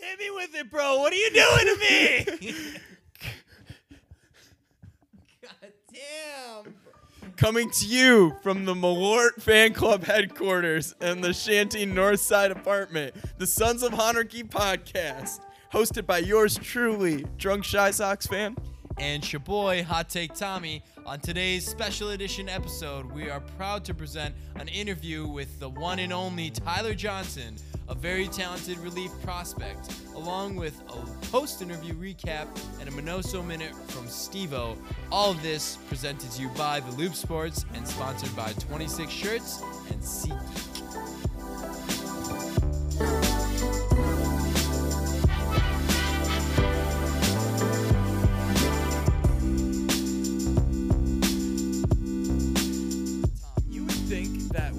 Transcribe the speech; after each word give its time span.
Hit 0.00 0.18
me 0.18 0.30
with 0.30 0.54
it, 0.54 0.70
bro. 0.70 0.98
What 0.98 1.12
are 1.12 1.16
you 1.16 1.30
doing 1.30 1.66
to 1.66 1.76
me? 1.78 2.24
God 5.42 5.72
damn. 5.92 6.74
Coming 7.36 7.70
to 7.70 7.86
you 7.86 8.34
from 8.42 8.64
the 8.64 8.74
Malort 8.74 9.42
Fan 9.42 9.72
Club 9.74 10.04
headquarters 10.04 10.94
and 11.00 11.22
the 11.22 11.32
Shanty 11.32 11.86
Northside 11.86 12.50
apartment, 12.50 13.14
the 13.38 13.46
Sons 13.46 13.82
of 13.82 13.92
Honarchy 13.92 14.42
podcast, 14.42 15.40
hosted 15.72 16.06
by 16.06 16.18
yours 16.18 16.56
truly, 16.58 17.26
Drunk 17.36 17.64
Shy 17.64 17.90
Sox 17.90 18.26
fan. 18.26 18.56
And 18.98 19.30
your 19.32 19.40
boy, 19.40 19.82
Hot 19.84 20.10
Take 20.10 20.34
Tommy. 20.34 20.82
On 21.06 21.18
today's 21.18 21.66
special 21.66 22.10
edition 22.10 22.48
episode, 22.50 23.10
we 23.10 23.30
are 23.30 23.40
proud 23.40 23.84
to 23.86 23.94
present 23.94 24.34
an 24.56 24.68
interview 24.68 25.26
with 25.26 25.58
the 25.58 25.70
one 25.70 25.98
and 25.98 26.12
only 26.12 26.50
Tyler 26.50 26.92
Johnson, 26.94 27.56
a 27.90 27.94
very 27.94 28.28
talented 28.28 28.78
relief 28.78 29.10
prospect, 29.22 29.92
along 30.14 30.54
with 30.54 30.80
a 30.88 31.26
post 31.26 31.60
interview 31.60 31.92
recap 31.94 32.46
and 32.78 32.88
a 32.88 32.92
Minoso 32.92 33.44
Minute 33.44 33.74
from 33.88 34.06
Stevo. 34.06 34.78
All 35.10 35.32
of 35.32 35.42
this 35.42 35.76
presented 35.88 36.30
to 36.30 36.42
you 36.42 36.48
by 36.50 36.78
The 36.80 36.92
Loop 36.92 37.14
Sports 37.14 37.66
and 37.74 37.86
sponsored 37.86 38.34
by 38.36 38.52
26 38.52 39.10
Shirts 39.10 39.60
and 39.90 40.00
SeatGeek. 40.00 40.70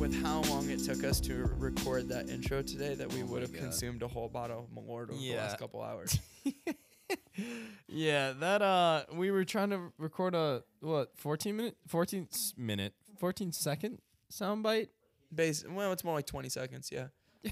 With 0.01 0.23
how 0.23 0.41
long 0.49 0.67
it 0.71 0.79
took 0.79 1.03
us 1.03 1.19
to 1.21 1.47
record 1.59 2.09
that 2.09 2.27
intro 2.27 2.63
today, 2.63 2.95
that 2.95 3.13
we 3.13 3.21
Oh 3.21 3.25
would 3.27 3.43
have 3.43 3.53
consumed 3.53 4.01
a 4.01 4.07
whole 4.07 4.27
bottle 4.27 4.67
of 4.67 4.75
Malort 4.75 5.11
over 5.11 5.13
the 5.13 5.35
last 5.35 5.59
couple 5.59 5.79
hours. 5.79 6.17
yeah, 7.87 8.33
that 8.39 8.63
uh 8.63 9.03
we 9.13 9.29
were 9.29 9.45
trying 9.45 9.69
to 9.69 9.91
record 9.99 10.33
a 10.33 10.63
what, 10.79 11.11
14 11.17 11.55
minute 11.55 11.77
14 11.87 12.27
s- 12.33 12.55
minute 12.57 12.93
14 13.19 13.51
second 13.51 13.99
soundbite. 14.31 14.87
Base, 15.33 15.63
well, 15.69 15.91
it's 15.91 16.03
more 16.03 16.15
like 16.15 16.25
20 16.25 16.49
seconds, 16.49 16.89
yeah. 16.91 17.07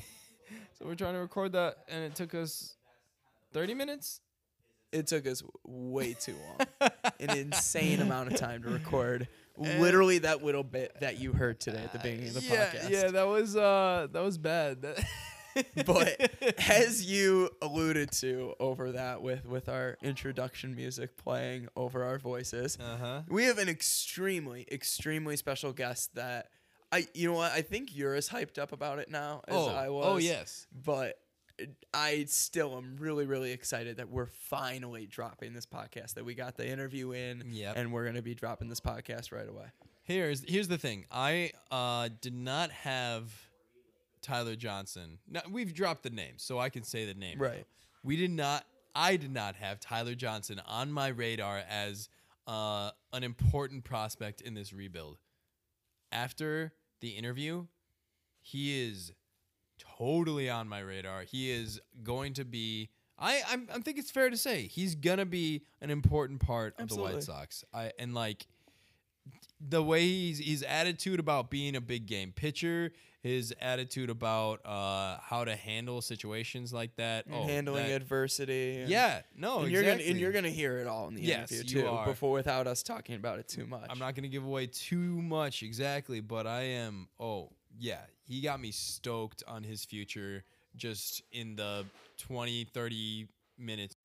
So 0.74 0.86
we're 0.86 0.96
trying 0.96 1.14
to 1.14 1.20
record 1.20 1.52
that 1.52 1.78
and 1.88 2.04
it 2.04 2.16
took 2.16 2.34
us 2.34 2.78
30 3.54 3.76
minutes. 3.76 4.22
It 4.92 5.06
took 5.06 5.28
us 5.28 5.44
way 5.64 6.14
too 6.20 6.34
long. 6.48 6.90
An 7.20 7.38
insane 7.38 8.00
amount 8.00 8.32
of 8.32 8.40
time 8.40 8.64
to 8.64 8.70
record 8.70 9.28
literally 9.60 10.20
that 10.20 10.44
little 10.44 10.64
bit 10.64 10.96
that 11.02 11.20
you 11.20 11.34
heard 11.34 11.60
today 11.60 11.84
at 11.84 11.92
the 11.94 12.00
beginning 12.00 12.30
of 12.30 12.34
the 12.36 12.42
yeah, 12.42 12.70
podcast. 12.72 12.90
yeah, 12.90 13.08
that 13.12 13.28
was 13.28 13.56
uh 13.56 14.08
that 14.12 14.24
was 14.24 14.38
bad. 14.38 14.86
But 15.86 16.32
as 16.70 17.04
you 17.04 17.50
alluded 17.62 18.12
to 18.14 18.54
over 18.60 18.94
that 18.94 19.22
with 19.22 19.46
with 19.46 19.68
our 19.68 19.98
introduction 20.02 20.76
music 20.76 21.18
playing 21.18 21.68
over 21.76 22.04
our 22.04 22.18
voices, 22.20 22.78
uh-huh. 22.80 23.24
we 23.28 23.46
have 23.46 23.58
an 23.58 23.68
extremely 23.68 24.68
extremely 24.72 25.36
special 25.36 25.74
guest 25.74 26.16
that 26.16 26.48
I 26.92 27.08
you 27.14 27.28
know 27.28 27.36
what 27.36 27.52
I 27.52 27.62
think 27.62 27.96
you're 27.96 28.16
as 28.16 28.30
hyped 28.30 28.58
up 28.58 28.72
about 28.72 29.00
it 29.00 29.10
now 29.10 29.42
as 29.48 29.56
Oh, 29.56 29.70
I 29.70 29.90
was. 29.90 30.06
oh 30.08 30.18
yes. 30.18 30.68
but 30.72 31.18
I 31.94 32.26
still 32.26 32.78
am 32.78 32.96
really, 33.00 33.26
really 33.26 33.52
excited 33.52 33.98
that 33.98 34.10
we're 34.10 34.28
finally 34.28 35.06
dropping 35.06 35.54
this 35.54 35.66
podcast. 35.66 36.14
That 36.16 36.26
we 36.26 36.34
got 36.36 36.56
the 36.58 36.68
interview 36.68 37.12
in, 37.12 37.44
Yep. 37.52 37.74
and 37.78 37.92
we're 37.94 38.06
gonna 38.06 38.22
be 38.22 38.36
dropping 38.36 38.70
this 38.70 38.80
podcast 38.80 39.32
right 39.32 39.48
away. 39.48 39.66
Here's 40.04 40.44
here's 40.50 40.68
the 40.68 40.78
thing. 40.78 41.06
I 41.12 41.52
uh 41.72 42.10
did 42.22 42.34
not 42.34 42.72
have 42.72 43.32
Tyler 44.22 44.56
Johnson. 44.56 45.20
Now 45.28 45.42
we've 45.50 45.74
dropped 45.74 46.04
the 46.04 46.10
name, 46.10 46.34
so 46.38 46.60
I 46.60 46.70
can 46.70 46.84
say 46.84 47.06
the 47.06 47.14
name. 47.14 47.38
now. 47.38 47.46
Right. 47.46 47.66
We 48.04 48.16
did 48.16 48.32
not 48.32 48.66
I 48.96 49.16
did 49.18 49.32
not 49.32 49.56
have 49.56 49.80
Tyler 49.80 50.16
Johnson 50.16 50.62
on 50.66 50.92
my 50.92 51.08
radar 51.10 51.62
as 51.70 52.10
uh 52.48 52.92
an 53.14 53.24
important 53.24 53.84
prospect 53.84 54.42
in 54.42 54.54
this 54.56 54.74
rebuild. 54.74 55.20
After 56.12 56.74
the 57.02 57.10
interview, 57.10 57.68
he 58.42 58.88
is 58.88 59.12
totally 60.00 60.50
on 60.50 60.68
my 60.68 60.80
radar. 60.80 61.24
He 61.24 61.52
is 61.52 61.80
going 62.04 62.34
to 62.34 62.46
be 62.46 62.90
I 63.18 63.42
I'm, 63.50 63.68
I 63.74 63.80
think 63.80 63.98
it's 63.98 64.12
fair 64.12 64.30
to 64.30 64.38
say 64.38 64.64
he's 64.68 64.96
gonna 64.96 65.26
be 65.26 65.64
an 65.82 65.90
important 65.90 66.40
part 66.40 66.76
of 66.80 66.88
the 66.90 66.96
White 66.96 67.24
Sox. 67.24 67.64
I 67.74 67.92
and 68.00 68.14
like 68.14 68.48
the 69.62 69.84
way 69.84 70.02
he's 70.08 70.40
his 70.40 70.64
attitude 70.64 71.20
about 71.20 71.50
being 71.50 71.76
a 71.76 71.82
big 71.82 72.06
game 72.06 72.32
pitcher, 72.32 72.94
his 73.22 73.54
attitude 73.60 74.10
about 74.10 74.66
uh, 74.66 75.18
how 75.22 75.44
to 75.44 75.54
handle 75.54 76.02
situations 76.02 76.72
like 76.72 76.96
that, 76.96 77.26
And 77.26 77.36
oh, 77.36 77.44
handling 77.44 77.88
that- 77.88 78.02
adversity. 78.02 78.78
and- 78.78 78.90
Yeah, 78.90 79.22
no, 79.36 79.60
and 79.60 79.72
you're 79.72 79.82
exactly. 79.82 80.04
gonna 80.06 80.12
and 80.12 80.20
you're 80.22 80.32
gonna 80.32 80.50
hear 80.50 80.78
it 80.78 80.88
all 80.88 81.10
in 81.10 81.16
the 81.16 81.22
Yes, 81.22 81.52
interview 81.52 81.82
too, 81.84 82.00
before 82.06 82.32
without 82.32 82.68
us 82.68 82.82
talking 82.84 83.16
about 83.16 83.40
it 83.40 83.50
too 83.50 83.66
much. 83.68 83.88
I'm 83.90 84.00
not 84.00 84.16
gonna 84.16 84.30
give 84.30 84.46
away 84.46 84.68
too 84.68 85.22
much 85.22 85.62
exactly, 85.62 86.22
but 86.22 86.48
I 86.48 86.62
am. 86.62 87.10
Oh 87.20 87.50
yeah, 87.78 88.00
he 88.30 88.42
got 88.42 88.62
me 88.62 88.72
stoked 88.72 89.44
on 89.48 89.64
his 89.64 89.84
future 89.84 90.44
just 90.76 91.24
in 91.32 91.56
the 91.56 91.84
20, 92.20 92.66
30 92.66 93.28
minutes. 93.58 93.96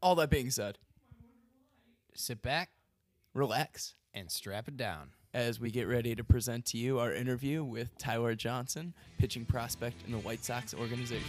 All 0.00 0.14
that 0.14 0.30
being 0.30 0.50
said, 0.50 0.78
Sit 2.14 2.42
back 2.42 2.70
relax 3.34 3.96
and 4.14 4.30
strap 4.30 4.68
it 4.68 4.76
down. 4.76 5.10
as 5.32 5.58
we 5.58 5.68
get 5.68 5.88
ready 5.88 6.14
to 6.14 6.22
present 6.22 6.64
to 6.64 6.78
you 6.78 7.00
our 7.00 7.12
interview 7.12 7.64
with 7.64 7.98
Tyler 7.98 8.36
Johnson, 8.36 8.94
pitching 9.18 9.44
prospect 9.44 9.96
in 10.06 10.12
the 10.12 10.18
White 10.18 10.44
Sox 10.44 10.72
organization. 10.72 11.26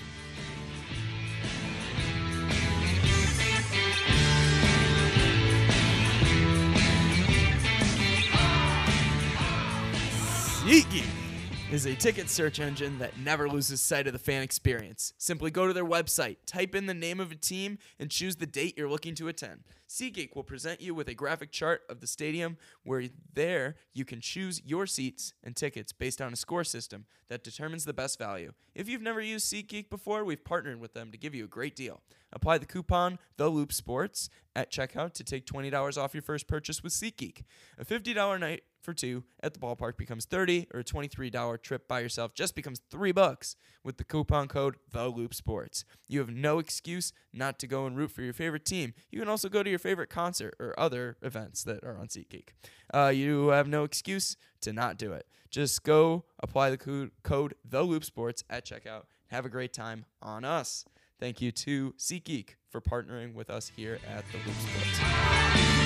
SeatGeek 10.64 11.25
is 11.72 11.88
a 11.88 11.96
ticket 11.96 12.30
search 12.30 12.60
engine 12.60 13.00
that 13.00 13.18
never 13.18 13.50
loses 13.50 13.82
sight 13.82 14.06
of 14.06 14.14
the 14.14 14.20
fan 14.20 14.44
experience. 14.44 15.14
Simply 15.18 15.50
go 15.50 15.66
to 15.66 15.74
their 15.74 15.84
website, 15.84 16.38
type 16.46 16.76
in 16.76 16.86
the 16.86 16.94
name 16.94 17.20
of 17.20 17.32
a 17.32 17.36
team, 17.36 17.80
and 18.00 18.12
choose 18.12 18.36
the 18.36 18.46
date 18.46 18.78
you're 18.78 18.90
looking 18.90 19.16
to 19.16 19.28
attend. 19.28 19.64
SeatGeek 19.90 20.36
will 20.36 20.44
present 20.44 20.80
you 20.80 20.94
with 20.94 21.08
a 21.08 21.16
graphic 21.16 21.52
chart 21.52 21.82
of 21.90 22.02
the 22.02 22.08
stadium 22.08 22.58
where 22.84 23.06
there 23.34 23.76
you 23.94 24.06
can 24.06 24.22
choose 24.22 24.62
your 24.64 24.86
seats 24.86 25.34
and 25.44 25.56
tickets 25.56 25.92
based 25.92 26.22
on 26.22 26.32
a 26.32 26.36
score 26.36 26.64
system 26.64 27.06
that 27.30 27.44
determines 27.44 27.86
the 27.86 27.94
best 27.94 28.20
value. 28.20 28.52
If 28.76 28.88
you've 28.88 29.02
never 29.02 29.22
used 29.22 29.52
SeatGeek 29.52 29.90
before, 29.90 30.24
we've 30.24 30.46
partnered 30.46 30.80
with 30.80 30.94
them 30.94 31.12
to 31.12 31.18
give 31.18 31.34
you 31.34 31.46
a 31.46 31.48
great 31.48 31.76
deal. 31.76 32.02
Apply 32.32 32.60
the 32.60 32.66
coupon 32.68 33.18
The 33.38 33.50
Loop 33.50 33.74
Sports 33.74 34.30
at 34.56 34.72
checkout 34.72 35.14
to 35.14 35.24
take 35.24 35.46
twenty 35.46 35.72
dollars 35.72 35.98
off 35.98 36.14
your 36.14 36.22
first 36.22 36.48
purchase 36.48 36.84
with 36.84 36.94
SeatGeek. 36.94 37.44
A 37.80 37.86
fifty 37.86 38.14
dollar 38.14 38.38
night 38.38 38.64
for 38.86 38.94
two 38.94 39.24
at 39.42 39.54
the 39.54 39.60
ballpark 39.60 39.98
becomes 39.98 40.26
thirty, 40.26 40.68
or 40.74 40.80
a 40.80 40.84
twenty-three 40.84 41.30
dollar 41.30 41.58
trip 41.58 41.88
by 41.88 42.00
yourself 42.00 42.34
just 42.34 42.56
becomes 42.56 42.80
three 42.90 43.12
bucks 43.12 43.56
with 43.84 43.98
the 43.98 44.04
coupon 44.04 44.48
code 44.48 44.76
The 44.92 45.10
Loop 45.10 45.34
Sports. 45.34 45.84
You 46.08 46.20
have 46.20 46.30
no 46.30 46.60
excuse 46.60 47.12
not 47.34 47.60
to 47.60 47.68
go 47.68 47.86
and 47.86 47.98
root 47.98 48.12
for 48.12 48.22
your 48.22 48.34
favorite 48.34 48.64
team. 48.64 48.94
You 49.12 49.20
can 49.20 49.28
also 49.28 49.50
go 49.50 49.64
to 49.64 49.70
your 49.70 49.80
favorite 49.80 50.10
concert 50.10 50.56
or 50.60 50.80
other 50.80 51.18
events 51.22 51.64
that 51.64 51.84
are 51.84 51.98
on 51.98 52.08
SeatGeek. 52.08 52.50
Uh, 52.94 53.12
you 53.14 53.50
have 53.50 53.68
no 53.68 53.84
excuse 53.84 54.38
to 54.62 54.72
not 54.72 54.98
do 54.98 55.12
it. 55.12 55.26
Just 55.50 55.84
go 55.84 56.26
apply 56.40 56.70
the 56.70 56.78
co- 56.78 57.10
code 57.24 57.56
The 57.68 57.84
Loop 57.84 58.06
Sports 58.06 58.44
at 58.50 58.66
checkout. 58.66 59.04
Have 59.28 59.46
a 59.46 59.50
great 59.50 59.74
time 59.74 60.06
on 60.22 60.46
us. 60.46 60.86
Thank 61.20 61.42
you 61.42 61.52
to 61.52 61.94
SeatGeek 61.98 62.56
for 62.70 62.82
partnering 62.82 63.34
with 63.34 63.50
us 63.50 63.72
here 63.76 64.00
at 64.08 64.24
The 64.32 64.38
Loop 64.38 64.58
Sports. 64.58 65.85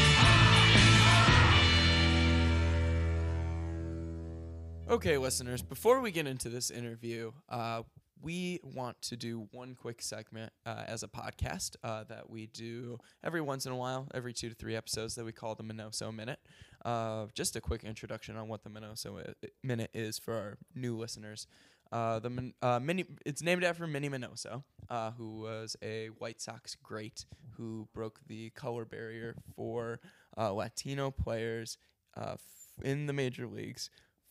Okay, 4.90 5.18
listeners, 5.18 5.62
before 5.62 6.02
we 6.02 6.12
get 6.12 6.26
into 6.26 6.50
this 6.50 6.72
interview, 6.72 7.32
uh, 7.48 7.84
we 8.22 8.60
want 8.64 9.00
to 9.04 9.16
do 9.16 9.48
one 9.52 9.76
quick 9.76 10.02
segment 10.02 10.52
uh, 10.66 10.84
as 10.88 11.04
a 11.04 11.08
podcast 11.08 11.76
uh, 11.84 12.04
that 12.06 12.28
we 12.30 12.48
do 12.48 12.98
every 13.24 13.40
once 13.40 13.66
in 13.68 13.72
a 13.72 13.76
while, 13.76 14.08
every 14.16 14.34
two 14.34 14.50
to 14.50 14.56
three 14.56 14.76
episodes 14.76 15.14
that 15.16 15.24
we 15.26 15.32
call 15.32 15.54
the 15.54 15.64
Minoso 15.64 16.14
Minute. 16.14 16.40
Uh, 16.84 17.28
just 17.36 17.56
a 17.56 17.62
quick 17.62 17.84
introduction 17.84 18.36
on 18.36 18.48
what 18.48 18.64
the 18.64 18.70
Minoso 18.70 19.20
i- 19.20 19.48
Minute 19.64 19.92
is 19.94 20.18
for 20.18 20.34
our 20.34 20.58
new 20.76 20.98
listeners. 20.98 21.46
Uh, 21.92 22.18
the 22.20 22.30
Min- 22.32 22.54
uh, 22.64 22.80
mini, 22.80 23.06
it's 23.26 23.44
named 23.44 23.64
after 23.64 23.86
Minnie 23.86 24.10
Minoso, 24.10 24.64
uh, 24.90 25.12
who 25.12 25.42
was 25.42 25.76
a 25.84 26.08
White 26.18 26.42
Sox 26.42 26.76
great 26.82 27.26
who 27.58 27.88
broke 27.94 28.20
the 28.28 28.50
color 28.52 28.86
barrier 28.86 29.36
for 29.56 30.00
uh, 30.38 30.52
Latino 30.52 31.12
players 31.12 31.78
uh, 32.18 32.34
f- 32.34 32.84
in 32.84 33.06
the 33.06 33.14
major 33.14 33.48
leagues 33.48 33.90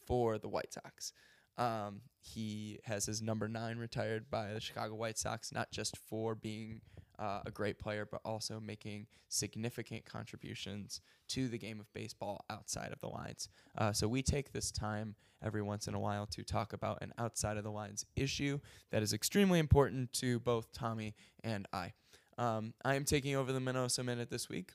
for 0.08 0.38
the 0.38 0.48
White 0.48 0.72
Sox. 0.72 1.12
Um, 1.58 2.00
he 2.20 2.78
has 2.84 3.04
his 3.04 3.20
number 3.20 3.48
nine 3.48 3.78
retired 3.78 4.30
by 4.30 4.52
the 4.52 4.60
Chicago 4.60 4.94
White 4.94 5.18
Sox, 5.18 5.52
not 5.52 5.70
just 5.70 5.96
for 5.96 6.34
being 6.34 6.80
uh, 7.18 7.40
a 7.44 7.50
great 7.50 7.78
player, 7.78 8.08
but 8.10 8.20
also 8.24 8.60
making 8.60 9.06
significant 9.28 10.04
contributions 10.04 11.00
to 11.28 11.48
the 11.48 11.58
game 11.58 11.80
of 11.80 11.92
baseball 11.92 12.44
outside 12.48 12.92
of 12.92 13.00
the 13.00 13.08
lines. 13.08 13.48
Uh, 13.76 13.92
so 13.92 14.06
we 14.08 14.22
take 14.22 14.52
this 14.52 14.70
time 14.70 15.16
every 15.42 15.62
once 15.62 15.88
in 15.88 15.94
a 15.94 16.00
while 16.00 16.26
to 16.26 16.42
talk 16.42 16.72
about 16.72 17.02
an 17.02 17.12
outside 17.18 17.56
of 17.56 17.64
the 17.64 17.70
lines 17.70 18.06
issue 18.16 18.58
that 18.90 19.02
is 19.02 19.12
extremely 19.12 19.58
important 19.58 20.12
to 20.12 20.38
both 20.40 20.72
Tommy 20.72 21.14
and 21.42 21.66
I. 21.72 21.92
Um, 22.38 22.72
I 22.84 22.94
am 22.94 23.04
taking 23.04 23.34
over 23.34 23.52
the 23.52 23.60
Minoso 23.60 24.04
Minute 24.04 24.30
this 24.30 24.48
week, 24.48 24.70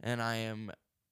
and 0.00 0.22
I 0.22 0.36
am 0.36 0.70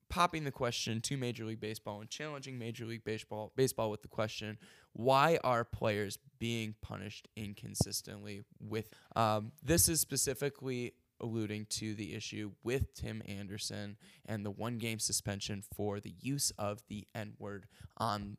popping 0.08 0.44
the 0.44 0.52
question 0.52 1.00
to 1.02 1.16
Major 1.16 1.44
League 1.44 1.60
Baseball 1.60 2.00
and 2.00 2.10
challenging 2.10 2.58
Major 2.58 2.84
League 2.84 3.04
Baseball 3.04 3.52
baseball 3.56 3.90
with 3.90 4.02
the 4.02 4.08
question: 4.08 4.58
Why 4.92 5.38
are 5.44 5.64
players 5.64 6.18
being 6.38 6.74
punished 6.82 7.28
inconsistently? 7.36 8.42
With 8.60 8.88
um, 9.14 9.52
this 9.62 9.88
is 9.88 10.00
specifically 10.00 10.94
alluding 11.20 11.66
to 11.66 11.94
the 11.94 12.14
issue 12.14 12.52
with 12.62 12.92
Tim 12.94 13.22
Anderson 13.26 13.96
and 14.26 14.44
the 14.44 14.50
one 14.50 14.78
game 14.78 14.98
suspension 14.98 15.62
for 15.74 16.00
the 16.00 16.14
use 16.20 16.52
of 16.58 16.82
the 16.88 17.06
N 17.14 17.34
word 17.38 17.66
on 17.96 18.36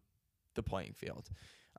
the 0.56 0.64
playing 0.64 0.94
field. 0.94 1.30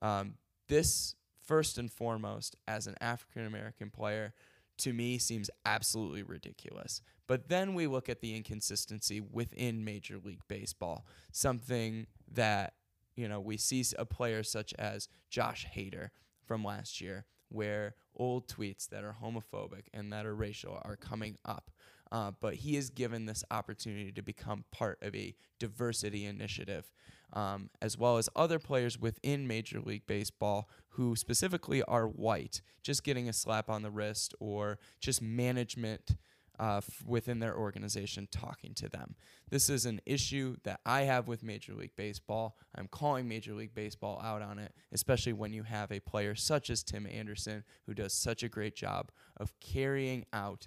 Um, 0.03 0.35
this 0.69 1.15
first 1.45 1.79
and 1.79 1.91
foremost, 1.91 2.57
as 2.67 2.87
an 2.87 2.95
African 3.01 3.47
American 3.47 3.91
player, 3.91 4.35
to 4.79 4.93
me 4.93 5.19
seems 5.19 5.51
absolutely 5.65 6.23
ridiculous. 6.23 7.03
But 7.27 7.49
then 7.49 7.75
we 7.75 7.87
look 7.87 8.09
at 8.09 8.21
the 8.21 8.35
inconsistency 8.37 9.21
within 9.21 9.85
Major 9.85 10.19
League 10.23 10.43
Baseball, 10.49 11.07
something 11.31 12.07
that, 12.33 12.75
you 13.17 13.29
know, 13.29 13.41
we 13.41 13.57
see 13.57 13.85
a 13.99 14.05
player 14.05 14.43
such 14.43 14.73
as 14.79 15.09
Josh 15.29 15.67
Hader 15.77 16.11
from 16.45 16.65
last 16.65 17.01
year, 17.01 17.27
where 17.51 17.95
old 18.17 18.49
tweets 18.49 18.89
that 18.89 19.05
are 19.05 19.17
homophobic 19.23 19.85
and 19.93 20.13
that 20.13 20.27
are 20.27 20.35
racial 20.35 20.81
are 20.85 20.97
coming 20.97 21.37
up. 21.45 21.71
Uh, 22.11 22.33
but 22.41 22.55
he 22.55 22.77
is 22.77 22.91
given 22.91 23.27
this 23.27 23.45
opportunity 23.51 24.13
to 24.13 24.23
become 24.23 24.65
part 24.71 24.99
of 25.03 25.15
a 25.15 25.35
diversity 25.59 26.25
initiative 26.25 26.91
um, 27.33 27.71
as 27.83 27.99
well 27.99 28.17
as 28.17 28.29
other 28.35 28.59
players 28.59 28.99
within 28.99 29.47
Major 29.47 29.81
League 29.81 30.07
Baseball 30.07 30.69
who 30.91 31.15
specifically 31.15 31.83
are 31.83 32.07
white, 32.07 32.61
just 32.83 33.05
getting 33.05 33.29
a 33.29 33.33
slap 33.33 33.69
on 33.69 33.83
the 33.83 33.91
wrist 33.91 34.35
or 34.41 34.79
just 35.01 35.23
management 35.23 36.17
uh, 36.61 36.79
f- 36.79 37.05
within 37.07 37.39
their 37.39 37.57
organization 37.57 38.27
talking 38.33 38.75
to 38.75 38.89
them. 38.89 39.15
This 39.49 39.71
is 39.71 39.87
an 39.87 40.01
issue 40.05 40.57
that 40.65 40.81
I 40.85 41.03
have 41.03 41.29
with 41.29 41.45
Major 41.45 41.75
League 41.75 41.95
Baseball. 41.95 42.57
I'm 42.75 42.89
calling 42.89 43.29
Major 43.29 43.55
League 43.55 43.75
Baseball 43.75 44.21
out 44.25 44.43
on 44.43 44.59
it, 44.59 44.73
especially 44.91 45.35
when 45.35 45.53
you 45.53 45.63
have 45.63 45.93
a 45.93 46.01
player 46.01 46.35
such 46.35 46.69
as 46.69 46.83
Tim 46.83 47.07
Anderson 47.07 47.63
who 47.87 47.95
does 47.95 48.13
such 48.13 48.43
a 48.43 48.49
great 48.49 48.75
job 48.75 49.13
of 49.37 49.53
carrying 49.61 50.25
out 50.33 50.67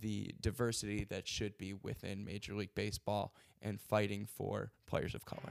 the 0.00 0.34
diversity 0.40 1.04
that 1.10 1.26
should 1.26 1.56
be 1.58 1.74
within 1.74 2.24
Major 2.24 2.54
League 2.54 2.74
Baseball 2.74 3.34
and 3.62 3.80
fighting 3.80 4.26
for 4.26 4.70
players 4.86 5.14
of 5.14 5.24
color. 5.24 5.42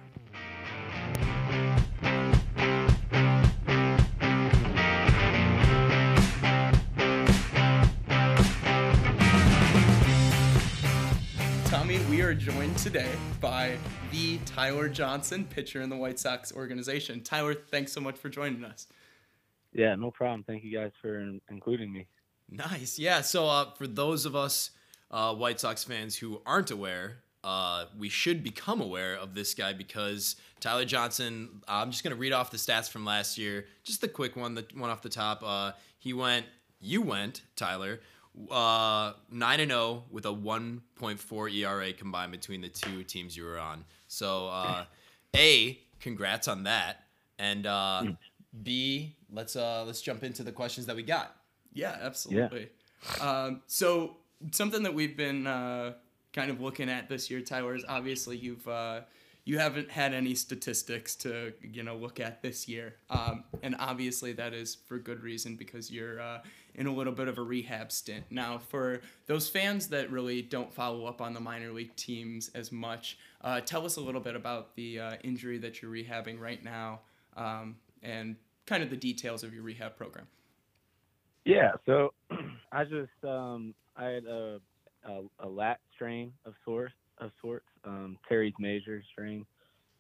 Tommy, 11.66 12.00
we 12.10 12.22
are 12.22 12.34
joined 12.34 12.78
today 12.78 13.12
by 13.42 13.78
the 14.12 14.38
Tyler 14.46 14.88
Johnson, 14.88 15.46
pitcher 15.46 15.82
in 15.82 15.90
the 15.90 15.98
White 15.98 16.20
Sox 16.20 16.54
organization. 16.54 17.22
Tyler, 17.22 17.54
thanks 17.54 17.92
so 17.92 18.00
much 18.00 18.18
for 18.18 18.30
joining 18.30 18.64
us. 18.64 18.88
Yeah, 19.74 19.96
no 19.96 20.12
problem. 20.12 20.44
Thank 20.44 20.64
you 20.64 20.78
guys 20.78 20.92
for 21.02 21.20
including 21.50 21.92
me. 21.92 22.08
Nice. 22.50 22.98
Yeah. 22.98 23.22
So 23.22 23.48
uh, 23.48 23.72
for 23.72 23.88
those 23.88 24.26
of 24.26 24.36
us 24.36 24.72
uh, 25.12 25.34
White 25.34 25.60
Sox 25.60 25.84
fans 25.84 26.18
who 26.18 26.42
aren't 26.46 26.72
aware, 26.72 27.18
uh, 27.44 27.86
we 27.98 28.10
should 28.10 28.44
become 28.44 28.82
aware 28.82 29.16
of 29.16 29.34
this 29.34 29.54
guy 29.54 29.74
because 29.74 30.36
Tyler 30.60 30.86
Johnson. 30.86 31.62
I'm 31.68 31.92
just 31.92 32.04
gonna 32.04 32.16
read 32.16 32.34
off 32.34 32.52
the 32.52 32.58
stats 32.58 32.90
from 32.90 33.06
last 33.06 33.38
year. 33.38 33.66
Just 33.84 34.02
the 34.02 34.08
quick 34.08 34.36
one, 34.36 34.56
the 34.56 34.66
one 34.76 34.90
off 34.90 35.02
the 35.02 35.10
top. 35.10 35.42
Uh, 35.44 35.72
he 36.00 36.14
went. 36.14 36.46
You 36.80 37.02
went, 37.02 37.42
Tyler. 37.56 38.02
Uh, 38.52 39.14
nine 39.32 39.60
and 39.60 39.72
zero 39.72 40.04
with 40.12 40.26
a 40.28 40.32
1.4 40.32 41.56
ERA 41.56 41.92
combined 41.92 42.32
between 42.32 42.62
the 42.62 42.70
two 42.70 43.04
teams 43.04 43.36
you 43.36 43.44
were 43.44 43.58
on. 43.58 43.84
So, 44.08 44.50
uh, 44.50 44.86
a, 45.36 45.80
congrats 46.00 46.48
on 46.48 46.64
that, 46.66 47.06
and 47.40 47.66
uh, 47.66 48.04
B, 48.62 49.16
let's 49.32 49.56
uh, 49.56 49.84
let's 49.86 50.02
jump 50.02 50.24
into 50.24 50.44
the 50.44 50.52
questions 50.52 50.86
that 50.86 50.96
we 50.96 51.02
got. 51.02 51.36
Yeah, 51.78 51.98
absolutely. 52.02 52.70
Um, 53.22 53.62
so 53.68 54.18
something 54.52 54.84
that 54.84 54.94
we've 54.94 55.16
been 55.16 55.46
uh, 55.48 55.94
kind 56.34 56.50
of 56.50 56.60
looking 56.60 56.90
at 56.90 57.08
this 57.08 57.30
year, 57.30 57.42
Tyler, 57.42 57.76
is 57.76 57.86
obviously 57.88 58.38
you've 58.38 58.68
uh, 58.68 59.02
you 59.46 59.60
haven't 59.60 59.90
had 59.90 60.14
any 60.14 60.36
statistics 60.36 61.16
to 61.18 61.54
you 61.62 61.84
know 61.84 61.96
look 61.96 62.20
at 62.20 62.42
this 62.42 62.68
year, 62.68 62.96
um, 63.10 63.44
and 63.62 63.76
obviously 63.80 64.34
that 64.34 64.54
is 64.54 64.76
for 64.76 64.98
good 64.98 65.22
reason 65.22 65.56
because 65.56 65.92
you're 65.92 66.20
uh, 66.20 66.40
in 66.76 66.88
a 66.88 66.94
little 66.94 67.14
bit 67.14 67.28
of 67.28 67.38
a 67.38 67.42
rehab 67.42 67.92
stint 67.92 68.26
now. 68.30 68.58
For 68.58 69.02
those 69.28 69.48
fans 69.48 69.88
that 69.90 70.12
really 70.12 70.42
don't 70.42 70.74
follow 70.74 71.06
up 71.06 71.22
on 71.22 71.34
the 71.34 71.40
minor 71.40 71.72
league 71.72 71.96
teams 71.96 72.50
as 72.56 72.72
much, 72.72 73.18
uh, 73.42 73.62
tell 73.62 73.86
us 73.86 73.98
a 73.98 74.02
little 74.02 74.22
bit 74.22 74.36
about 74.36 74.76
the 74.76 75.00
uh, 75.00 75.16
injury 75.24 75.60
that 75.60 75.82
you're 75.82 75.92
rehabbing 75.92 76.40
right 76.40 76.64
now, 76.64 77.02
um, 77.36 77.78
and 78.02 78.36
kind 78.66 78.84
of 78.84 78.90
the 78.90 78.98
details 78.98 79.44
of 79.44 79.54
your 79.54 79.64
rehab 79.64 79.96
program. 79.96 80.28
Yeah, 81.48 81.72
so 81.86 82.14
I 82.74 82.84
just 82.84 83.24
um, 83.24 83.74
I 83.96 84.06
had 84.06 84.26
a, 84.26 84.60
a 85.08 85.22
a 85.40 85.48
lat 85.48 85.80
strain 85.96 86.34
of 86.46 86.54
sorts 86.66 86.94
of 87.20 87.32
sorts, 87.42 87.66
um, 87.86 88.18
teres 88.28 88.54
major 88.60 89.02
strain. 89.12 89.46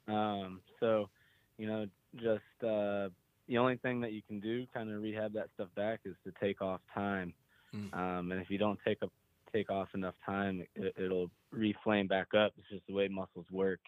Um, 0.07 0.61
so, 0.79 1.09
you 1.57 1.67
know, 1.67 1.87
just 2.15 2.63
uh, 2.63 3.09
the 3.47 3.57
only 3.57 3.77
thing 3.77 4.01
that 4.01 4.11
you 4.11 4.21
can 4.21 4.39
do, 4.39 4.65
kind 4.73 4.91
of 4.91 5.01
rehab 5.01 5.33
that 5.33 5.47
stuff 5.55 5.69
back, 5.75 6.01
is 6.05 6.15
to 6.25 6.33
take 6.39 6.61
off 6.61 6.81
time. 6.93 7.33
Mm. 7.73 7.93
Um, 7.93 8.31
and 8.31 8.41
if 8.41 8.49
you 8.49 8.57
don't 8.57 8.79
take 8.85 8.99
a 9.01 9.07
take 9.53 9.69
off 9.69 9.87
enough 9.95 10.15
time, 10.25 10.65
it, 10.75 10.93
it'll 10.97 11.31
reflame 11.55 12.09
back 12.09 12.33
up. 12.33 12.53
It's 12.57 12.69
just 12.69 12.87
the 12.87 12.93
way 12.93 13.07
muscles 13.07 13.45
work. 13.51 13.79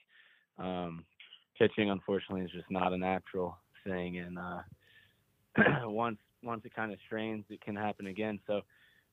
Um, 0.57 1.03
pitching, 1.57 1.89
unfortunately, 1.89 2.45
is 2.45 2.51
just 2.51 2.71
not 2.71 2.93
a 2.93 2.97
natural 2.97 3.57
thing, 3.85 4.19
and 4.19 4.39
uh, 4.39 4.61
once 5.89 6.17
once 6.43 6.61
it 6.65 6.75
kind 6.75 6.91
of 6.91 6.99
strains, 7.05 7.45
it 7.49 7.61
can 7.61 7.75
happen 7.75 8.07
again. 8.07 8.39
So 8.47 8.61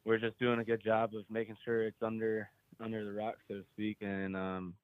we're 0.05 0.19
just 0.19 0.39
doing 0.39 0.61
a 0.61 0.65
good 0.65 0.83
job 0.83 1.11
of 1.15 1.25
making 1.31 1.57
sure 1.65 1.85
it's 1.85 2.03
under 2.03 2.49
under 2.81 3.05
the 3.05 3.13
rock, 3.13 3.37
so 3.49 3.55
to 3.55 3.65
speak, 3.73 3.99
and 4.01 4.37
um, 4.37 4.75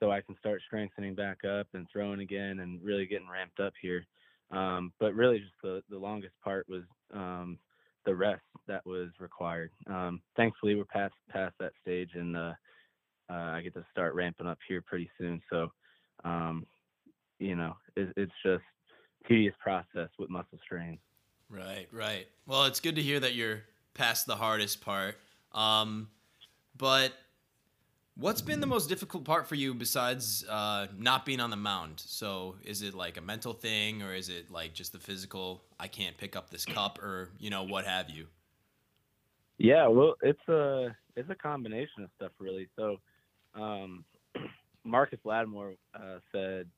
so 0.00 0.10
I 0.10 0.20
can 0.20 0.36
start 0.38 0.60
strengthening 0.66 1.14
back 1.14 1.44
up 1.44 1.68
and 1.74 1.86
throwing 1.92 2.20
again 2.20 2.60
and 2.60 2.82
really 2.82 3.06
getting 3.06 3.28
ramped 3.28 3.60
up 3.60 3.72
here. 3.80 4.06
Um, 4.50 4.92
but 4.98 5.14
really, 5.14 5.38
just 5.38 5.52
the 5.62 5.82
the 5.88 5.98
longest 5.98 6.34
part 6.42 6.66
was 6.68 6.82
um, 7.12 7.58
the 8.04 8.14
rest 8.14 8.42
that 8.66 8.84
was 8.86 9.08
required. 9.18 9.70
Um, 9.86 10.20
thankfully, 10.36 10.74
we're 10.74 10.84
past 10.84 11.14
past 11.30 11.54
that 11.60 11.72
stage, 11.82 12.10
and 12.14 12.36
uh, 12.36 12.52
uh, 13.30 13.34
I 13.34 13.60
get 13.62 13.74
to 13.74 13.84
start 13.92 14.14
ramping 14.14 14.46
up 14.46 14.58
here 14.66 14.82
pretty 14.82 15.10
soon. 15.18 15.42
So, 15.50 15.68
um, 16.24 16.66
you 17.38 17.56
know, 17.56 17.76
it, 17.96 18.12
it's 18.16 18.32
just 18.44 18.64
tedious 19.26 19.54
process 19.62 20.08
with 20.18 20.30
muscle 20.30 20.58
strains. 20.64 20.98
Right, 21.50 21.88
right. 21.92 22.26
Well, 22.46 22.64
it's 22.64 22.80
good 22.80 22.96
to 22.96 23.02
hear 23.02 23.20
that 23.20 23.34
you're 23.34 23.62
past 23.94 24.26
the 24.26 24.36
hardest 24.36 24.80
part. 24.80 25.16
Um, 25.52 26.08
but 26.76 27.12
what's 28.16 28.42
been 28.42 28.60
the 28.60 28.66
most 28.66 28.88
difficult 28.88 29.24
part 29.24 29.46
for 29.46 29.54
you 29.54 29.72
besides 29.72 30.44
uh, 30.48 30.88
not 30.96 31.24
being 31.24 31.40
on 31.40 31.50
the 31.50 31.56
mound? 31.56 32.00
So, 32.00 32.56
is 32.64 32.82
it 32.82 32.94
like 32.94 33.16
a 33.16 33.20
mental 33.20 33.54
thing, 33.54 34.02
or 34.02 34.14
is 34.14 34.28
it 34.28 34.50
like 34.50 34.74
just 34.74 34.92
the 34.92 34.98
physical? 34.98 35.62
I 35.80 35.88
can't 35.88 36.16
pick 36.16 36.36
up 36.36 36.50
this 36.50 36.64
cup, 36.64 36.98
or 37.02 37.30
you 37.38 37.50
know, 37.50 37.62
what 37.62 37.86
have 37.86 38.10
you? 38.10 38.26
Yeah, 39.56 39.88
well, 39.88 40.14
it's 40.22 40.48
a 40.48 40.94
it's 41.16 41.30
a 41.30 41.34
combination 41.34 42.04
of 42.04 42.10
stuff 42.16 42.32
really. 42.38 42.68
So, 42.76 42.98
um, 43.54 44.04
Marcus 44.84 45.18
Lattimore 45.24 45.74
uh, 45.94 46.18
said 46.30 46.68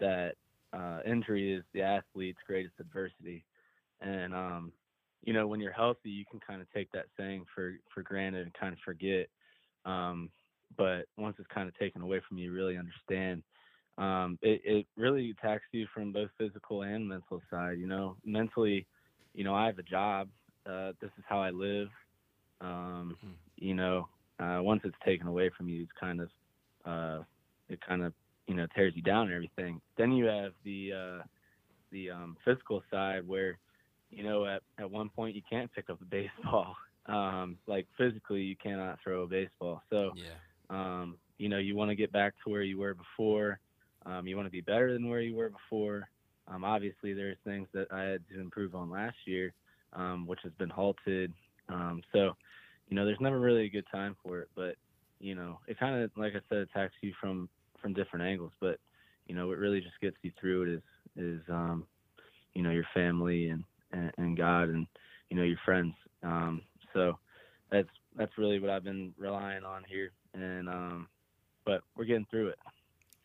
that 0.00 0.34
uh, 0.72 1.00
injury 1.06 1.52
is 1.54 1.64
the 1.72 1.82
athlete's 1.82 2.38
greatest 2.46 2.74
adversity, 2.78 3.44
and 4.00 4.34
um, 4.34 4.72
you 5.22 5.32
know 5.32 5.46
when 5.46 5.60
you're 5.60 5.72
healthy, 5.72 6.10
you 6.10 6.24
can 6.30 6.40
kind 6.40 6.60
of 6.60 6.70
take 6.72 6.90
that 6.92 7.06
saying 7.16 7.44
for 7.54 7.74
for 7.92 8.02
granted 8.02 8.42
and 8.42 8.54
kind 8.54 8.72
of 8.72 8.78
forget. 8.84 9.28
Um, 9.84 10.30
but 10.76 11.06
once 11.16 11.36
it's 11.38 11.48
kind 11.52 11.68
of 11.68 11.76
taken 11.78 12.02
away 12.02 12.20
from 12.28 12.38
you, 12.38 12.46
you 12.46 12.52
really 12.52 12.76
understand. 12.76 13.42
Um, 13.98 14.38
it, 14.42 14.60
it 14.64 14.86
really 14.96 15.30
attacks 15.30 15.64
you 15.72 15.86
from 15.92 16.12
both 16.12 16.30
physical 16.38 16.82
and 16.82 17.08
mental 17.08 17.42
side. 17.50 17.78
You 17.78 17.86
know, 17.86 18.16
mentally, 18.24 18.86
you 19.34 19.44
know, 19.44 19.54
I 19.54 19.66
have 19.66 19.78
a 19.78 19.82
job. 19.82 20.28
Uh, 20.66 20.92
this 21.00 21.10
is 21.18 21.24
how 21.28 21.40
I 21.40 21.50
live. 21.50 21.88
Um, 22.60 23.16
Mhm. 23.22 23.34
You 23.56 23.74
know, 23.74 24.08
uh, 24.38 24.58
once 24.62 24.82
it's 24.84 24.96
taken 25.04 25.26
away 25.26 25.50
from 25.56 25.68
you, 25.68 25.82
it's 25.82 25.92
kind 25.98 26.20
of, 26.20 26.30
uh, 26.84 27.22
it 27.68 27.80
kind 27.80 28.02
of, 28.02 28.12
you 28.46 28.54
know, 28.54 28.66
tears 28.74 28.94
you 28.96 29.02
down 29.02 29.26
and 29.26 29.34
everything. 29.34 29.80
Then 29.96 30.12
you 30.12 30.26
have 30.26 30.52
the, 30.64 30.92
uh, 30.92 31.22
the 31.90 32.10
um, 32.10 32.36
physical 32.44 32.82
side 32.90 33.26
where, 33.26 33.58
you 34.10 34.22
know, 34.24 34.46
at, 34.46 34.62
at 34.78 34.90
one 34.90 35.10
point 35.10 35.36
you 35.36 35.42
can't 35.48 35.72
pick 35.72 35.90
up 35.90 36.00
a 36.02 36.04
baseball. 36.04 36.76
Um, 37.06 37.58
like 37.66 37.86
physically, 37.96 38.42
you 38.42 38.54
cannot 38.56 38.98
throw 39.02 39.22
a 39.22 39.26
baseball. 39.26 39.82
So, 39.88 40.12
Yeah. 40.12 40.38
um, 40.68 41.18
you 41.38 41.48
know, 41.48 41.58
you 41.58 41.74
want 41.74 41.88
to 41.90 41.96
get 41.96 42.12
back 42.12 42.34
to 42.44 42.50
where 42.50 42.62
you 42.62 42.78
were 42.78 42.94
before. 42.94 43.60
Um, 44.04 44.26
you 44.26 44.36
want 44.36 44.46
to 44.46 44.50
be 44.50 44.60
better 44.60 44.92
than 44.92 45.08
where 45.08 45.20
you 45.20 45.34
were 45.34 45.50
before. 45.50 46.08
Um, 46.46 46.64
obviously, 46.64 47.14
there's 47.14 47.38
things 47.44 47.68
that 47.72 47.86
I 47.90 48.02
had 48.02 48.26
to 48.28 48.40
improve 48.40 48.74
on 48.74 48.90
last 48.90 49.16
year, 49.26 49.54
um, 49.94 50.26
which 50.26 50.40
has 50.44 50.52
been 50.54 50.68
halted. 50.68 51.32
Um, 51.68 52.02
so, 52.12 52.34
you 52.88 52.96
know, 52.96 53.04
there's 53.04 53.20
never 53.20 53.40
really 53.40 53.66
a 53.66 53.70
good 53.70 53.86
time 53.90 54.16
for 54.22 54.40
it, 54.40 54.48
but 54.54 54.76
you 55.18 55.34
know, 55.34 55.60
it 55.66 55.78
kind 55.78 56.02
of, 56.02 56.10
like 56.16 56.34
I 56.34 56.40
said, 56.48 56.58
attacks 56.58 56.94
you 57.02 57.12
from 57.20 57.48
from 57.80 57.94
different 57.94 58.26
angles. 58.26 58.52
But 58.60 58.78
you 59.26 59.34
know, 59.34 59.46
what 59.48 59.58
really 59.58 59.80
just 59.80 60.00
gets 60.00 60.16
you 60.22 60.32
through 60.40 60.62
it 60.64 60.68
is 60.76 60.82
is 61.16 61.42
um, 61.48 61.88
you 62.54 62.62
know 62.62 62.70
your 62.70 62.86
family 62.94 63.48
and, 63.48 63.64
and 63.92 64.12
and 64.18 64.36
God 64.36 64.68
and 64.68 64.86
you 65.30 65.36
know 65.36 65.44
your 65.44 65.58
friends. 65.64 65.94
Um, 66.22 66.62
so 66.92 67.18
that's 67.70 67.88
that's 68.16 68.36
really 68.38 68.58
what 68.58 68.70
I've 68.70 68.84
been 68.84 69.14
relying 69.16 69.64
on 69.64 69.84
here, 69.88 70.12
and 70.34 70.68
um, 70.68 71.08
but 71.64 71.82
we're 71.96 72.04
getting 72.04 72.26
through 72.30 72.48
it. 72.48 72.58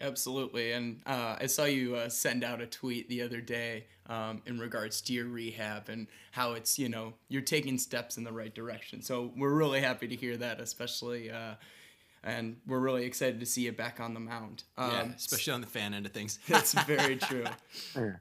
Absolutely, 0.02 0.74
and 0.74 1.02
uh, 1.06 1.38
I 1.40 1.46
saw 1.46 1.64
you 1.64 1.96
uh, 1.96 2.10
send 2.10 2.44
out 2.44 2.60
a 2.62 2.68
tweet 2.68 3.08
the 3.08 3.22
other 3.22 3.40
day 3.40 3.86
um, 4.08 4.42
in 4.46 4.60
regards 4.60 5.00
to 5.02 5.14
your 5.14 5.26
rehab 5.26 5.88
and 5.88 6.08
how 6.32 6.54
it's 6.54 6.78
you 6.78 6.90
know 6.90 7.14
you're 7.30 7.42
taking 7.42 7.78
steps 7.78 8.18
in 8.18 8.24
the 8.24 8.32
right 8.32 8.54
direction. 8.54 9.02
So 9.02 9.32
we're 9.38 9.54
really 9.54 9.82
happy 9.82 10.08
to 10.08 10.16
hear 10.16 10.36
that, 10.38 10.60
especially, 10.60 11.32
uh, 11.32 11.54
and 12.24 12.58
we're 12.68 12.80
really 12.80 13.06
excited 13.06 13.40
to 13.40 13.46
see 13.46 13.62
you 13.62 13.72
back 13.72 14.02
on 14.02 14.14
the 14.14 14.20
mound. 14.20 14.64
Um, 14.78 14.92
yeah, 14.92 15.08
especially 15.16 15.54
on 15.54 15.62
the 15.62 15.68
fan 15.68 15.94
end 15.94 16.06
of 16.06 16.12
things. 16.12 16.38
that's 16.50 16.74
very 16.86 17.16
true. 17.16 17.46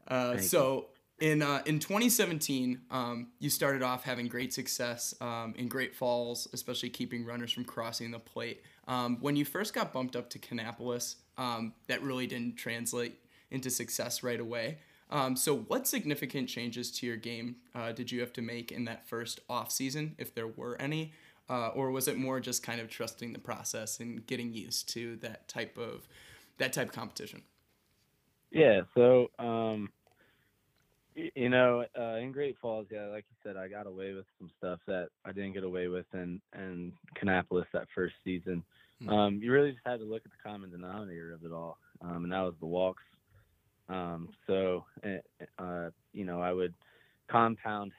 Uh, 0.07 0.39
so 0.39 0.87
in 1.23 1.41
uh, 1.41 1.63
in 1.67 1.79
2017, 1.79 2.81
um, 2.91 3.29
you 3.39 3.49
started 3.49 3.81
off 3.81 4.03
having 4.03 4.27
great 4.27 4.53
success 4.53 5.15
um, 5.21 5.55
in 5.57 5.69
Great 5.69 5.95
Falls, 5.95 6.49
especially 6.53 6.91
keeping 6.91 7.25
runners 7.25 7.53
from 7.53 7.65
crossing 7.65 8.11
the 8.11 8.19
plate. 8.19 8.61
Um, 8.89 9.19
when 9.21 9.37
you 9.37 9.45
first 9.45 9.73
got 9.73 9.93
bumped 9.93 10.17
up 10.17 10.29
to 10.31 10.41
Kannapolis, 10.41 11.15
um, 11.39 11.75
that 11.87 12.03
really 12.03 12.27
didn't 12.27 12.57
translate 12.57 13.21
into 13.53 13.71
success 13.71 14.25
right 14.25 14.41
away. 14.41 14.79
Um, 15.11 15.37
so, 15.37 15.55
what 15.55 15.87
significant 15.87 16.49
changes 16.49 16.91
to 16.99 17.07
your 17.07 17.17
game 17.17 17.55
uh, 17.73 17.93
did 17.93 18.11
you 18.11 18.19
have 18.19 18.33
to 18.33 18.43
make 18.43 18.73
in 18.73 18.85
that 18.87 19.09
first 19.09 19.39
off 19.49 19.71
season, 19.71 20.17
if 20.19 20.35
there 20.35 20.49
were 20.49 20.77
any, 20.81 21.13
uh, 21.49 21.69
or 21.69 21.93
was 21.93 22.09
it 22.09 22.17
more 22.17 22.41
just 22.41 22.65
kind 22.65 22.81
of 22.81 22.89
trusting 22.89 23.33
the 23.33 23.39
process 23.39 24.01
and 24.01 24.27
getting 24.27 24.53
used 24.53 24.89
to 24.95 25.15
that 25.17 25.47
type 25.47 25.79
of 25.79 26.09
that 26.59 26.73
type 26.73 26.89
of 26.89 26.93
competition? 26.93 27.43
Yeah, 28.51 28.81
so 28.97 29.31
um 29.39 29.91
you 31.15 31.49
know, 31.49 31.85
uh 31.99 32.17
in 32.17 32.33
Great 32.33 32.57
Falls, 32.61 32.87
yeah, 32.91 33.07
like 33.07 33.25
you 33.29 33.37
said, 33.43 33.57
I 33.57 33.69
got 33.69 33.87
away 33.87 34.13
with 34.13 34.27
some 34.39 34.51
stuff 34.59 34.81
that 34.87 35.09
I 35.25 35.33
didn't 35.33 35.53
get 35.53 35.65
away 35.65 35.89
with 35.89 36.07
in 36.15 36.41
in 36.55 36.93
Kannapolis 37.21 37.67
that 37.73 37.89
first 37.95 38.15
season. 38.25 38.63
Hmm. 39.03 39.09
Um 39.09 39.41
you 39.43 39.53
really 39.53 39.73
just 39.73 39.87
had 39.87 39.99
to 40.01 40.05
look 40.05 40.23
at 40.25 40.31
the 40.31 40.49
common 40.49 40.71
denominator 40.71 41.33
of 41.33 41.45
it 41.45 41.53
all. 41.53 41.79
Um 42.01 42.25
and 42.25 42.33
that 42.33 42.41
was 42.41 42.55
the 42.61 42.67
walks. 42.67 43.03
Um 43.89 44.29
so 44.47 44.85
eh, 45.03 45.19
uh 45.59 45.91
you 46.13 46.25
know, 46.25 46.41
I 46.41 46.53
would 46.53 46.75
compound 47.31 47.93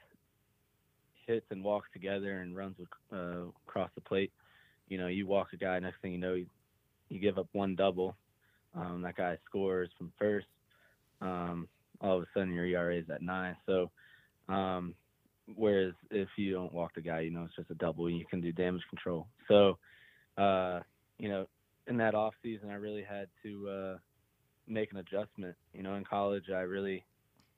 hits 1.26 1.46
and 1.52 1.64
walks 1.64 1.88
together 1.94 2.40
and 2.40 2.56
runs 2.56 2.76
would 2.78 3.18
uh 3.18 3.52
cross 3.66 3.90
the 3.96 4.02
plate. 4.02 4.32
You 4.90 4.98
know, 4.98 5.08
you 5.08 5.28
walk 5.28 5.50
a 5.54 5.58
guy, 5.58 5.80
next 5.80 6.02
thing 6.02 6.12
you 6.12 6.18
know, 6.18 6.34
you, 6.34 6.46
you 7.10 7.20
give 7.20 7.38
up 7.38 7.48
one 7.54 7.76
double 7.76 8.16
um, 8.76 9.02
that 9.04 9.16
guy 9.16 9.38
scores 9.46 9.90
from 9.98 10.12
first. 10.18 10.48
Um, 11.22 11.68
all 12.04 12.18
of 12.18 12.24
a 12.24 12.28
sudden, 12.34 12.54
your 12.54 12.66
ERA 12.66 12.98
is 12.98 13.10
at 13.10 13.22
nine. 13.22 13.56
So, 13.66 13.90
um, 14.50 14.94
whereas 15.56 15.94
if 16.12 16.28
you 16.38 16.54
don't 16.54 16.74
walk 16.74 16.96
the 16.96 17.02
guy, 17.02 17.22
you 17.22 17.32
know 17.32 17.46
it's 17.46 17.56
just 17.56 17.72
a 17.72 17.76
double, 17.76 18.08
and 18.08 18.18
you 18.18 18.26
can 18.26 18.42
do 18.42 18.52
damage 18.52 18.84
control. 18.90 19.28
So, 19.48 19.78
uh, 20.38 20.82
you 21.18 21.30
know, 21.30 21.48
in 21.88 21.98
that 21.98 22.14
off 22.14 22.34
season, 22.44 22.70
I 22.70 22.76
really 22.76 23.04
had 23.04 23.28
to 23.44 23.70
uh, 23.70 23.98
make 24.68 24.92
an 24.92 24.98
adjustment. 24.98 25.56
You 25.74 25.84
know, 25.84 25.96
in 25.96 26.04
college, 26.04 26.46
I 26.54 26.60
really 26.60 27.06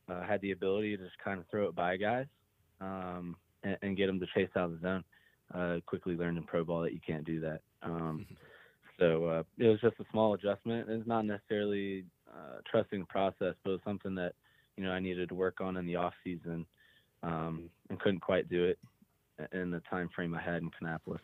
uh, 0.09 0.23
had 0.23 0.41
the 0.41 0.51
ability 0.51 0.95
to 0.97 1.03
just 1.03 1.17
kind 1.23 1.39
of 1.39 1.45
throw 1.49 1.67
it 1.67 1.75
by 1.75 1.97
guys 1.97 2.27
um, 2.81 3.35
and, 3.63 3.77
and 3.81 3.97
get 3.97 4.07
them 4.07 4.19
to 4.19 4.27
chase 4.35 4.49
out 4.55 4.65
of 4.65 4.81
the 4.81 4.87
zone. 4.87 5.03
Uh, 5.53 5.77
quickly 5.85 6.15
learned 6.15 6.37
in 6.37 6.43
pro 6.43 6.63
ball 6.63 6.81
that 6.81 6.93
you 6.93 6.99
can't 7.05 7.25
do 7.25 7.39
that. 7.39 7.61
Um, 7.83 8.25
so 8.99 9.25
uh, 9.25 9.43
it 9.57 9.67
was 9.67 9.79
just 9.79 9.99
a 9.99 10.05
small 10.11 10.33
adjustment. 10.33 10.89
It's 10.89 11.07
not 11.07 11.25
necessarily 11.25 12.05
uh, 12.29 12.57
trusting 12.69 13.05
process, 13.05 13.55
but 13.63 13.71
it 13.71 13.73
was 13.73 13.81
something 13.85 14.15
that 14.15 14.33
you 14.77 14.83
know 14.83 14.91
I 14.91 14.99
needed 14.99 15.29
to 15.29 15.35
work 15.35 15.61
on 15.61 15.77
in 15.77 15.85
the 15.85 15.95
off 15.95 16.13
season 16.23 16.65
um, 17.23 17.69
and 17.89 17.99
couldn't 17.99 18.21
quite 18.21 18.49
do 18.49 18.63
it 18.65 18.79
in 19.51 19.71
the 19.71 19.81
time 19.89 20.09
frame 20.13 20.33
I 20.33 20.41
had 20.41 20.61
in 20.61 20.71
Kannapolis. 20.71 21.19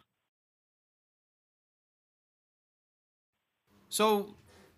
So, 3.90 4.36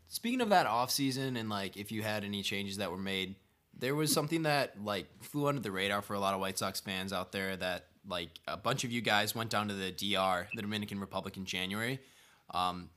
speaking 0.08 0.42
of 0.42 0.50
that 0.50 0.66
off 0.66 0.92
season 0.92 1.38
and 1.38 1.50
like 1.50 1.78
if 1.78 1.92
you 1.92 2.02
had 2.02 2.24
any 2.24 2.42
changes 2.42 2.78
that 2.78 2.92
were 2.92 2.98
made, 2.98 3.36
there 3.78 3.96
was 3.96 4.12
something 4.12 4.44
that 4.44 4.84
like 4.84 5.08
flew 5.22 5.48
under 5.48 5.62
the 5.62 5.72
radar 5.72 6.02
for 6.02 6.14
a 6.14 6.20
lot 6.20 6.34
of 6.34 6.40
White 6.40 6.58
Sox 6.58 6.80
fans 6.80 7.14
out 7.14 7.32
there 7.32 7.56
that 7.58 7.86
like 8.08 8.30
a 8.48 8.58
bunch 8.58 8.84
of 8.84 8.92
you 8.92 9.02
guys 9.02 9.34
went 9.36 9.50
down 9.50 9.68
to 9.68 9.74
the 9.74 9.92
DR, 9.92 10.48
the 10.56 10.62
Dominican 10.62 11.00
Republic 11.00 11.38
in 11.38 11.46
January. 11.46 12.00
Um, 12.54 12.90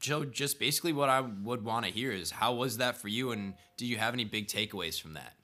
so 0.00 0.24
just 0.24 0.58
basically 0.58 0.92
what 0.92 1.08
I 1.08 1.20
would 1.20 1.64
want 1.64 1.86
to 1.86 1.90
hear 1.90 2.12
is 2.12 2.30
how 2.30 2.54
was 2.54 2.78
that 2.78 2.96
for 2.96 3.08
you 3.08 3.32
and 3.32 3.54
do 3.76 3.86
you 3.86 3.96
have 3.96 4.14
any 4.14 4.24
big 4.24 4.48
takeaways 4.48 5.00
from 5.00 5.14
that? 5.14 5.34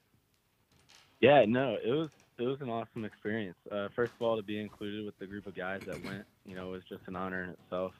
Yeah, 1.19 1.45
no, 1.47 1.77
it 1.83 1.91
was 1.91 2.09
it 2.37 2.43
was 2.43 2.61
an 2.61 2.69
awesome 2.69 3.03
experience. 3.03 3.57
Uh, 3.69 3.89
first 3.95 4.13
of 4.13 4.21
all, 4.21 4.37
to 4.37 4.43
be 4.43 4.59
included 4.59 5.05
with 5.05 5.17
the 5.19 5.25
group 5.25 5.45
of 5.45 5.55
guys 5.55 5.81
that 5.85 6.03
went, 6.05 6.23
you 6.45 6.55
know, 6.55 6.69
was 6.69 6.83
just 6.87 7.01
an 7.07 7.15
honor 7.15 7.43
in 7.43 7.49
itself. 7.49 7.93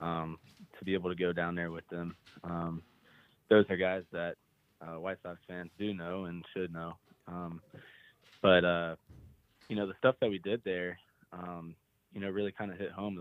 Um, 0.00 0.38
to 0.78 0.84
be 0.84 0.94
able 0.94 1.10
to 1.10 1.16
go 1.16 1.32
down 1.32 1.54
there 1.54 1.70
with 1.70 1.86
them, 1.88 2.16
um, 2.44 2.82
those 3.48 3.66
are 3.68 3.76
guys 3.76 4.02
that 4.12 4.36
uh, 4.80 4.98
White 4.98 5.18
Sox 5.22 5.38
fans 5.46 5.70
do 5.78 5.92
know 5.92 6.24
and 6.24 6.44
should 6.54 6.72
know. 6.72 6.94
Um, 7.26 7.60
but 8.42 8.64
uh, 8.64 8.96
you 9.68 9.76
know, 9.76 9.86
the 9.86 9.94
stuff 9.98 10.16
that 10.20 10.30
we 10.30 10.38
did 10.38 10.62
there, 10.64 10.98
um, 11.32 11.74
you 12.12 12.20
know, 12.20 12.28
really 12.28 12.52
kind 12.52 12.70
of 12.70 12.78
hit 12.78 12.90
home. 12.90 13.16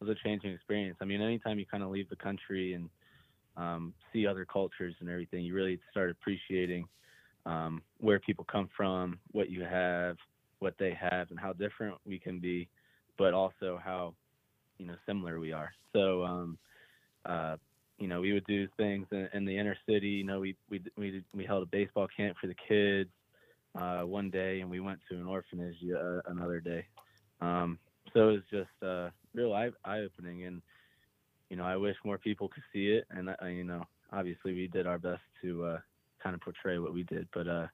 Was 0.00 0.08
a 0.08 0.14
changing 0.22 0.52
experience. 0.52 0.98
I 1.00 1.04
mean, 1.04 1.20
anytime 1.20 1.58
you 1.58 1.66
kind 1.66 1.82
of 1.82 1.90
leave 1.90 2.08
the 2.08 2.16
country 2.16 2.74
and 2.74 2.88
um, 3.56 3.94
see 4.12 4.26
other 4.26 4.44
cultures 4.44 4.94
and 5.00 5.08
everything, 5.08 5.44
you 5.44 5.54
really 5.54 5.80
start 5.90 6.10
appreciating 6.10 6.86
um, 7.46 7.82
where 7.98 8.18
people 8.18 8.44
come 8.50 8.68
from, 8.76 9.18
what 9.32 9.50
you 9.50 9.62
have, 9.62 10.16
what 10.58 10.74
they 10.78 10.92
have, 10.98 11.30
and 11.30 11.38
how 11.38 11.52
different 11.52 11.94
we 12.04 12.18
can 12.18 12.38
be, 12.38 12.68
but 13.16 13.32
also 13.32 13.80
how 13.82 14.14
you 14.78 14.86
know 14.86 14.96
similar 15.06 15.40
we 15.40 15.52
are. 15.52 15.72
So, 15.92 16.24
um, 16.24 16.58
uh, 17.24 17.56
you 17.98 18.08
know, 18.08 18.20
we 18.20 18.32
would 18.32 18.44
do 18.46 18.68
things 18.76 19.06
in, 19.10 19.28
in 19.32 19.44
the 19.44 19.56
inner 19.56 19.76
city. 19.88 20.08
You 20.08 20.24
know, 20.24 20.40
we 20.40 20.56
we 20.68 20.82
we 20.96 21.22
we 21.34 21.44
held 21.44 21.62
a 21.62 21.66
baseball 21.66 22.08
camp 22.14 22.36
for 22.40 22.46
the 22.46 22.56
kids 22.68 23.10
uh, 23.78 24.02
one 24.02 24.30
day, 24.30 24.60
and 24.60 24.70
we 24.70 24.80
went 24.80 25.00
to 25.10 25.16
an 25.16 25.26
orphanage 25.26 25.76
uh, 25.94 26.20
another 26.26 26.60
day. 26.60 26.84
Um, 27.40 27.78
so 28.16 28.28
it 28.30 28.32
was 28.32 28.42
just 28.50 28.82
uh, 28.82 29.10
real 29.34 29.52
eye 29.52 29.70
eye 29.84 30.00
opening, 30.00 30.44
and 30.44 30.62
you 31.50 31.56
know, 31.56 31.64
I 31.64 31.76
wish 31.76 31.96
more 32.04 32.18
people 32.18 32.48
could 32.48 32.62
see 32.72 32.86
it. 32.86 33.06
And 33.10 33.28
uh, 33.28 33.46
you 33.46 33.64
know, 33.64 33.84
obviously, 34.12 34.54
we 34.54 34.68
did 34.68 34.86
our 34.86 34.98
best 34.98 35.22
to 35.42 35.64
uh, 35.64 35.78
kind 36.22 36.34
of 36.34 36.40
portray 36.40 36.78
what 36.78 36.94
we 36.94 37.02
did, 37.04 37.28
but 37.32 37.46
uh, 37.46 37.66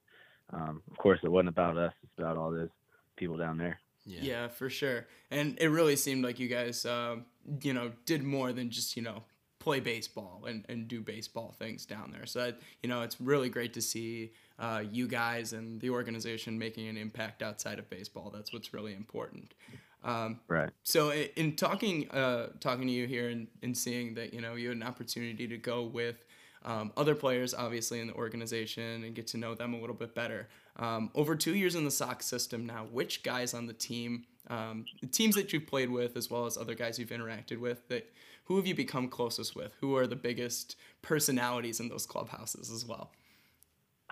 um, 0.51 0.81
of 0.91 0.97
course, 0.97 1.19
it 1.23 1.31
wasn't 1.31 1.49
about 1.49 1.77
us. 1.77 1.93
It's 2.03 2.13
about 2.17 2.37
all 2.37 2.51
those 2.51 2.69
people 3.15 3.37
down 3.37 3.57
there. 3.57 3.79
Yeah. 4.05 4.47
for 4.49 4.69
sure. 4.69 5.07
And 5.31 5.57
it 5.59 5.67
really 5.67 5.95
seemed 5.95 6.23
like 6.23 6.39
you 6.39 6.47
guys, 6.47 6.85
um, 6.85 7.25
you 7.61 7.73
know, 7.73 7.91
did 8.05 8.23
more 8.23 8.51
than 8.51 8.69
just, 8.69 8.97
you 8.97 9.01
know, 9.01 9.23
play 9.59 9.79
baseball 9.79 10.43
and, 10.45 10.65
and 10.67 10.89
do 10.89 11.01
baseball 11.01 11.55
things 11.57 11.85
down 11.85 12.11
there. 12.11 12.25
So, 12.25 12.39
that, 12.39 12.59
you 12.81 12.89
know, 12.89 13.01
it's 13.03 13.21
really 13.21 13.49
great 13.49 13.73
to 13.75 13.81
see 13.81 14.33
uh, 14.59 14.83
you 14.91 15.07
guys 15.07 15.53
and 15.53 15.79
the 15.79 15.89
organization 15.89 16.59
making 16.59 16.89
an 16.89 16.97
impact 16.97 17.41
outside 17.41 17.79
of 17.79 17.89
baseball. 17.89 18.29
That's 18.33 18.51
what's 18.51 18.73
really 18.73 18.93
important. 18.93 19.53
Um, 20.03 20.39
Right. 20.47 20.69
so 20.83 21.11
in 21.11 21.55
talking 21.55 22.09
uh, 22.11 22.47
talking 22.59 22.87
to 22.87 22.93
you 22.93 23.07
here 23.07 23.29
and, 23.29 23.47
and 23.61 23.77
seeing 23.77 24.15
that 24.15 24.33
you 24.33 24.41
know 24.41 24.55
you 24.55 24.69
had 24.69 24.77
an 24.77 24.83
opportunity 24.83 25.47
to 25.47 25.57
go 25.57 25.83
with 25.83 26.25
um, 26.65 26.91
other 26.97 27.15
players 27.15 27.53
obviously 27.53 27.99
in 27.99 28.07
the 28.07 28.13
organization 28.13 29.03
and 29.03 29.15
get 29.15 29.27
to 29.27 29.37
know 29.37 29.55
them 29.55 29.73
a 29.73 29.79
little 29.79 29.95
bit 29.95 30.13
better. 30.13 30.47
Um, 30.77 31.11
over 31.13 31.35
two 31.35 31.55
years 31.55 31.75
in 31.75 31.85
the 31.85 31.91
Sox 31.91 32.25
system 32.25 32.65
now, 32.65 32.87
which 32.91 33.21
guys 33.23 33.53
on 33.53 33.67
the 33.67 33.73
team, 33.73 34.25
um, 34.49 34.85
the 35.01 35.07
teams 35.07 35.35
that 35.35 35.53
you've 35.53 35.67
played 35.67 35.89
with, 35.89 36.17
as 36.17 36.29
well 36.31 36.45
as 36.45 36.57
other 36.57 36.73
guys 36.73 36.97
you've 36.97 37.09
interacted 37.09 37.59
with, 37.59 37.87
that 37.89 38.11
who 38.45 38.57
have 38.57 38.65
you 38.65 38.75
become 38.75 39.07
closest 39.07 39.55
with? 39.55 39.73
Who 39.81 39.95
are 39.95 40.07
the 40.07 40.15
biggest 40.15 40.75
personalities 41.01 41.79
in 41.79 41.89
those 41.89 42.05
clubhouses 42.05 42.71
as 42.71 42.85
well? 42.85 43.11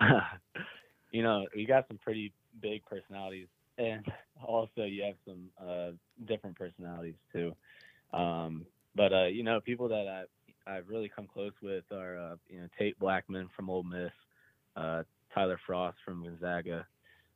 you 1.10 1.22
know, 1.22 1.46
we 1.54 1.66
got 1.66 1.86
some 1.88 1.98
pretty 1.98 2.32
big 2.60 2.84
personalities, 2.86 3.48
and 3.78 4.04
also 4.44 4.84
you 4.84 5.02
have 5.02 5.16
some 5.26 5.50
uh, 5.60 5.90
different 6.26 6.56
personalities 6.56 7.14
too. 7.32 7.54
Um, 8.12 8.66
but 8.94 9.12
uh, 9.12 9.24
you 9.26 9.42
know, 9.42 9.60
people 9.60 9.88
that 9.88 10.06
I 10.08 10.24
I've 10.70 10.88
really 10.88 11.10
come 11.14 11.26
close 11.26 11.52
with 11.62 11.84
are 11.92 12.18
uh, 12.18 12.36
you 12.48 12.60
know 12.60 12.68
Tate 12.78 12.98
Blackman 12.98 13.48
from 13.56 13.70
Ole 13.70 13.82
Miss, 13.84 14.12
uh, 14.76 15.02
Tyler 15.34 15.58
Frost 15.66 15.96
from 16.04 16.24
Gonzaga, 16.24 16.86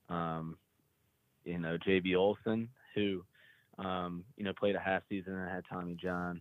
um, 0.08 0.56
you 1.44 1.58
know 1.58 1.78
JB 1.86 2.16
Olson 2.16 2.68
who 2.94 3.24
Um, 3.78 4.24
you 4.36 4.44
know, 4.44 4.52
played 4.54 4.74
a 4.74 4.80
half 4.80 5.02
season 5.08 5.34
and 5.34 5.50
I 5.50 5.54
had 5.54 5.64
Tommy 5.68 5.96
John. 6.00 6.40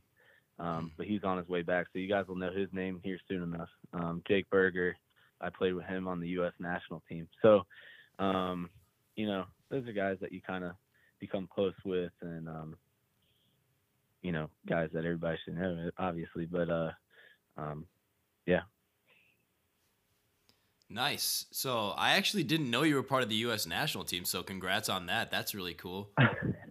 Um, 0.58 0.92
but 0.96 1.06
he's 1.06 1.24
on 1.26 1.38
his 1.38 1.50
way 1.50 1.64
back, 1.64 1.88
so 1.92 2.00
you 2.00 2.08
guys 2.08 2.28
will 2.28 2.38
know 2.38 2.52
his 2.52 2.70
name 2.72 3.02
here 3.04 3.20
soon 3.28 3.44
enough. 3.44 3.68
Um, 3.92 4.22
Jake 4.26 4.50
Burger, 4.50 4.96
I 5.42 5.50
played 5.50 5.74
with 5.74 5.86
him 5.86 6.08
on 6.08 6.22
the 6.22 6.30
U.S. 6.30 6.54
national 6.60 7.04
team. 7.10 7.28
So, 7.42 7.66
um, 8.20 8.70
you 9.18 9.28
know, 9.28 9.44
those 9.70 9.88
are 9.88 9.94
guys 9.94 10.18
that 10.22 10.32
you 10.32 10.42
kind 10.42 10.64
of 10.64 10.72
become 11.20 11.48
close 11.54 11.74
with, 11.84 12.12
and 12.22 12.48
um, 12.48 12.76
you 14.22 14.32
know, 14.32 14.50
guys 14.68 14.90
that 14.94 15.06
everybody 15.06 15.38
should 15.44 15.58
know, 15.58 15.90
obviously. 15.98 16.46
But 16.46 16.70
uh, 16.70 16.92
um, 17.58 17.86
yeah. 18.46 18.62
Nice. 20.90 21.46
So 21.52 21.94
I 21.98 22.12
actually 22.12 22.44
didn't 22.44 22.70
know 22.70 22.84
you 22.84 22.96
were 22.96 23.04
part 23.04 23.24
of 23.24 23.30
the 23.30 23.36
U.S. 23.36 23.66
national 23.66 24.04
team. 24.04 24.24
So 24.24 24.44
congrats 24.44 24.88
on 24.88 25.08
that. 25.08 25.32
That's 25.32 25.56
really 25.56 25.74
cool. 25.74 26.10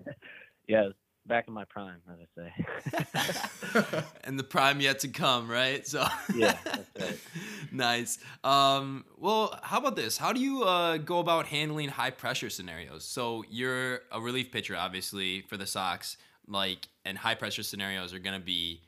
yeah, 0.68 0.90
back 1.26 1.48
in 1.48 1.54
my 1.54 1.64
prime, 1.64 2.00
as 2.10 2.18
I 2.20 3.92
say. 3.92 4.02
and 4.24 4.38
the 4.38 4.44
prime 4.44 4.80
yet 4.80 5.00
to 5.00 5.08
come, 5.08 5.50
right? 5.50 5.86
So 5.86 6.04
yeah, 6.34 6.56
right. 6.98 7.18
nice. 7.72 8.18
Um, 8.42 9.04
well, 9.18 9.58
how 9.62 9.78
about 9.78 9.96
this? 9.96 10.18
How 10.18 10.32
do 10.32 10.40
you 10.40 10.64
uh, 10.64 10.98
go 10.98 11.18
about 11.18 11.46
handling 11.46 11.88
high 11.88 12.10
pressure 12.10 12.50
scenarios? 12.50 13.04
So 13.04 13.44
you're 13.48 14.00
a 14.12 14.20
relief 14.20 14.52
pitcher, 14.52 14.76
obviously, 14.76 15.42
for 15.42 15.56
the 15.56 15.66
Sox. 15.66 16.16
Like, 16.46 16.88
and 17.06 17.16
high 17.16 17.34
pressure 17.34 17.62
scenarios 17.62 18.12
are 18.12 18.18
going 18.18 18.38
to 18.38 18.44
be 18.44 18.82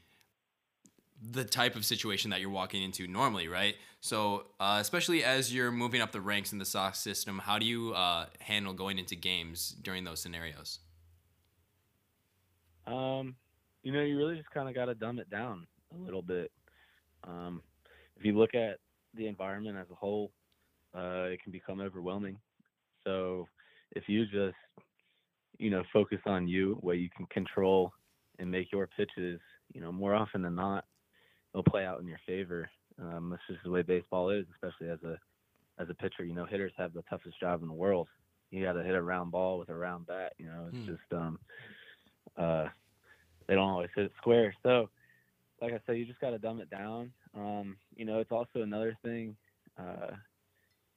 the 1.32 1.44
type 1.44 1.76
of 1.76 1.84
situation 1.86 2.30
that 2.30 2.40
you're 2.42 2.50
walking 2.50 2.82
into 2.82 3.06
normally, 3.06 3.48
right? 3.48 3.74
So, 4.00 4.46
uh, 4.60 4.78
especially 4.80 5.24
as 5.24 5.52
you're 5.52 5.72
moving 5.72 6.02
up 6.02 6.12
the 6.12 6.20
ranks 6.20 6.52
in 6.52 6.58
the 6.58 6.66
Sox 6.66 6.98
system, 6.98 7.38
how 7.38 7.58
do 7.58 7.64
you 7.64 7.94
uh, 7.94 8.26
handle 8.40 8.74
going 8.74 8.98
into 8.98 9.16
games 9.16 9.74
during 9.82 10.04
those 10.04 10.20
scenarios? 10.20 10.80
Um, 12.86 13.34
you 13.82 13.92
know, 13.92 14.02
you 14.02 14.16
really 14.16 14.36
just 14.36 14.50
kind 14.50 14.68
of 14.68 14.74
got 14.74 14.86
to 14.86 14.94
dumb 14.94 15.18
it 15.18 15.30
down 15.30 15.66
a 15.94 16.04
little 16.04 16.22
bit. 16.22 16.50
Um, 17.24 17.62
if 18.16 18.24
you 18.24 18.36
look 18.36 18.54
at 18.54 18.78
the 19.14 19.26
environment 19.26 19.76
as 19.78 19.86
a 19.90 19.94
whole, 19.94 20.32
uh, 20.96 21.24
it 21.24 21.42
can 21.42 21.52
become 21.52 21.80
overwhelming. 21.80 22.38
So, 23.04 23.46
if 23.92 24.04
you 24.08 24.24
just, 24.24 24.56
you 25.58 25.70
know, 25.70 25.82
focus 25.92 26.18
on 26.26 26.48
you, 26.48 26.78
what 26.80 26.98
you 26.98 27.08
can 27.16 27.26
control, 27.26 27.92
and 28.38 28.50
make 28.50 28.72
your 28.72 28.88
pitches, 28.88 29.40
you 29.72 29.80
know, 29.80 29.92
more 29.92 30.14
often 30.14 30.42
than 30.42 30.54
not, 30.54 30.84
it'll 31.54 31.64
play 31.64 31.84
out 31.84 32.00
in 32.00 32.06
your 32.06 32.20
favor. 32.26 32.68
Um, 33.00 33.30
that's 33.30 33.42
just 33.48 33.62
the 33.64 33.70
way 33.70 33.82
baseball 33.82 34.30
is, 34.30 34.46
especially 34.54 34.88
as 34.90 35.02
a 35.02 35.18
as 35.80 35.88
a 35.90 35.94
pitcher. 35.94 36.24
You 36.24 36.34
know, 36.34 36.46
hitters 36.46 36.72
have 36.76 36.92
the 36.92 37.02
toughest 37.02 37.38
job 37.40 37.62
in 37.62 37.68
the 37.68 37.74
world. 37.74 38.08
You 38.50 38.64
got 38.64 38.72
to 38.74 38.82
hit 38.82 38.94
a 38.94 39.02
round 39.02 39.32
ball 39.32 39.58
with 39.58 39.68
a 39.68 39.74
round 39.74 40.06
bat. 40.06 40.32
You 40.38 40.46
know, 40.46 40.68
it's 40.68 40.86
hmm. 40.86 40.92
just 40.92 41.12
um, 41.12 41.38
uh, 42.36 42.66
they 43.46 43.54
don't 43.54 43.68
always 43.68 43.90
hit 43.94 44.06
it 44.06 44.12
square. 44.18 44.54
So, 44.62 44.90
like 45.60 45.72
I 45.72 45.80
said, 45.86 45.98
you 45.98 46.04
just 46.06 46.20
got 46.20 46.30
to 46.30 46.38
dumb 46.38 46.60
it 46.60 46.70
down. 46.70 47.12
Um, 47.34 47.76
you 47.94 48.04
know, 48.04 48.20
it's 48.20 48.32
also 48.32 48.62
another 48.62 48.96
thing. 49.02 49.36
Uh, 49.78 50.12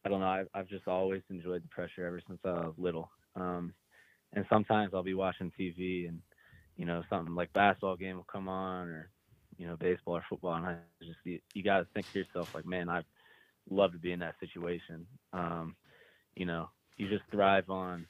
I 0.06 0.10
don't 0.10 0.22
know. 0.22 0.28
I've, 0.28 0.48
I've 0.54 0.68
just 0.68 0.88
always 0.88 1.22
enjoyed 1.30 1.64
the 1.64 1.68
pressure 1.70 2.06
ever 2.06 2.22
since 2.28 2.40
I 2.46 2.52
was 2.52 2.74
little. 2.78 3.10
Um, 3.36 3.74
and 4.34 4.46
sometimes 4.50 4.92
I'll 4.94 5.04
be 5.04 5.14
watching 5.14 5.52
TV 5.60 6.08
and, 6.08 6.22
you 6.78 6.86
know, 6.86 7.04
something 7.10 7.36
like 7.36 7.52
basketball 7.54 7.98
game 7.98 8.16
will 8.16 8.28
come 8.32 8.48
on 8.48 8.88
or 8.90 9.10
you 9.60 9.68
know, 9.68 9.76
baseball 9.76 10.16
or 10.16 10.24
football, 10.30 10.56
and 10.56 10.66
I 10.66 10.76
just 11.04 11.20
you, 11.26 11.40
you 11.54 11.64
got 11.64 11.80
to 11.80 11.88
think 11.94 12.10
to 12.14 12.20
yourself 12.20 12.56
like, 12.56 12.66
man, 12.66 12.88
I'd 12.90 13.04
love 13.70 13.92
to 13.92 14.00
be 14.00 14.14
in 14.14 14.20
that 14.20 14.40
situation. 14.40 15.06
Um, 15.34 15.76
you 16.36 16.46
know, 16.46 16.70
you 16.98 17.10
just 17.10 17.30
thrive 17.30 17.70
on 17.70 18.08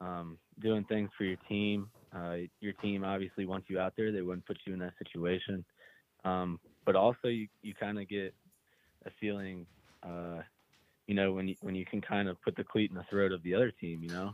um, 0.00 0.38
doing 0.60 0.84
things 0.84 1.10
for 1.16 1.24
your 1.24 1.38
team. 1.48 1.90
Uh, 2.14 2.36
your 2.60 2.72
team 2.74 3.04
obviously 3.04 3.46
wants 3.46 3.68
you 3.68 3.78
out 3.78 3.94
there; 3.96 4.12
they 4.12 4.22
wouldn't 4.22 4.46
put 4.46 4.58
you 4.66 4.72
in 4.72 4.78
that 4.78 4.94
situation. 4.98 5.64
Um, 6.24 6.58
but 6.84 6.96
also, 6.96 7.28
you 7.28 7.48
you 7.62 7.74
kind 7.74 7.98
of 7.98 8.08
get 8.08 8.34
a 9.06 9.10
feeling, 9.20 9.66
uh, 10.02 10.40
you 11.06 11.14
know, 11.14 11.32
when 11.32 11.48
you 11.48 11.56
when 11.60 11.74
you 11.74 11.84
can 11.84 12.00
kind 12.00 12.28
of 12.28 12.40
put 12.42 12.56
the 12.56 12.64
cleat 12.64 12.90
in 12.90 12.96
the 12.96 13.04
throat 13.10 13.32
of 13.32 13.42
the 13.42 13.54
other 13.54 13.70
team, 13.70 14.02
you 14.02 14.10
know. 14.10 14.32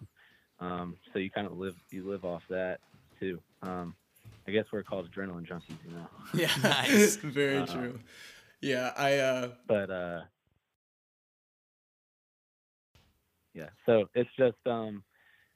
Um, 0.61 0.97
so 1.13 1.19
you 1.19 1.31
kind 1.31 1.47
of 1.47 1.57
live 1.57 1.75
you 1.91 2.09
live 2.09 2.25
off 2.25 2.43
that 2.51 2.79
too. 3.19 3.41
Um, 3.63 3.95
I 4.47 4.51
guess 4.51 4.65
we're 4.73 4.83
called 4.83 5.11
adrenaline 5.11 5.49
junkies, 5.49 5.79
you 5.85 5.91
know. 5.93 6.07
Yeah, 6.35 6.51
nice. 6.63 7.17
Very 7.17 7.63
uh, 7.63 7.67
true. 7.67 8.01
Yeah, 8.61 8.93
I. 8.97 9.19
uh 9.19 9.49
But 9.67 9.91
uh. 9.91 10.21
Yeah, 13.55 13.69
so 13.87 14.11
it's 14.15 14.31
just 14.37 14.57
um, 14.67 15.05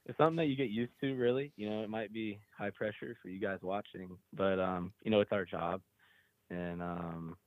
it's 0.09 0.17
something 0.17 0.37
that 0.37 0.47
you 0.47 0.55
get 0.55 0.71
used 0.71 0.93
to, 1.01 1.13
really. 1.13 1.53
You 1.55 1.69
know, 1.69 1.83
it 1.83 1.89
might 1.89 2.11
be 2.11 2.39
high 2.57 2.71
pressure 2.71 3.15
for 3.21 3.29
you 3.29 3.39
guys 3.39 3.59
watching, 3.61 4.17
but 4.33 4.59
um, 4.59 4.91
you 5.03 5.11
know, 5.11 5.21
it's 5.21 5.31
our 5.31 5.45
job, 5.45 5.81
and 6.49 6.81
um, 6.81 7.37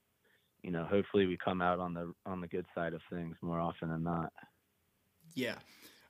you 0.63 0.71
know, 0.71 0.85
hopefully 0.85 1.27
we 1.27 1.37
come 1.37 1.61
out 1.61 1.81
on 1.81 1.93
the 1.93 2.15
on 2.25 2.41
the 2.41 2.47
good 2.47 2.67
side 2.73 2.95
of 2.95 3.01
things 3.11 3.35
more 3.43 3.59
often 3.59 3.89
than 3.89 4.05
not. 4.05 4.33
Yeah, 5.35 5.57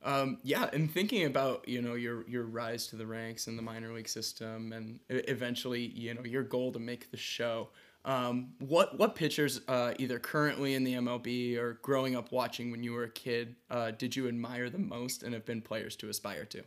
um, 0.03 0.41
yeah, 0.43 0.69
and 0.75 0.93
thinking 0.93 1.25
about 1.25 1.67
you 1.67 1.81
know 1.81 1.95
your 1.95 2.29
your 2.29 2.45
rise 2.45 2.87
to 2.88 2.97
the 2.97 3.07
ranks 3.07 3.47
in 3.47 3.57
the 3.57 3.62
minor 3.62 3.91
league 3.91 4.09
system, 4.09 4.75
and 4.75 5.01
eventually 5.09 5.81
you 5.81 6.12
know 6.12 6.23
your 6.23 6.43
goal 6.43 6.71
to 6.73 6.79
make 6.79 7.11
the 7.11 7.17
show. 7.17 7.71
Um, 8.05 8.55
what 8.59 8.99
what 8.99 9.15
pitchers, 9.15 9.61
uh, 9.69 9.95
either 9.99 10.19
currently 10.19 10.75
in 10.75 10.83
the 10.83 10.95
MLB 10.95 11.57
or 11.57 11.75
growing 11.83 12.17
up 12.17 12.33
watching 12.33 12.71
when 12.71 12.83
you 12.83 12.93
were 12.93 13.05
a 13.05 13.11
kid, 13.11 13.55
uh, 13.71 13.93
did 13.93 14.17
you 14.17 14.27
admire 14.27 14.69
the 14.69 14.79
most 14.79 15.23
and 15.23 15.35
have 15.35 15.45
been 15.45 15.62
players 15.62 15.95
to 15.97 16.09
aspire 16.09 16.45
to? 16.47 16.65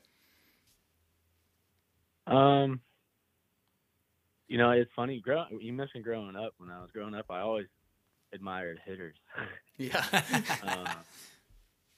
Um, 2.34 2.80
you 4.48 4.58
know, 4.58 4.71
it's 4.71 4.91
funny. 4.95 5.19
Grow, 5.19 5.45
you 5.60 5.74
mentioned 5.74 6.04
growing 6.04 6.36
up. 6.36 6.54
When 6.58 6.69
I 6.69 6.80
was 6.80 6.89
growing 6.93 7.13
up, 7.13 7.26
I 7.30 7.41
always 7.41 7.67
admired 8.34 8.80
hitters. 8.86 9.15
yeah. 9.78 10.04
uh, 10.65 10.93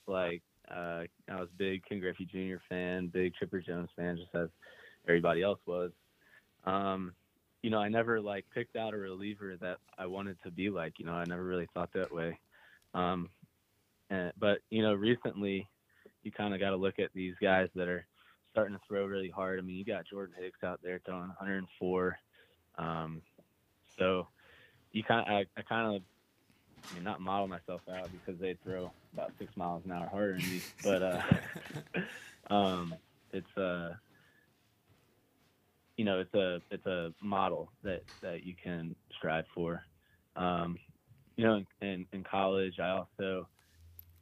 like 0.07 0.41
uh, 0.69 1.03
I 1.29 1.39
was 1.39 1.49
a 1.53 1.57
big 1.57 1.83
Ken 1.87 1.99
Griffey 1.99 2.25
Jr. 2.25 2.57
fan, 2.67 3.07
big 3.07 3.33
Chipper 3.35 3.61
Jones 3.61 3.89
fan, 3.95 4.17
just 4.17 4.33
as 4.33 4.49
everybody 5.07 5.43
else 5.43 5.59
was. 5.65 5.91
Um, 6.65 7.13
you 7.67 7.71
know, 7.71 7.79
I 7.79 7.89
never 7.89 8.21
like 8.21 8.45
picked 8.55 8.77
out 8.77 8.93
a 8.93 8.97
reliever 8.97 9.57
that 9.59 9.79
I 9.97 10.05
wanted 10.05 10.37
to 10.43 10.51
be 10.51 10.69
like. 10.69 10.99
You 10.99 11.05
know, 11.05 11.11
I 11.11 11.25
never 11.25 11.43
really 11.43 11.67
thought 11.73 11.91
that 11.91 12.13
way. 12.13 12.39
Um, 12.93 13.29
and, 14.09 14.31
but 14.39 14.59
you 14.69 14.81
know, 14.81 14.93
recently, 14.93 15.67
you 16.23 16.31
kind 16.31 16.53
of 16.53 16.61
got 16.61 16.69
to 16.69 16.77
look 16.77 16.97
at 16.97 17.09
these 17.13 17.35
guys 17.41 17.67
that 17.75 17.89
are 17.89 18.05
starting 18.53 18.73
to 18.73 18.81
throw 18.87 19.05
really 19.05 19.29
hard. 19.29 19.59
I 19.59 19.63
mean, 19.63 19.75
you 19.75 19.83
got 19.83 20.05
Jordan 20.05 20.33
Hicks 20.39 20.63
out 20.63 20.79
there 20.81 21.01
throwing 21.05 21.27
104. 21.27 22.17
Um, 22.77 23.21
so 23.97 24.29
you 24.93 25.03
kind 25.03 25.27
of, 25.27 25.27
I, 25.27 25.45
I 25.57 25.61
kind 25.63 25.93
of 25.93 26.01
I 26.89 26.95
mean, 26.95 27.03
not 27.03 27.19
model 27.19 27.49
myself 27.49 27.81
out 27.93 28.07
because 28.13 28.39
they 28.39 28.55
throw 28.63 28.93
about 29.13 29.33
six 29.37 29.57
miles 29.57 29.83
an 29.83 29.91
hour 29.91 30.07
harder 30.07 30.37
than 30.37 30.49
me, 30.49 30.61
but 30.85 31.03
uh, 31.03 31.21
um, 32.49 32.95
it's 33.33 33.57
uh, 33.57 33.95
you 35.97 36.05
know, 36.05 36.19
it's 36.19 36.33
a 36.35 36.61
it's 36.71 36.85
a 36.85 37.11
model 37.21 37.71
that 37.83 38.03
that 38.21 38.45
you 38.45 38.53
can 38.61 38.95
strive 39.17 39.45
for. 39.53 39.83
Um, 40.35 40.77
you 41.35 41.45
know, 41.45 41.55
in, 41.81 41.87
in, 41.87 42.05
in 42.13 42.23
college, 42.23 42.75
I 42.79 42.89
also, 42.89 43.47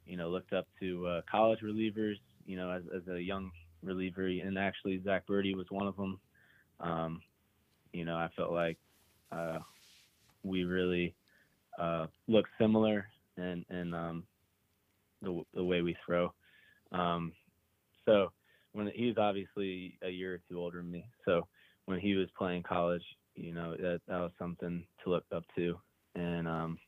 you 0.06 0.16
know, 0.16 0.28
looked 0.28 0.52
up 0.52 0.66
to 0.80 1.06
uh, 1.06 1.20
college 1.30 1.60
relievers. 1.62 2.16
You 2.46 2.56
know, 2.56 2.70
as 2.70 2.82
as 2.94 3.06
a 3.08 3.20
young 3.20 3.50
reliever, 3.82 4.26
and 4.26 4.58
actually 4.58 5.02
Zach 5.04 5.26
Burdi 5.26 5.54
was 5.54 5.66
one 5.70 5.86
of 5.86 5.96
them. 5.96 6.18
Um, 6.80 7.22
you 7.92 8.04
know, 8.04 8.16
I 8.16 8.28
felt 8.36 8.52
like 8.52 8.78
uh, 9.30 9.58
we 10.42 10.64
really 10.64 11.14
uh, 11.78 12.06
look 12.26 12.46
similar 12.58 13.06
and 13.36 13.66
and 13.68 13.94
um, 13.94 14.24
the 15.20 15.42
the 15.54 15.64
way 15.64 15.82
we 15.82 15.94
throw. 16.06 16.32
Um, 16.92 17.32
so 18.06 18.32
when 18.72 18.90
he's 18.94 19.18
obviously 19.18 19.98
a 20.02 20.08
year 20.08 20.34
or 20.34 20.40
two 20.48 20.58
older 20.58 20.78
than 20.78 20.90
me, 20.90 21.06
so 21.24 21.46
when 21.86 21.98
he 21.98 22.14
was 22.14 22.28
playing 22.36 22.62
college, 22.62 23.02
you 23.34 23.52
know 23.52 23.76
that 23.76 24.00
that 24.08 24.20
was 24.20 24.32
something 24.38 24.84
to 25.02 25.10
look 25.10 25.24
up 25.34 25.44
to, 25.56 25.78
and 26.14 26.46
um, 26.46 26.78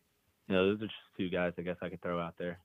you 0.46 0.54
know 0.54 0.66
those 0.66 0.82
are 0.82 0.86
just 0.86 0.94
two 1.16 1.28
guys 1.28 1.52
I 1.58 1.62
guess 1.62 1.76
I 1.82 1.88
could 1.88 2.02
throw 2.02 2.20
out 2.20 2.34
there. 2.38 2.58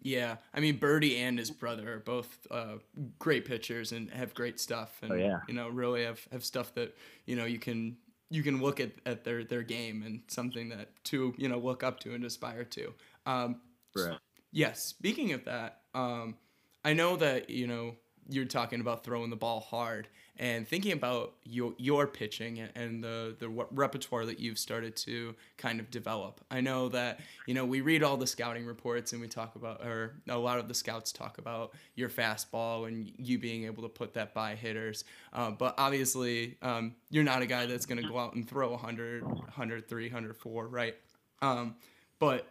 Yeah, 0.00 0.36
I 0.54 0.60
mean 0.60 0.78
Burdi 0.78 1.18
and 1.18 1.38
his 1.38 1.50
brother 1.50 1.92
are 1.94 2.00
both 2.00 2.46
uh, 2.50 2.76
great 3.18 3.44
pitchers 3.44 3.92
and 3.92 4.10
have 4.10 4.34
great 4.34 4.58
stuff, 4.58 4.98
and 5.02 5.12
oh, 5.12 5.16
yeah. 5.16 5.40
you 5.46 5.54
know 5.54 5.68
really 5.68 6.04
have 6.04 6.26
have 6.32 6.44
stuff 6.44 6.74
that 6.74 6.96
you 7.26 7.36
know 7.36 7.44
you 7.44 7.58
can 7.58 7.96
you 8.32 8.42
can 8.42 8.62
look 8.62 8.80
at, 8.80 8.92
at 9.04 9.24
their, 9.24 9.44
their 9.44 9.62
game 9.62 10.02
and 10.02 10.22
something 10.26 10.70
that 10.70 10.88
to 11.04 11.34
you 11.36 11.48
know 11.48 11.58
look 11.58 11.82
up 11.82 12.00
to 12.00 12.14
and 12.14 12.24
aspire 12.24 12.64
to. 12.64 12.94
Um, 13.26 13.60
right. 13.94 14.18
Yes. 14.50 14.84
Speaking 14.84 15.32
of 15.32 15.44
that, 15.44 15.80
um, 15.94 16.36
I 16.84 16.94
know 16.94 17.16
that 17.16 17.50
you 17.50 17.66
know 17.66 17.96
you're 18.28 18.44
talking 18.44 18.80
about 18.80 19.04
throwing 19.04 19.30
the 19.30 19.36
ball 19.36 19.60
hard 19.60 20.08
and 20.38 20.66
thinking 20.66 20.92
about 20.92 21.34
your 21.44 21.74
your 21.76 22.06
pitching 22.06 22.60
and 22.74 23.04
the 23.04 23.36
the 23.38 23.48
repertoire 23.48 24.24
that 24.24 24.40
you've 24.40 24.58
started 24.58 24.96
to 24.96 25.34
kind 25.56 25.78
of 25.78 25.90
develop. 25.90 26.40
I 26.50 26.60
know 26.60 26.88
that 26.90 27.20
you 27.46 27.54
know 27.54 27.64
we 27.64 27.80
read 27.80 28.02
all 28.02 28.16
the 28.16 28.26
scouting 28.26 28.64
reports 28.64 29.12
and 29.12 29.20
we 29.20 29.28
talk 29.28 29.56
about 29.56 29.84
or 29.84 30.14
a 30.28 30.38
lot 30.38 30.58
of 30.58 30.68
the 30.68 30.74
scouts 30.74 31.12
talk 31.12 31.38
about 31.38 31.74
your 31.94 32.08
fastball 32.08 32.88
and 32.88 33.12
you 33.18 33.38
being 33.38 33.64
able 33.64 33.82
to 33.82 33.88
put 33.88 34.14
that 34.14 34.32
by 34.32 34.54
hitters. 34.54 35.04
Uh, 35.32 35.50
but 35.50 35.74
obviously, 35.78 36.56
um, 36.62 36.94
you're 37.10 37.24
not 37.24 37.42
a 37.42 37.46
guy 37.46 37.66
that's 37.66 37.86
going 37.86 38.02
to 38.02 38.08
go 38.08 38.18
out 38.18 38.34
and 38.34 38.48
throw 38.48 38.70
100, 38.70 39.24
103, 39.24 40.04
104, 40.06 40.66
right? 40.68 40.96
Um, 41.40 41.76
but 42.18 42.46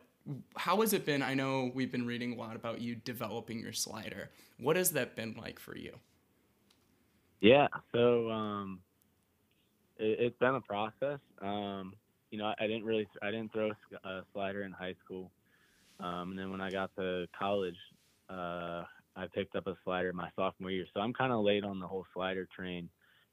how 0.56 0.82
has 0.82 0.94
it 0.94 1.06
been? 1.06 1.22
I 1.22 1.34
know 1.34 1.72
we've 1.74 1.92
been 1.92 2.06
reading 2.06 2.34
a 2.34 2.36
lot 2.36 2.56
about 2.56 2.82
you 2.82 2.96
developing 2.96 3.60
your 3.60 3.74
slider. 3.74 4.30
What 4.60 4.76
has 4.76 4.92
that 4.92 5.16
been 5.16 5.36
like 5.40 5.60
for 5.60 5.76
you? 5.76 5.94
Yeah, 7.40 7.68
so 7.92 8.30
um, 8.30 8.80
it, 9.98 10.20
has 10.20 10.34
been 10.40 10.56
a 10.56 10.62
process. 10.62 11.20
Um, 11.42 11.94
you 12.30 12.38
know, 12.38 12.46
I, 12.46 12.56
I, 12.60 12.68
didn't 12.68 12.86
really, 12.86 13.08
I 13.22 13.32
didn't 13.32 13.52
throw 13.52 13.72
a 14.04 14.22
slider 14.32 14.64
in 14.64 14.72
high 14.72 14.96
school, 15.04 15.32
um, 16.00 16.32
and 16.32 16.40
then 16.40 16.52
when 16.52 16.62
I 16.62 16.70
got 16.70 16.96
to 16.98 17.28
college, 17.38 17.78
uh, 18.30 18.84
I 19.16 19.28
picked 19.34 19.56
up 19.56 19.68
a 19.68 19.76
slider 19.84 20.14
my 20.14 20.30
sophomore 20.36 20.72
year. 20.72 20.86
So 20.94 21.02
I'm 21.02 21.14
kind 21.14 21.34
of 21.34 21.44
late 21.44 21.64
on 21.64 21.80
the 21.80 21.88
whole 21.88 22.06
slider 22.14 22.48
train 22.56 22.90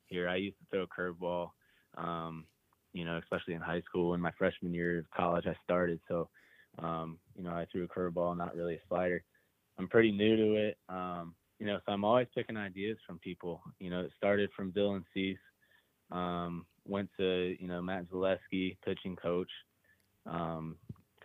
here. 0.06 0.28
I 0.28 0.36
used 0.36 0.56
to 0.58 0.64
throw 0.70 0.82
a 0.82 0.86
curveball, 0.86 1.50
um, 1.96 2.44
you 2.92 3.04
know, 3.04 3.18
especially 3.18 3.54
in 3.54 3.60
high 3.60 3.82
school. 3.82 4.14
In 4.14 4.20
my 4.20 4.32
freshman 4.38 4.74
year 4.74 4.98
of 4.98 5.10
college, 5.10 5.46
I 5.46 5.54
started. 5.64 6.00
So, 6.08 6.28
um, 6.78 7.18
you 7.36 7.42
know, 7.42 7.50
I 7.50 7.66
threw 7.70 7.84
a 7.84 7.88
curveball, 7.88 8.36
not 8.36 8.56
really 8.56 8.74
a 8.74 8.80
slider. 8.88 9.22
I'm 9.78 9.88
pretty 9.88 10.12
new 10.12 10.36
to 10.36 10.54
it. 10.54 10.78
Um, 10.88 11.34
you 11.58 11.66
know, 11.66 11.78
so 11.84 11.92
I'm 11.92 12.04
always 12.04 12.28
picking 12.34 12.56
ideas 12.56 12.98
from 13.06 13.18
people. 13.18 13.60
You 13.80 13.90
know, 13.90 14.00
it 14.00 14.12
started 14.16 14.50
from 14.56 14.72
Dylan 14.72 15.04
Cease, 15.12 15.38
um, 16.10 16.66
went 16.86 17.10
to, 17.18 17.56
you 17.60 17.68
know, 17.68 17.82
Matt 17.82 18.08
Zaleski, 18.10 18.76
pitching 18.84 19.16
coach, 19.16 19.50
um, 20.26 20.76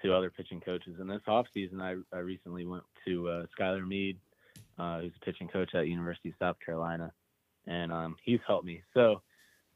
to 0.02 0.14
other 0.14 0.30
pitching 0.30 0.60
coaches. 0.60 0.96
And 1.00 1.10
this 1.10 1.22
off 1.28 1.48
season, 1.54 1.82
I, 1.82 1.96
I 2.14 2.20
recently 2.20 2.66
went 2.66 2.84
to 3.08 3.30
uh, 3.30 3.46
Skylar 3.58 3.88
Meade, 3.88 4.20
uh, 4.78 5.02
who's 5.02 5.14
a 5.22 5.26
pitching 5.26 5.48
coach 5.48 5.74
at 5.76 5.88
University 5.88 6.30
of 6.30 6.36
South 6.40 6.58
Carolina, 6.66 7.12
and 7.68 7.92
um, 7.92 8.16
he's 8.24 8.40
helped 8.46 8.66
me. 8.66 8.82
So 8.94 9.22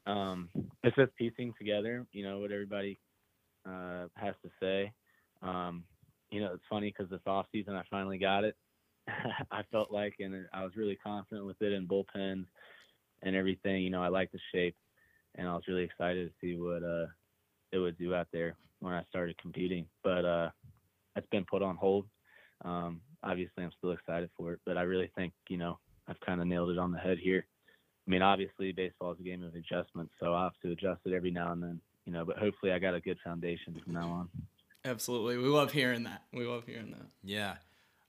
um, 0.06 0.48
it's 0.82 0.96
just 0.96 1.14
piecing 1.16 1.54
together, 1.58 2.04
you 2.12 2.24
know, 2.24 2.40
what 2.40 2.52
everybody 2.52 2.98
uh, 3.66 4.06
has 4.14 4.34
to 4.42 4.50
say. 4.60 4.92
Um, 5.42 5.84
you 6.30 6.40
know, 6.40 6.52
it's 6.52 6.64
funny 6.68 6.92
because 6.96 7.10
this 7.10 7.20
off 7.26 7.46
season, 7.52 7.74
I 7.74 7.82
finally 7.90 8.18
got 8.18 8.44
it. 8.44 8.56
I 9.50 9.62
felt 9.70 9.90
like, 9.90 10.14
and 10.20 10.46
I 10.52 10.62
was 10.62 10.76
really 10.76 10.96
confident 10.96 11.46
with 11.46 11.60
it 11.60 11.72
in 11.72 11.86
bullpens 11.88 12.46
and 13.22 13.34
everything. 13.36 13.82
You 13.82 13.90
know, 13.90 14.02
I 14.02 14.08
like 14.08 14.30
the 14.32 14.38
shape, 14.52 14.76
and 15.36 15.48
I 15.48 15.54
was 15.54 15.64
really 15.68 15.84
excited 15.84 16.28
to 16.28 16.34
see 16.40 16.58
what 16.58 16.82
uh, 16.82 17.06
it 17.72 17.78
would 17.78 17.98
do 17.98 18.14
out 18.14 18.28
there 18.32 18.56
when 18.80 18.92
I 18.92 19.02
started 19.08 19.38
competing. 19.38 19.86
But 20.02 20.24
uh, 20.24 20.50
it's 21.16 21.28
been 21.30 21.46
put 21.50 21.62
on 21.62 21.76
hold. 21.76 22.06
Um, 22.64 23.00
obviously, 23.22 23.64
I'm 23.64 23.72
still 23.78 23.92
excited 23.92 24.30
for 24.36 24.52
it, 24.52 24.60
but 24.66 24.76
I 24.76 24.82
really 24.82 25.10
think 25.16 25.32
you 25.48 25.58
know 25.58 25.78
I've 26.06 26.20
kind 26.20 26.40
of 26.40 26.46
nailed 26.46 26.70
it 26.70 26.78
on 26.78 26.92
the 26.92 26.98
head 26.98 27.18
here. 27.18 27.46
I 28.06 28.10
mean, 28.10 28.22
obviously, 28.22 28.72
baseball 28.72 29.12
is 29.12 29.20
a 29.20 29.22
game 29.22 29.44
of 29.44 29.54
adjustments, 29.54 30.12
so 30.18 30.34
I 30.34 30.44
have 30.44 30.52
to 30.62 30.72
adjust 30.72 31.00
it 31.04 31.12
every 31.12 31.30
now 31.30 31.52
and 31.52 31.62
then. 31.62 31.80
You 32.04 32.12
know, 32.12 32.24
but 32.24 32.38
hopefully, 32.38 32.72
I 32.72 32.78
got 32.78 32.94
a 32.94 33.00
good 33.00 33.18
foundation 33.22 33.80
from 33.84 33.94
now 33.94 34.08
on. 34.08 34.28
Absolutely, 34.88 35.36
we 35.36 35.48
love 35.48 35.72
hearing 35.72 36.04
that. 36.04 36.22
We 36.32 36.46
love 36.46 36.64
hearing 36.66 36.90
that. 36.92 37.06
Yeah. 37.22 37.56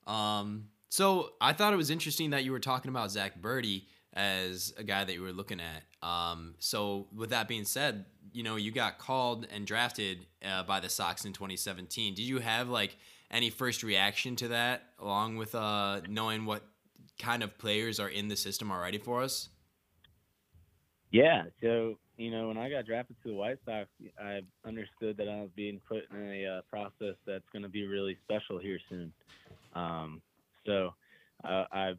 Um, 0.07 0.69
so 0.89 1.33
I 1.41 1.53
thought 1.53 1.73
it 1.73 1.77
was 1.77 1.89
interesting 1.89 2.29
that 2.31 2.43
you 2.43 2.51
were 2.51 2.59
talking 2.59 2.89
about 2.89 3.11
Zach 3.11 3.41
Burdi 3.41 3.83
as 4.13 4.73
a 4.77 4.83
guy 4.83 5.03
that 5.03 5.13
you 5.13 5.21
were 5.21 5.31
looking 5.31 5.59
at. 5.59 5.83
Um, 6.07 6.55
so 6.59 7.07
with 7.13 7.29
that 7.31 7.47
being 7.47 7.65
said, 7.65 8.05
you 8.31 8.43
know 8.43 8.55
you 8.55 8.71
got 8.71 8.97
called 8.97 9.47
and 9.53 9.67
drafted 9.67 10.25
uh, 10.45 10.63
by 10.63 10.79
the 10.79 10.89
Sox 10.89 11.25
in 11.25 11.33
2017. 11.33 12.13
Did 12.13 12.23
you 12.23 12.39
have 12.39 12.69
like 12.69 12.97
any 13.29 13.49
first 13.49 13.83
reaction 13.83 14.35
to 14.37 14.47
that, 14.49 14.83
along 14.99 15.37
with 15.37 15.53
uh, 15.55 16.01
knowing 16.07 16.45
what 16.45 16.63
kind 17.19 17.43
of 17.43 17.57
players 17.57 17.99
are 17.99 18.09
in 18.09 18.27
the 18.27 18.35
system 18.35 18.71
already 18.71 18.97
for 18.97 19.21
us? 19.21 19.49
Yeah. 21.11 21.43
So 21.61 21.97
you 22.17 22.31
know 22.31 22.47
when 22.47 22.57
I 22.57 22.69
got 22.69 22.85
drafted 22.85 23.15
to 23.23 23.29
the 23.29 23.35
White 23.35 23.57
Sox, 23.65 23.87
I 24.21 24.41
understood 24.65 25.17
that 25.17 25.27
I 25.27 25.41
was 25.41 25.49
being 25.55 25.79
put 25.87 26.03
in 26.11 26.21
a 26.21 26.57
uh, 26.57 26.61
process 26.69 27.15
that's 27.25 27.45
going 27.51 27.63
to 27.63 27.69
be 27.69 27.87
really 27.87 28.17
special 28.23 28.59
here 28.59 28.79
soon. 28.89 29.11
Um, 29.73 30.21
so 30.65 30.93
uh, 31.43 31.65
I 31.71 31.93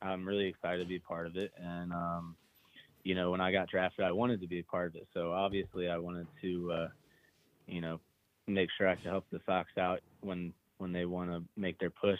I'm 0.00 0.26
really 0.26 0.46
excited 0.46 0.82
to 0.82 0.88
be 0.88 0.98
part 0.98 1.26
of 1.26 1.36
it, 1.36 1.52
and 1.56 1.92
um, 1.92 2.36
you 3.02 3.14
know 3.14 3.30
when 3.30 3.40
I 3.40 3.52
got 3.52 3.68
drafted, 3.68 4.04
I 4.04 4.12
wanted 4.12 4.40
to 4.40 4.46
be 4.46 4.60
a 4.60 4.64
part 4.64 4.88
of 4.88 4.96
it. 4.96 5.08
So 5.12 5.32
obviously, 5.32 5.88
I 5.88 5.98
wanted 5.98 6.26
to 6.42 6.72
uh, 6.72 6.88
you 7.66 7.80
know 7.80 8.00
make 8.46 8.68
sure 8.76 8.88
I 8.88 8.96
could 8.96 9.06
help 9.06 9.26
the 9.30 9.40
Sox 9.46 9.70
out 9.78 10.00
when 10.20 10.52
when 10.78 10.92
they 10.92 11.04
want 11.04 11.30
to 11.30 11.42
make 11.56 11.78
their 11.78 11.90
push 11.90 12.18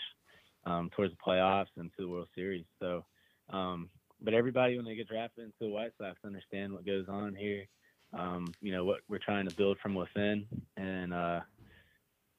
um, 0.66 0.90
towards 0.94 1.12
the 1.12 1.18
playoffs 1.24 1.66
and 1.76 1.90
to 1.96 2.02
the 2.02 2.08
World 2.08 2.28
Series. 2.34 2.64
So, 2.80 3.04
um, 3.50 3.90
but 4.24 4.34
everybody 4.34 4.76
when 4.76 4.84
they 4.84 4.94
get 4.94 5.08
drafted 5.08 5.44
into 5.44 5.56
the 5.60 5.68
White 5.68 5.92
Sox 5.98 6.18
understand 6.24 6.72
what 6.72 6.86
goes 6.86 7.06
on 7.08 7.34
here. 7.34 7.66
Um, 8.12 8.52
you 8.60 8.72
know 8.72 8.84
what 8.84 9.00
we're 9.08 9.18
trying 9.18 9.48
to 9.48 9.54
build 9.56 9.78
from 9.78 9.94
within, 9.94 10.46
and 10.76 11.12
uh, 11.12 11.40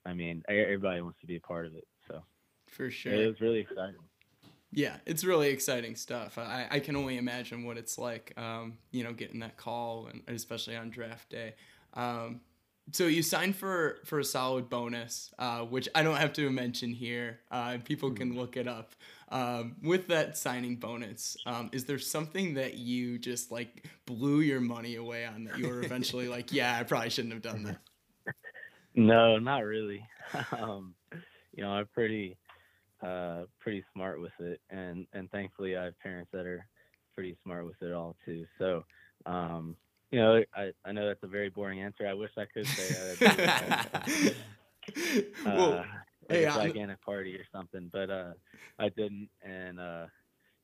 I 0.05 0.13
mean 0.13 0.43
everybody 0.47 1.01
wants 1.01 1.19
to 1.21 1.27
be 1.27 1.35
a 1.35 1.41
part 1.41 1.65
of 1.65 1.75
it. 1.75 1.85
So 2.07 2.23
for 2.67 2.89
sure. 2.89 3.13
It 3.13 3.27
was 3.27 3.41
really 3.41 3.59
exciting. 3.59 3.95
Yeah, 4.71 4.97
it's 5.05 5.23
really 5.23 5.49
exciting 5.49 5.95
stuff. 5.95 6.37
I, 6.37 6.67
I 6.69 6.79
can 6.79 6.97
only 6.97 7.17
imagine 7.17 7.63
what 7.63 7.77
it's 7.77 7.97
like, 7.97 8.33
um, 8.35 8.77
you 8.91 9.05
know, 9.05 9.13
getting 9.13 9.39
that 9.39 9.55
call, 9.55 10.07
and 10.07 10.21
especially 10.27 10.75
on 10.75 10.89
draft 10.89 11.29
day. 11.29 11.55
Um, 11.93 12.41
so 12.91 13.07
you 13.07 13.23
signed 13.23 13.55
for 13.55 13.99
for 14.05 14.19
a 14.19 14.23
solid 14.23 14.69
bonus, 14.69 15.33
uh, 15.39 15.61
which 15.61 15.89
I 15.95 16.03
don't 16.03 16.17
have 16.17 16.33
to 16.33 16.49
mention 16.49 16.91
here. 16.91 17.39
Uh, 17.49 17.77
people 17.83 18.11
can 18.11 18.31
hmm. 18.31 18.37
look 18.37 18.57
it 18.57 18.67
up. 18.67 18.95
Um, 19.29 19.75
with 19.81 20.07
that 20.07 20.37
signing 20.37 20.75
bonus, 20.75 21.35
um, 21.47 21.69
is 21.73 21.85
there 21.85 21.97
something 21.97 22.53
that 22.53 22.75
you 22.75 23.17
just 23.17 23.51
like 23.51 23.85
blew 24.05 24.41
your 24.41 24.61
money 24.61 24.95
away 24.95 25.25
on 25.25 25.45
that 25.45 25.57
you 25.57 25.67
were 25.67 25.81
eventually 25.83 26.27
like, 26.27 26.53
yeah, 26.53 26.77
I 26.79 26.83
probably 26.83 27.09
shouldn't 27.09 27.33
have 27.33 27.41
done 27.41 27.63
that? 27.63 27.79
No, 28.97 29.37
not 29.37 29.65
really. 29.65 30.07
um, 30.57 30.95
you 31.53 31.63
know, 31.63 31.71
I'm 31.71 31.87
pretty 31.87 32.37
uh, 33.03 33.41
pretty 33.59 33.83
smart 33.93 34.21
with 34.21 34.31
it, 34.39 34.61
and 34.69 35.05
and 35.13 35.29
thankfully 35.31 35.75
I 35.75 35.85
have 35.85 35.99
parents 35.99 36.29
that 36.31 36.45
are 36.45 36.65
pretty 37.13 37.35
smart 37.43 37.65
with 37.65 37.81
it 37.81 37.91
all 37.91 38.15
too. 38.25 38.45
So, 38.57 38.85
um, 39.25 39.75
you 40.15 40.21
know, 40.21 40.43
I, 40.55 40.71
I 40.85 40.91
know 40.93 41.07
that's 41.07 41.23
a 41.23 41.27
very 41.27 41.49
boring 41.49 41.81
answer. 41.81 42.07
I 42.07 42.13
wish 42.13 42.31
I 42.37 42.45
could 42.45 42.67
say 42.67 43.15
uh, 45.45 45.45
well, 45.45 45.85
hey, 46.29 46.43
a 46.45 46.53
gigantic 46.53 47.01
party 47.01 47.35
or 47.35 47.45
something, 47.51 47.89
but 47.91 48.09
uh, 48.09 48.31
I 48.79 48.89
didn't, 48.89 49.29
and 49.43 49.79
uh, 49.79 50.05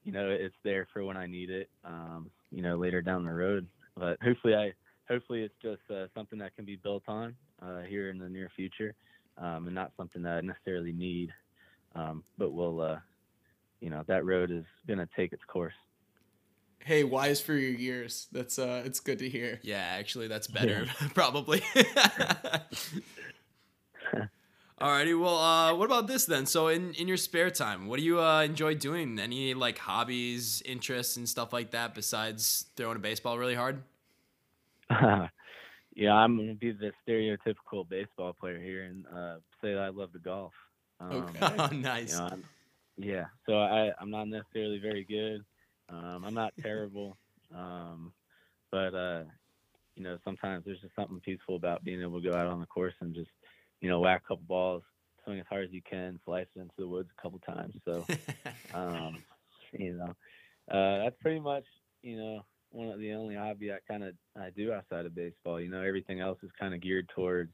you 0.03 0.13
know, 0.13 0.29
it's 0.29 0.55
there 0.63 0.87
for 0.93 1.03
when 1.03 1.17
I 1.17 1.27
need 1.27 1.49
it. 1.49 1.69
Um, 1.83 2.31
you 2.51 2.61
know, 2.61 2.77
later 2.77 3.01
down 3.01 3.25
the 3.25 3.33
road, 3.33 3.67
but 3.97 4.17
hopefully 4.23 4.55
I 4.55 4.73
hopefully 5.07 5.43
it's 5.43 5.55
just 5.61 5.81
uh, 5.93 6.07
something 6.15 6.39
that 6.39 6.55
can 6.55 6.65
be 6.65 6.77
built 6.77 7.03
on 7.07 7.35
uh, 7.61 7.81
here 7.81 8.09
in 8.09 8.17
the 8.19 8.29
near 8.29 8.49
future, 8.55 8.93
um, 9.37 9.65
and 9.67 9.75
not 9.75 9.91
something 9.97 10.21
that 10.23 10.37
I 10.37 10.41
necessarily 10.41 10.93
need 10.93 11.31
um, 11.95 12.23
but 12.37 12.51
we'll, 12.51 12.81
uh, 12.81 12.99
you 13.81 13.89
know, 13.89 14.03
that 14.07 14.25
road 14.25 14.51
is 14.51 14.63
gonna 14.87 15.07
take 15.15 15.33
its 15.33 15.43
course. 15.45 15.73
Hey, 16.83 17.03
wise 17.03 17.39
for 17.39 17.53
your 17.53 17.71
years. 17.71 18.27
That's 18.31 18.57
uh, 18.57 18.81
it's 18.85 18.99
good 18.99 19.19
to 19.19 19.29
hear. 19.29 19.59
Yeah, 19.61 19.77
actually, 19.77 20.27
that's 20.27 20.47
better, 20.47 20.87
yeah. 20.87 21.07
probably. 21.13 21.61
Alrighty, 24.81 25.19
well, 25.19 25.37
uh, 25.37 25.75
what 25.75 25.85
about 25.85 26.07
this 26.07 26.25
then? 26.25 26.47
So, 26.47 26.69
in, 26.69 26.95
in 26.95 27.07
your 27.07 27.17
spare 27.17 27.51
time, 27.51 27.85
what 27.85 27.99
do 27.99 28.03
you 28.03 28.19
uh, 28.19 28.41
enjoy 28.41 28.73
doing? 28.73 29.19
Any 29.19 29.53
like 29.53 29.77
hobbies, 29.77 30.63
interests, 30.65 31.17
and 31.17 31.29
stuff 31.29 31.53
like 31.53 31.69
that 31.71 31.93
besides 31.93 32.65
throwing 32.75 32.95
a 32.95 32.99
baseball 32.99 33.37
really 33.37 33.53
hard? 33.53 33.83
yeah, 34.89 36.13
I'm 36.13 36.35
gonna 36.35 36.55
be 36.55 36.71
the 36.71 36.91
stereotypical 37.07 37.87
baseball 37.87 38.33
player 38.33 38.59
here 38.59 38.85
and 38.85 39.05
uh, 39.05 39.35
say 39.61 39.75
that 39.75 39.83
I 39.83 39.89
love 39.89 40.13
to 40.13 40.19
golf. 40.19 40.53
Um, 40.99 41.11
okay. 41.11 41.55
Oh, 41.59 41.67
nice. 41.67 42.13
You 42.13 42.19
know, 42.19 42.37
yeah. 42.97 43.25
So 43.45 43.59
I 43.59 43.91
I'm 43.99 44.09
not 44.09 44.29
necessarily 44.29 44.79
very 44.79 45.03
good. 45.03 45.45
Um, 45.91 46.23
I'm 46.25 46.33
not 46.33 46.53
terrible. 46.61 47.17
Um, 47.55 48.13
but 48.71 48.93
uh, 48.95 49.23
you 49.95 50.03
know, 50.03 50.17
sometimes 50.23 50.63
there's 50.65 50.79
just 50.81 50.95
something 50.95 51.19
peaceful 51.19 51.55
about 51.55 51.83
being 51.83 52.01
able 52.01 52.21
to 52.21 52.29
go 52.29 52.35
out 52.35 52.47
on 52.47 52.59
the 52.59 52.65
course 52.65 52.93
and 53.01 53.13
just, 53.13 53.29
you 53.81 53.89
know, 53.89 53.99
whack 53.99 54.23
a 54.25 54.27
couple 54.27 54.45
balls, 54.47 54.83
swing 55.23 55.39
as 55.39 55.45
hard 55.49 55.65
as 55.65 55.71
you 55.71 55.81
can, 55.87 56.19
slice 56.25 56.47
it 56.55 56.59
into 56.59 56.73
the 56.77 56.87
woods 56.87 57.09
a 57.17 57.21
couple 57.21 57.39
times. 57.39 57.75
So, 57.85 58.05
um, 58.73 59.17
you 59.73 59.93
know, 59.93 60.15
uh, 60.71 61.03
that's 61.03 61.21
pretty 61.21 61.39
much, 61.39 61.65
you 62.01 62.17
know, 62.17 62.45
one 62.71 62.87
of 62.87 62.99
the 62.99 63.11
only 63.13 63.35
hobby 63.35 63.71
I 63.71 63.77
kind 63.87 64.03
of 64.03 64.13
I 64.39 64.49
do 64.49 64.71
outside 64.71 65.05
of 65.05 65.13
baseball. 65.13 65.59
You 65.59 65.69
know, 65.69 65.81
everything 65.81 66.21
else 66.21 66.39
is 66.41 66.51
kind 66.57 66.73
of 66.73 66.81
geared 66.81 67.09
towards 67.09 67.51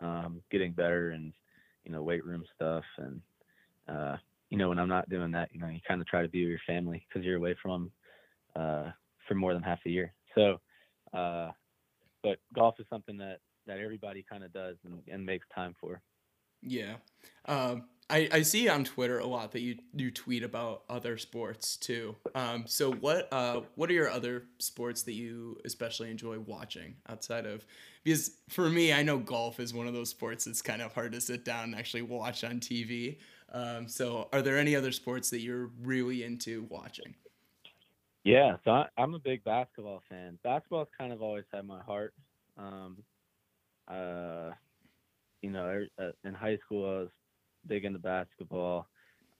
um, 0.00 0.42
getting 0.50 0.72
better 0.72 1.10
and 1.10 1.32
you 1.84 1.92
know 1.92 2.02
weight 2.02 2.24
room 2.24 2.44
stuff 2.54 2.84
and 2.98 3.20
uh, 3.88 4.16
you 4.50 4.58
know, 4.58 4.68
when 4.70 4.78
I'm 4.78 4.88
not 4.88 5.08
doing 5.08 5.30
that, 5.32 5.50
you 5.52 5.60
know, 5.60 5.68
you 5.68 5.80
kind 5.86 6.00
of 6.00 6.06
try 6.06 6.22
to 6.22 6.28
be 6.28 6.44
with 6.44 6.50
your 6.50 6.60
family 6.66 7.06
because 7.08 7.24
you're 7.24 7.36
away 7.36 7.54
from 7.60 7.70
them 7.70 7.92
uh, 8.56 8.90
for 9.26 9.34
more 9.34 9.52
than 9.54 9.62
half 9.62 9.80
a 9.86 9.90
year. 9.90 10.12
So, 10.34 10.60
uh, 11.12 11.50
but 12.22 12.38
golf 12.54 12.76
is 12.78 12.86
something 12.90 13.18
that 13.18 13.38
that 13.66 13.78
everybody 13.78 14.24
kind 14.28 14.42
of 14.42 14.52
does 14.52 14.76
and, 14.84 15.00
and 15.08 15.24
makes 15.24 15.46
time 15.54 15.74
for. 15.78 16.00
Yeah. 16.62 16.94
Um, 17.46 17.84
I, 18.10 18.28
I 18.32 18.42
see 18.42 18.68
on 18.68 18.84
Twitter 18.84 19.18
a 19.18 19.26
lot 19.26 19.52
that 19.52 19.60
you, 19.60 19.76
you 19.94 20.10
tweet 20.10 20.42
about 20.42 20.82
other 20.88 21.18
sports 21.18 21.76
too. 21.76 22.16
Um, 22.34 22.64
so 22.66 22.90
what 22.90 23.28
uh, 23.30 23.60
what 23.74 23.90
are 23.90 23.92
your 23.92 24.08
other 24.08 24.44
sports 24.58 25.02
that 25.02 25.12
you 25.12 25.58
especially 25.64 26.10
enjoy 26.10 26.38
watching 26.38 26.96
outside 27.08 27.44
of 27.44 27.66
because 28.02 28.32
for 28.48 28.70
me 28.70 28.94
I 28.94 29.02
know 29.02 29.18
golf 29.18 29.60
is 29.60 29.74
one 29.74 29.86
of 29.86 29.92
those 29.92 30.08
sports 30.08 30.46
that's 30.46 30.62
kind 30.62 30.80
of 30.80 30.94
hard 30.94 31.12
to 31.12 31.20
sit 31.20 31.44
down 31.44 31.64
and 31.64 31.74
actually 31.74 32.02
watch 32.02 32.44
on 32.44 32.60
TV. 32.60 33.18
Um, 33.52 33.88
so 33.88 34.28
are 34.32 34.42
there 34.42 34.58
any 34.58 34.76
other 34.76 34.92
sports 34.92 35.30
that 35.30 35.40
you're 35.40 35.70
really 35.80 36.22
into 36.22 36.64
watching? 36.64 37.14
Yeah, 38.24 38.56
so 38.64 38.72
I, 38.72 38.86
I'm 38.98 39.14
a 39.14 39.18
big 39.18 39.42
basketball 39.44 40.02
fan. 40.08 40.38
Basketball's 40.44 40.88
kind 40.98 41.12
of 41.12 41.22
always 41.22 41.44
had 41.52 41.66
my 41.66 41.80
heart. 41.82 42.12
Um, 42.56 42.98
uh, 43.86 44.50
you 45.40 45.50
know, 45.50 45.64
er, 45.64 45.86
uh, 45.98 46.10
in 46.24 46.34
high 46.34 46.58
school 46.64 46.84
I 46.84 47.00
was 47.00 47.10
big 47.66 47.84
into 47.84 47.98
basketball. 47.98 48.88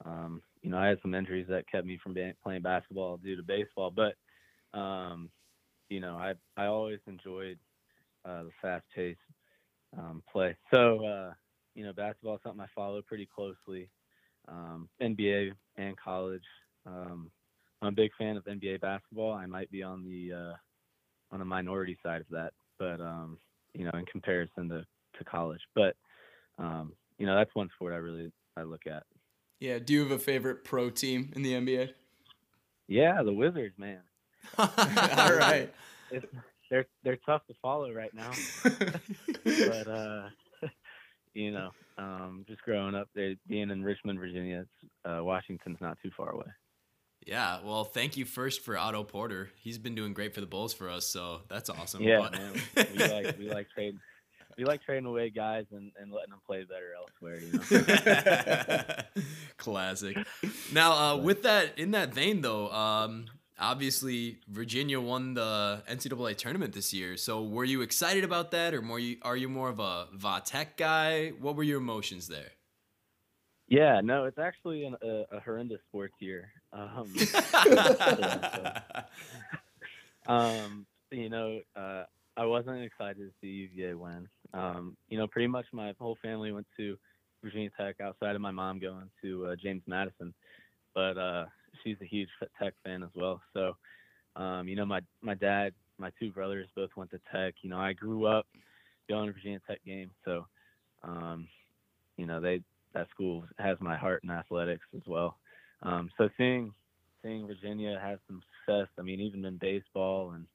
Um, 0.05 0.43
you 0.63 0.71
know, 0.71 0.79
I 0.79 0.87
had 0.87 0.99
some 1.03 1.15
injuries 1.15 1.47
that 1.51 1.69
kept 1.71 1.87
me 1.87 1.99
from 2.03 2.15
being, 2.15 2.33
playing 2.43 2.63
basketball 2.63 3.17
due 3.19 3.37
to 3.37 3.43
baseball, 3.43 3.91
but 3.91 4.15
um, 4.79 5.31
you 5.89 6.01
know, 6.01 6.17
I 6.17 6.35
I 6.57 6.67
always 6.67 7.01
enjoyed 7.07 7.59
uh, 8.25 8.45
the 8.45 8.51
fast-paced 8.63 9.19
um, 9.97 10.23
play. 10.31 10.57
So, 10.71 11.05
uh, 11.05 11.33
you 11.75 11.85
know, 11.85 11.93
basketball 11.93 12.37
is 12.37 12.41
something 12.43 12.61
I 12.61 12.67
follow 12.75 13.03
pretty 13.03 13.27
closely. 13.33 13.91
Um, 14.51 14.89
NBA 15.03 15.53
and 15.77 15.97
college. 15.97 16.45
Um, 16.87 17.31
I'm 17.83 17.89
a 17.89 17.93
big 17.93 18.11
fan 18.19 18.37
of 18.37 18.45
NBA 18.45 18.81
basketball. 18.81 19.33
I 19.33 19.47
might 19.47 19.71
be 19.71 19.83
on 19.83 20.05
the 20.05 20.33
uh, 20.33 20.55
on 21.31 21.39
the 21.39 21.45
minority 21.45 21.99
side 22.03 22.23
of 22.23 22.29
that, 22.31 22.53
but 22.79 23.01
um, 23.01 23.39
you 23.75 23.85
know, 23.85 23.91
in 23.95 24.07
comparison 24.07 24.69
to, 24.71 24.85
to 25.19 25.25
college. 25.25 25.61
But 25.75 25.95
um, 26.59 26.93
you 27.19 27.27
know, 27.27 27.37
that's 27.37 27.55
one 27.55 27.69
sport 27.75 27.93
I 27.93 27.97
really 27.97 28.33
I 28.57 28.63
look 28.63 28.87
at. 28.87 29.05
Yeah. 29.61 29.79
Do 29.79 29.93
you 29.93 30.03
have 30.03 30.11
a 30.11 30.19
favorite 30.19 30.65
pro 30.65 30.91
team 30.91 31.33
in 31.35 31.43
the 31.43 31.53
NBA? 31.53 31.91
Yeah, 32.87 33.23
the 33.23 33.33
Wizards, 33.33 33.79
man. 33.79 34.01
All 34.59 34.69
right. 35.35 35.73
It's, 36.11 36.25
they're 36.71 36.87
they're 37.05 37.19
tough 37.27 37.47
to 37.49 37.55
follow 37.61 37.93
right 37.93 38.15
now, 38.15 38.31
but 38.65 39.89
uh, 39.89 40.29
you 41.39 41.53
know, 41.53 41.71
um, 41.99 42.45
just 42.49 42.63
growing 42.63 42.95
up 42.95 43.09
there, 43.15 43.35
being 43.47 43.71
in 43.71 43.83
Richmond, 43.83 44.19
Virginia, 44.19 44.65
it's, 44.83 44.91
uh, 45.05 45.23
Washington's 45.23 45.81
not 45.81 45.99
too 46.03 46.11
far 46.17 46.31
away. 46.31 46.47
Yeah, 47.27 47.59
well, 47.65 47.85
thank 47.85 48.17
you 48.17 48.25
first 48.25 48.63
for 48.65 48.77
Otto 48.77 49.05
Porter. 49.05 49.51
He's 49.57 49.79
been 49.79 49.95
doing 49.95 50.15
great 50.15 50.35
for 50.35 50.41
the 50.41 50.47
Bulls 50.47 50.73
for 50.73 50.89
us, 50.89 51.07
so 51.07 51.43
that's 51.49 51.69
awesome. 51.69 52.03
Yeah, 52.03 52.29
But- 52.75 52.89
we 52.93 52.99
like 52.99 53.39
we 53.39 53.51
like 53.51 53.69
trading 53.75 54.01
we 54.57 54.65
like 54.65 54.83
trading 54.83 55.07
away 55.07 55.31
guys 55.31 55.67
and, 55.71 55.93
and 56.01 56.11
letting 56.11 56.31
them 56.31 56.41
play 56.47 56.65
better 56.65 56.93
elsewhere. 56.97 57.41
You 57.41 57.53
know. 59.17 59.23
Classic. 59.57 60.17
Now, 60.73 60.93
uh, 60.93 61.17
with 61.19 61.45
that, 61.45 61.79
in 61.79 61.93
that 61.93 62.13
vein, 62.13 62.41
though, 62.41 62.69
um, 62.73 63.27
obviously 63.59 64.39
Virginia 64.49 65.01
won 65.01 65.35
the 65.35 65.83
NCAA 65.89 66.37
tournament 66.37 66.73
this 66.73 66.93
year. 66.93 67.17
So, 67.17 67.43
were 67.43 67.65
you 67.65 67.83
excited 67.83 68.25
about 68.25 68.51
that, 68.53 68.75
or 68.75 68.83
more? 68.83 68.99
You, 68.99 69.17
are 69.23 69.37
you 69.37 69.49
more 69.49 69.69
of 69.69 69.81
a 69.81 70.09
Va 70.15 70.43
Tech 70.45 70.77
guy? 70.77 71.31
What 71.31 71.57
were 71.57 71.63
your 71.63 71.79
emotions 71.79 72.29
there? 72.29 72.51
yeah, 73.69 74.01
no, 74.03 74.25
it's 74.25 74.39
actually 74.39 74.85
an, 74.85 74.97
a, 75.03 75.25
a 75.37 75.41
horrendous 75.41 75.81
sports 75.89 76.15
year. 76.21 76.51
Um, 76.73 77.15
um, 80.27 80.87
you 81.11 81.29
know, 81.29 81.61
uh, 81.77 82.05
I 82.37 82.47
wasn't 82.47 82.83
excited 82.83 83.19
to 83.19 83.31
see 83.41 83.69
UVA 83.75 83.95
win. 83.95 84.29
Um, 84.55 84.97
you 85.09 85.19
know, 85.19 85.27
pretty 85.27 85.49
much 85.49 85.67
my 85.73 85.93
whole 85.99 86.17
family 86.23 86.51
went 86.51 86.67
to 86.79 86.97
Virginia 87.45 87.69
Tech 87.79 87.97
outside 88.01 88.35
of 88.35 88.41
my 88.41 88.51
mom 88.51 88.79
going 88.79 89.11
to 89.23 89.47
uh, 89.49 89.57
James 89.63 89.83
Madison, 89.87 90.33
but 90.95 91.19
uh, 91.19 91.45
she's 91.83 91.97
a 92.01 92.07
huge 92.07 92.29
Tech 92.61 92.75
fan 92.85 93.03
as 93.03 93.11
well. 93.15 93.41
So, 93.55 93.77
um, 94.37 94.69
you 94.69 94.77
know, 94.77 94.87
my 94.87 95.01
my 95.23 95.35
dad, 95.35 95.73
my 95.99 96.11
two 96.19 96.31
brothers 96.31 96.69
both 96.75 96.91
went 96.97 97.11
to 97.11 97.21
Tech. 97.33 97.55
You 97.63 97.71
know, 97.71 97.79
I 97.79 97.93
grew 97.93 98.27
up 98.27 98.47
going 99.09 99.27
to 99.27 99.33
Virginia 99.33 99.61
Tech 99.67 99.81
games, 99.85 100.13
so 100.25 100.47
um, 101.03 101.49
you 102.17 102.27
know, 102.27 102.41
they 102.41 102.61
that 102.95 103.09
school 103.11 103.45
has 103.59 103.77
my 103.81 103.97
heart 103.97 104.23
in 104.25 104.31
athletics 104.31 104.87
as 104.97 105.03
well. 105.07 105.39
Um, 105.83 106.11
so 106.19 106.29
seeing 106.37 106.73
seeing 107.23 107.47
Virginia 107.47 107.99
have 108.03 108.19
some 108.27 108.43
success, 108.67 108.89
I 108.99 109.03
mean, 109.03 109.21
even 109.21 109.45
in 109.45 109.57
baseball 109.57 110.33
and 110.33 110.47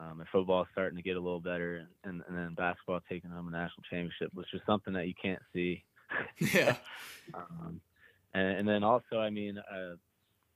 um, 0.00 0.20
and 0.20 0.28
football 0.28 0.66
starting 0.72 0.96
to 0.96 1.02
get 1.02 1.16
a 1.16 1.20
little 1.20 1.40
better, 1.40 1.78
and, 1.78 1.88
and, 2.04 2.22
and 2.28 2.36
then 2.36 2.54
basketball 2.54 3.00
taking 3.08 3.30
home 3.30 3.48
a 3.48 3.50
national 3.50 3.82
championship 3.90 4.32
was 4.34 4.46
just 4.50 4.64
something 4.64 4.94
that 4.94 5.08
you 5.08 5.14
can't 5.20 5.42
see. 5.52 5.84
yeah. 6.38 6.76
Um, 7.34 7.82
and, 8.32 8.60
and 8.60 8.66
then 8.66 8.82
also, 8.82 9.18
I 9.18 9.28
mean, 9.28 9.58
uh, 9.58 9.96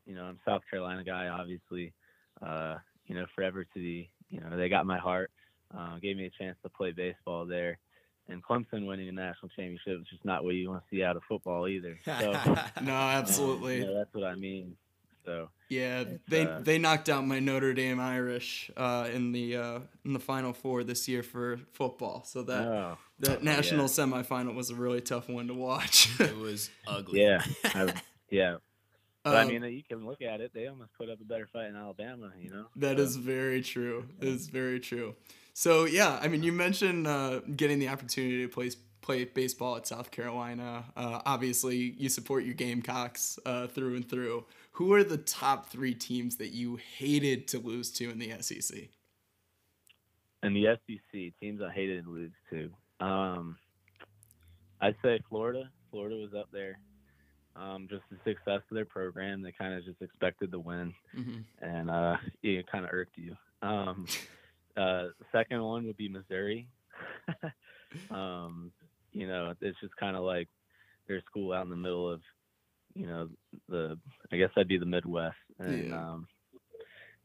you 0.07 0.15
know, 0.15 0.25
I'm 0.25 0.39
a 0.47 0.51
South 0.51 0.63
Carolina 0.71 1.05
guy, 1.05 1.29
obviously. 1.29 1.93
Uh, 2.41 2.77
you 3.07 3.15
know, 3.15 3.27
forever 3.35 3.65
to 3.65 3.79
the, 3.79 4.07
you 4.31 4.41
know, 4.41 4.57
they 4.57 4.69
got 4.69 4.87
my 4.87 4.99
heart, 4.99 5.31
uh, 5.77 5.99
gave 5.99 6.17
me 6.17 6.27
a 6.27 6.43
chance 6.43 6.57
to 6.63 6.69
play 6.69 6.93
baseball 6.93 7.47
there. 7.47 7.79
And 8.29 8.43
Clemson 8.43 8.87
winning 8.87 9.09
a 9.09 9.13
national 9.13 9.49
championship 9.49 10.01
is 10.01 10.07
just 10.09 10.25
not 10.25 10.45
what 10.45 10.55
you 10.55 10.71
want 10.71 10.83
to 10.83 10.97
see 10.97 11.03
out 11.03 11.17
of 11.17 11.23
football 11.29 11.69
either. 11.69 11.99
So, 12.05 12.13
No, 12.33 12.33
um, 12.77 12.89
absolutely. 12.89 13.79
you 13.79 13.87
know, 13.87 13.95
that's 13.97 14.15
what 14.15 14.25
I 14.25 14.35
mean. 14.35 14.77
So, 15.25 15.51
Yeah, 15.69 16.05
they 16.29 16.47
uh, 16.47 16.61
they 16.61 16.79
knocked 16.79 17.09
out 17.09 17.25
my 17.27 17.39
Notre 17.39 17.75
Dame 17.75 18.01
Irish 18.01 18.71
uh, 18.77 19.09
in 19.13 19.31
the 19.31 19.57
uh, 19.57 19.81
in 20.05 20.15
the 20.15 20.19
Final 20.19 20.53
Four 20.53 20.83
this 20.83 21.07
year 21.07 21.23
for 21.23 21.61
football. 21.73 22.25
So 22.25 22.43
that 22.43 22.67
oh, 22.67 22.99
that 23.21 23.43
yeah. 23.43 23.55
national 23.55 23.87
semifinal 23.87 24.55
was 24.55 24.71
a 24.71 24.75
really 24.75 25.01
tough 25.01 25.29
one 25.29 25.47
to 25.47 25.55
watch. 25.55 26.09
it 26.21 26.37
was 26.41 26.71
ugly. 26.89 27.23
yeah, 27.23 27.45
I, 27.67 27.95
yeah. 28.31 28.57
But 29.25 29.37
I 29.37 29.43
Um, 29.43 29.49
mean, 29.49 29.63
you 29.65 29.83
can 29.85 30.05
look 30.05 30.21
at 30.21 30.41
it. 30.41 30.53
They 30.53 30.67
almost 30.67 30.93
put 30.95 31.09
up 31.09 31.21
a 31.21 31.25
better 31.25 31.47
fight 31.47 31.67
in 31.67 31.77
Alabama, 31.77 32.33
you 32.41 32.51
know. 32.51 32.67
That 32.77 32.97
So, 32.97 33.03
is 33.05 33.17
very 33.17 33.63
true. 33.63 34.09
It 34.21 34.29
is 34.29 34.49
very 34.49 34.81
true. 34.81 35.15
So 35.55 35.85
yeah, 35.85 36.19
I 36.21 36.29
mean, 36.29 36.43
you 36.43 36.51
mentioned 36.53 37.07
uh, 37.07 37.41
getting 37.41 37.79
the 37.79 37.89
opportunity 37.89 38.43
to 38.43 38.49
play 38.49 38.71
play 39.01 39.25
baseball 39.25 39.77
at 39.77 39.87
South 39.87 40.11
Carolina. 40.11 40.85
Uh, 40.97 41.21
obviously, 41.27 41.77
you 41.99 42.09
support 42.09 42.45
your 42.45 42.55
Gamecocks 42.55 43.39
uh, 43.47 43.67
through 43.67 43.97
and 43.97 44.09
through. 44.09 44.45
Who 44.73 44.93
are 44.95 45.05
the 45.05 45.19
top 45.19 45.69
three 45.69 45.95
teams 45.95 46.37
that 46.37 46.53
you 46.53 46.77
hated 46.97 47.47
to 47.49 47.59
lose 47.59 47.91
to 47.93 48.11
in 48.11 48.19
the 48.19 48.33
SEC? 48.41 48.89
and 50.45 50.57
the 50.57 50.67
SEC 50.87 51.33
teams 51.41 51.61
I 51.63 51.71
hated 51.73 52.05
to 52.05 52.11
lose 52.11 52.33
to. 52.51 52.71
Um, 53.05 53.57
I'd 54.81 54.97
say 55.03 55.21
Florida. 55.29 55.71
Florida 55.93 56.17
was 56.17 56.35
up 56.35 56.49
there. 56.53 56.81
Um, 57.55 57.87
just 57.91 58.03
the 58.11 58.17
success 58.25 58.63
of 58.71 58.75
their 58.75 58.85
program, 58.87 59.43
they 59.43 59.53
kind 59.53 59.75
of 59.75 59.85
just 59.85 60.01
expected 60.01 60.51
to 60.53 60.59
win, 60.59 60.95
Mm-hmm. 61.17 61.41
and 61.65 61.91
uh, 61.91 62.17
it 62.43 62.67
kind 62.71 62.85
of 62.85 62.91
irked 62.93 63.19
you. 63.19 63.37
Um, 63.61 64.07
uh, 64.77 65.09
second 65.33 65.63
one 65.63 65.87
would 65.87 65.97
be 65.99 66.09
Missouri. 66.09 66.67
um, 68.11 68.73
you 69.13 69.27
know, 69.29 69.53
it's 69.61 69.79
just 69.81 69.97
kind 69.97 70.17
of 70.17 70.23
like 70.25 70.49
their 71.09 71.23
school 71.29 71.53
out 71.53 71.65
in 71.65 71.71
the 71.71 71.77
middle 71.77 72.11
of, 72.11 72.21
you 72.95 73.07
know, 73.07 73.29
the 73.69 73.99
I 74.33 74.37
guess 74.37 74.51
that'd 74.55 74.69
be 74.69 74.79
the 74.79 74.87
Midwest, 74.87 75.37
and 75.59 75.91
Yeah. 75.91 75.97
um, 76.13 76.27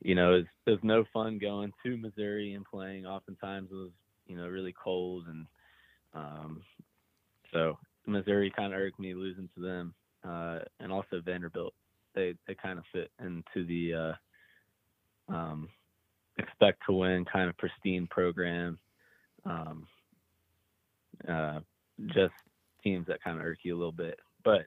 you 0.02 0.14
know, 0.16 0.34
it's 0.34 0.50
it 0.66 0.72
was 0.72 0.80
no 0.84 1.06
fun 1.14 1.38
going 1.40 1.74
to 1.84 1.98
Missouri 1.98 2.54
and 2.54 2.66
playing. 2.66 3.06
Oftentimes 3.06 3.70
it 3.72 3.76
was, 3.76 3.92
you 4.28 4.36
know, 4.36 4.48
really 4.48 4.74
cold, 4.74 5.26
and 5.28 5.46
um, 6.14 6.62
so 7.54 7.78
Missouri 8.06 8.52
kind 8.56 8.74
of 8.74 8.80
irked 8.80 9.00
me 9.00 9.14
losing 9.14 9.50
to 9.56 9.62
them, 9.62 9.94
uh, 10.28 10.60
and 10.80 10.92
also 10.92 11.22
Vanderbilt. 11.24 11.74
They 12.16 12.36
they 12.48 12.56
kind 12.56 12.80
of 12.80 12.86
fit 12.92 13.12
into 13.20 13.66
the 13.68 14.16
uh, 15.30 15.34
um, 15.34 15.70
expect 16.38 16.82
to 16.88 16.94
win 16.94 17.26
kind 17.26 17.50
of 17.50 17.58
pristine 17.58 18.08
program. 18.10 18.80
Um, 19.46 19.88
uh, 21.28 21.60
just 22.08 22.34
teams 22.84 23.08
that 23.08 23.24
kind 23.24 23.40
of 23.40 23.46
irk 23.46 23.60
you 23.64 23.76
a 23.76 23.78
little 23.78 23.92
bit, 23.92 24.20
but 24.44 24.66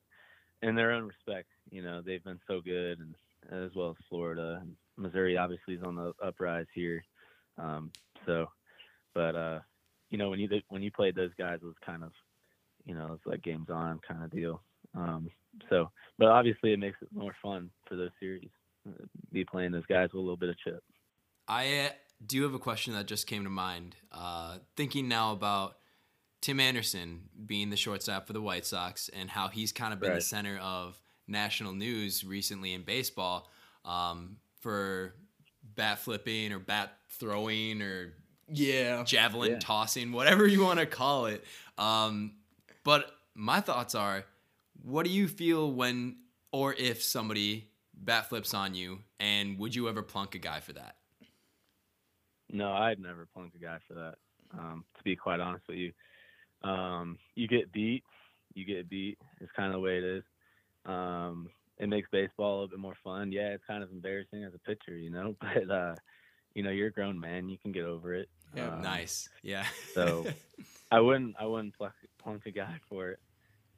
in 0.63 0.75
their 0.75 0.93
own 0.93 1.05
respect, 1.05 1.49
you 1.71 1.83
know, 1.83 2.03
they've 2.03 2.25
been 2.25 2.41
so 2.47 2.61
good, 2.61 2.99
and 2.99 3.15
as 3.51 3.75
well 3.75 3.91
as 3.91 4.07
Florida 4.09 4.63
Missouri, 4.97 5.37
obviously 5.37 5.75
is 5.75 5.83
on 5.83 5.97
the 5.97 6.13
uprise 6.23 6.67
here. 6.75 7.03
Um, 7.59 7.91
so, 8.27 8.47
but 9.15 9.35
uh, 9.35 9.61
you 10.11 10.19
know, 10.19 10.31
when 10.31 10.39
you 10.41 10.49
when 10.69 10.83
you 10.83 10.91
played 10.91 11.15
those 11.15 11.35
guys, 11.39 11.59
it 11.63 11.67
was 11.67 11.75
kind 11.85 12.03
of, 12.03 12.13
you 12.85 12.95
know, 12.95 13.13
it's 13.15 13.27
like 13.27 13.43
games 13.43 13.69
on 13.71 14.01
kind 14.07 14.23
of 14.23 14.31
deal. 14.31 14.63
Um, 14.95 15.31
so, 15.69 15.91
but 16.19 16.29
obviously, 16.29 16.73
it 16.73 16.79
makes 16.79 16.99
it 17.03 17.09
more 17.13 17.35
fun 17.43 17.71
for 17.89 17.97
those 17.97 18.11
series. 18.21 18.49
Uh, 18.89 19.05
be 19.33 19.45
playing 19.45 19.73
those 19.73 19.87
guys 19.87 20.09
with 20.13 20.15
a 20.15 20.21
little 20.21 20.37
bit 20.37 20.49
of 20.49 20.59
chip. 20.59 20.83
I 21.49 21.79
uh, 21.79 21.89
do 22.27 22.43
have 22.45 22.55
a 22.55 22.59
question 22.59 22.95
that 22.95 23.07
just 23.07 23.27
came 23.27 23.45
to 23.45 23.51
mind. 23.51 23.97
Uh, 24.13 24.59
thinking 24.77 25.09
now 25.09 25.33
about 25.33 25.77
Tim 26.41 26.61
Anderson 26.61 27.29
being 27.47 27.71
the 27.71 27.77
shortstop 27.77 28.27
for 28.27 28.33
the 28.33 28.41
White 28.41 28.65
Sox 28.65 29.11
and 29.11 29.29
how 29.29 29.49
he's 29.49 29.73
kind 29.73 29.93
of 29.93 30.01
been 30.01 30.15
the 30.15 30.21
center 30.23 30.59
of 30.59 30.99
national 31.29 31.73
news 31.75 32.25
recently 32.25 32.73
in 32.73 32.83
baseball 32.83 33.49
um, 33.85 34.37
for 34.61 35.15
bat 35.77 35.99
flipping 35.99 36.53
or 36.53 36.59
bat 36.59 36.97
throwing 37.11 37.83
or 37.83 38.15
Yeah. 38.49 39.05
javelin 39.05 39.53
Yeah. 39.53 39.59
tossing, 39.61 40.13
whatever 40.13 40.47
you 40.47 40.63
want 40.65 40.81
to 40.81 40.87
call 40.87 41.27
it. 41.27 41.45
Um, 41.79 42.33
but 42.85 43.11
my 43.35 43.61
thoughts 43.61 43.95
are, 43.95 44.25
what 44.83 45.05
do 45.07 45.11
you 45.13 45.29
feel 45.29 45.71
when 45.73 46.17
or 46.53 46.75
if 46.75 47.03
somebody 47.03 47.69
bat 47.95 48.29
flips 48.29 48.55
on 48.55 48.75
you, 48.75 49.01
and 49.19 49.59
would 49.59 49.75
you 49.75 49.89
ever 49.89 50.03
plunk 50.03 50.35
a 50.35 50.39
guy 50.39 50.61
for 50.61 50.73
that? 50.73 50.97
No, 52.53 52.73
I'd 52.73 52.99
never 52.99 53.27
plunk 53.33 53.53
a 53.55 53.59
guy 53.63 53.79
for 53.87 53.95
that. 53.95 54.15
Um, 54.59 54.85
to 54.97 55.05
be 55.05 55.15
quite 55.15 55.39
honest 55.41 55.65
with 55.69 55.77
you, 55.79 55.93
um, 56.69 57.19
you 57.37 57.47
get 57.47 57.71
beat, 57.73 58.03
you 58.55 58.65
get 58.65 58.89
beat. 58.89 59.19
It's 59.41 59.53
kind 59.53 59.69
of 59.69 59.75
the 59.75 59.79
way 59.81 59.99
it 59.99 60.05
is. 60.05 60.25
Um, 60.87 61.49
it 61.79 61.89
makes 61.89 62.09
baseball 62.11 62.51
a 62.51 62.55
little 62.55 62.69
bit 62.69 62.79
more 62.81 62.97
fun. 63.05 63.31
Yeah, 63.33 63.51
it's 63.51 63.65
kind 63.67 63.83
of 63.83 63.91
embarrassing 63.93 64.43
as 64.45 64.55
a 64.55 64.59
pitcher, 64.59 64.97
you 64.97 65.11
know, 65.11 65.37
but 65.41 65.71
uh, 65.71 65.95
you 66.55 66.63
know, 66.65 66.71
you're 66.71 66.89
a 66.89 66.93
grown 66.93 67.19
man. 67.21 67.49
You 67.49 67.59
can 67.59 67.71
get 67.71 67.85
over 67.85 68.15
it. 68.15 68.29
Yeah, 68.57 68.71
Um, 68.75 68.83
nice, 68.83 69.29
yeah. 69.43 69.65
so- 69.95 70.27
I 70.93 70.99
wouldn't. 70.99 71.37
I 71.39 71.47
wouldn't 71.47 71.77
plunk, 71.77 71.93
plunk 72.21 72.47
a 72.47 72.51
guy 72.51 72.81
for 72.89 73.11
it. 73.11 73.21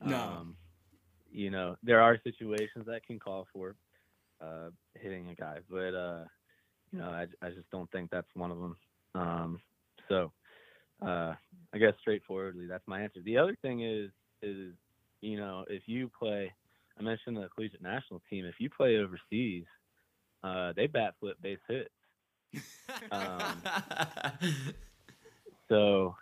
No. 0.03 0.17
Um, 0.19 0.57
you 1.33 1.51
know, 1.51 1.77
there 1.83 2.01
are 2.01 2.21
situations 2.23 2.87
that 2.87 3.07
can 3.07 3.19
call 3.19 3.47
for 3.53 3.75
uh, 4.41 4.71
hitting 4.95 5.29
a 5.29 5.35
guy, 5.35 5.59
but 5.71 5.95
uh, 5.95 6.25
you 6.93 6.99
know, 6.99 7.09
I, 7.09 7.27
I 7.45 7.51
just 7.51 7.71
don't 7.71 7.91
think 7.91 8.11
that's 8.11 8.29
one 8.35 8.51
of 8.51 8.59
them. 8.59 8.77
Um, 9.15 9.61
so, 10.09 10.33
uh, 11.01 11.35
I 11.75 11.79
guess 11.79 11.95
straightforwardly, 12.01 12.67
that's 12.67 12.87
my 12.87 13.03
answer. 13.03 13.21
The 13.25 13.39
other 13.39 13.57
thing 13.63 13.83
is, 13.83 14.11
is 14.43 14.75
you 15.21 15.37
know, 15.37 15.65
if 15.69 15.83
you 15.87 16.11
play, 16.19 16.53
I 16.99 17.03
mentioned 17.03 17.37
the 17.37 17.49
collegiate 17.55 17.83
national 17.83 18.23
team. 18.29 18.45
If 18.45 18.57
you 18.59 18.69
play 18.71 18.97
overseas, 18.99 19.65
uh, 20.45 20.73
they 20.77 20.87
bat 20.87 21.15
flip 21.21 21.37
base 21.43 21.59
hits. 21.69 21.91
Um, 23.11 23.63
So, 25.73 26.17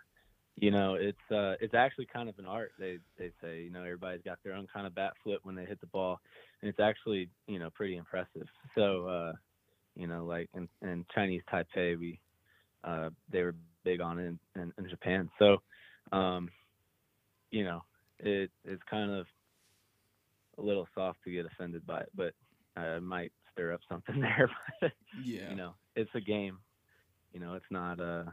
you 0.56 0.70
know, 0.70 0.94
it's 0.94 1.18
uh, 1.30 1.54
it's 1.60 1.74
actually 1.74 2.06
kind 2.06 2.28
of 2.28 2.38
an 2.38 2.46
art. 2.46 2.72
They 2.78 2.98
they 3.18 3.30
say, 3.42 3.62
you 3.62 3.70
know, 3.70 3.80
everybody's 3.82 4.22
got 4.22 4.38
their 4.44 4.54
own 4.54 4.66
kind 4.72 4.86
of 4.86 4.94
bat 4.94 5.12
flip 5.22 5.40
when 5.42 5.54
they 5.54 5.64
hit 5.64 5.80
the 5.80 5.86
ball, 5.86 6.18
and 6.60 6.68
it's 6.68 6.80
actually 6.80 7.30
you 7.46 7.58
know 7.58 7.70
pretty 7.70 7.96
impressive. 7.96 8.46
So, 8.74 9.06
uh, 9.06 9.32
you 9.96 10.06
know, 10.06 10.24
like 10.24 10.48
in, 10.54 10.68
in 10.82 11.04
Chinese 11.14 11.42
Taipei, 11.52 11.98
we 11.98 12.20
uh, 12.84 13.10
they 13.30 13.42
were 13.42 13.54
big 13.84 14.00
on 14.00 14.18
it 14.18 14.26
in, 14.26 14.40
in, 14.60 14.72
in 14.78 14.88
Japan. 14.88 15.30
So, 15.38 15.58
um, 16.12 16.48
you 17.50 17.64
know, 17.64 17.80
it 18.18 18.50
it's 18.64 18.82
kind 18.90 19.10
of 19.10 19.26
a 20.58 20.62
little 20.62 20.86
soft 20.94 21.18
to 21.24 21.30
get 21.32 21.46
offended 21.46 21.86
by 21.86 22.00
it, 22.00 22.10
but 22.14 22.34
it 22.76 23.02
might 23.02 23.32
stir 23.52 23.72
up 23.72 23.80
something 23.88 24.20
there. 24.20 24.50
But, 24.80 24.92
Yeah. 25.12 25.54
you 25.54 25.56
know, 25.56 25.74
it's 25.96 26.10
a 26.14 26.20
game. 26.20 26.58
You 27.32 27.40
know, 27.40 27.54
it's 27.54 27.70
not 27.70 28.00
uh 28.00 28.24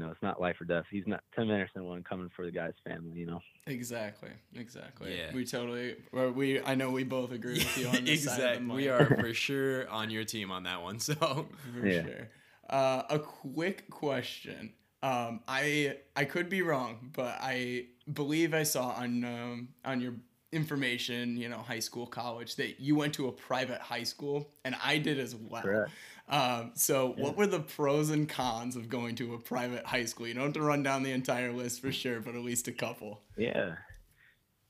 you 0.00 0.06
know, 0.06 0.12
it's 0.12 0.22
not 0.22 0.40
life 0.40 0.60
or 0.60 0.64
death. 0.64 0.84
He's 0.90 1.06
not 1.06 1.22
Tim 1.34 1.50
Anderson 1.50 1.84
one 1.84 2.02
coming 2.02 2.30
for 2.34 2.44
the 2.44 2.50
guy's 2.50 2.72
family, 2.86 3.18
you 3.18 3.26
know. 3.26 3.40
Exactly. 3.66 4.30
Exactly. 4.54 5.16
Yeah. 5.16 5.34
We 5.34 5.44
totally. 5.44 5.96
Or 6.12 6.30
we. 6.32 6.60
I 6.62 6.74
know 6.74 6.90
we 6.90 7.04
both 7.04 7.32
agree 7.32 7.54
with 7.58 7.78
you 7.78 7.88
on 7.88 8.04
this 8.04 8.24
side 8.24 8.38
exactly. 8.38 8.66
We 8.74 8.88
are 8.88 9.04
for 9.20 9.34
sure 9.34 9.88
on 9.90 10.10
your 10.10 10.24
team 10.24 10.50
on 10.50 10.62
that 10.64 10.82
one. 10.82 10.98
So 11.00 11.14
for 11.14 11.86
Yeah. 11.86 12.02
sure. 12.02 12.28
Uh, 12.68 13.02
a 13.10 13.18
quick 13.18 13.90
question. 13.90 14.72
Um, 15.02 15.40
I 15.48 15.96
I 16.16 16.24
could 16.24 16.48
be 16.48 16.62
wrong, 16.62 17.10
but 17.12 17.36
I 17.40 17.86
believe 18.12 18.54
I 18.54 18.62
saw 18.64 18.90
on 18.90 19.24
um, 19.24 19.68
on 19.84 20.00
your 20.00 20.14
information, 20.52 21.36
you 21.36 21.48
know, 21.48 21.58
high 21.58 21.78
school, 21.78 22.06
college, 22.06 22.56
that 22.56 22.80
you 22.80 22.96
went 22.96 23.14
to 23.14 23.28
a 23.28 23.32
private 23.32 23.80
high 23.80 24.02
school, 24.02 24.50
and 24.64 24.74
I 24.84 24.98
did 24.98 25.18
as 25.18 25.34
well. 25.34 25.62
Correct. 25.62 25.90
Um, 26.30 26.72
so, 26.76 27.14
Yeah. 27.16 27.24
what 27.24 27.36
were 27.36 27.46
the 27.46 27.60
pros 27.60 28.08
and 28.10 28.28
cons 28.28 28.76
of 28.76 28.88
going 28.88 29.16
to 29.16 29.34
a 29.34 29.38
private 29.38 29.84
high 29.86 30.04
school? 30.04 30.28
You 30.28 30.34
don't 30.34 30.44
have 30.44 30.52
to 30.54 30.62
run 30.62 30.82
down 30.84 31.02
the 31.02 31.10
entire 31.10 31.52
list 31.52 31.80
for 31.80 31.90
sure, 31.90 32.20
but 32.20 32.34
at 32.36 32.42
least 32.42 32.68
a 32.68 32.72
couple. 32.72 33.20
Yeah. 33.36 33.76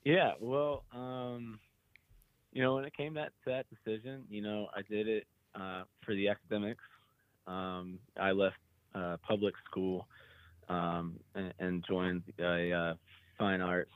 Yeah, 0.03 0.33
well, 0.39 0.83
um 0.91 1.59
you 2.51 2.61
know, 2.61 2.75
when 2.75 2.83
it 2.83 2.93
came 2.97 3.13
that 3.13 3.31
to 3.45 3.51
that 3.51 3.65
decision, 3.69 4.25
you 4.29 4.41
know, 4.41 4.67
I 4.75 4.81
did 4.81 5.07
it 5.07 5.27
uh 5.53 5.83
for 6.03 6.15
the 6.15 6.27
academics. 6.29 6.83
Um 7.45 7.99
I 8.19 8.31
left 8.31 8.57
uh 8.95 9.17
public 9.21 9.53
school 9.69 10.07
um 10.67 11.19
and, 11.35 11.53
and 11.59 11.85
joined 11.87 12.23
a 12.39 12.71
uh 12.71 12.93
fine 13.37 13.61
arts 13.61 13.91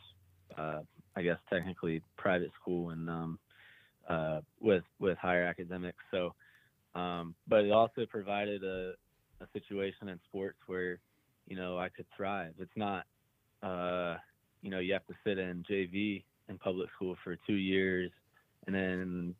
uh 0.57 0.81
I 1.15 1.23
guess 1.23 1.39
technically 1.49 2.03
private 2.17 2.51
school 2.61 2.91
and 2.91 3.09
um 3.09 3.39
uh 4.07 4.41
with 4.59 4.83
with 4.99 5.17
higher 5.17 5.45
academics. 5.45 6.03
So 6.11 6.35
um 6.95 7.35
but 7.47 7.65
it 7.65 7.71
also 7.71 8.05
provided 8.05 8.63
a 8.63 8.93
a 9.41 9.47
situation 9.53 10.09
in 10.09 10.19
sports 10.29 10.57
where 10.67 10.99
you 11.47 11.55
know 11.55 11.77
I 11.77 11.89
could 11.89 12.05
thrive. 12.15 12.53
It's 12.59 12.71
not 12.75 13.05
uh 13.61 14.15
you 14.65 14.71
know, 14.71 14.79
you 14.79 14.93
have 14.93 15.05
to 15.05 15.13
sit 15.23 15.37
in 15.37 15.63
JV 15.69 16.23
in 16.49 16.57
public 16.57 16.89
school 16.95 17.15
for 17.23 17.37
two 17.45 17.53
years 17.53 18.09
and 18.65 18.75
then, 18.75 19.35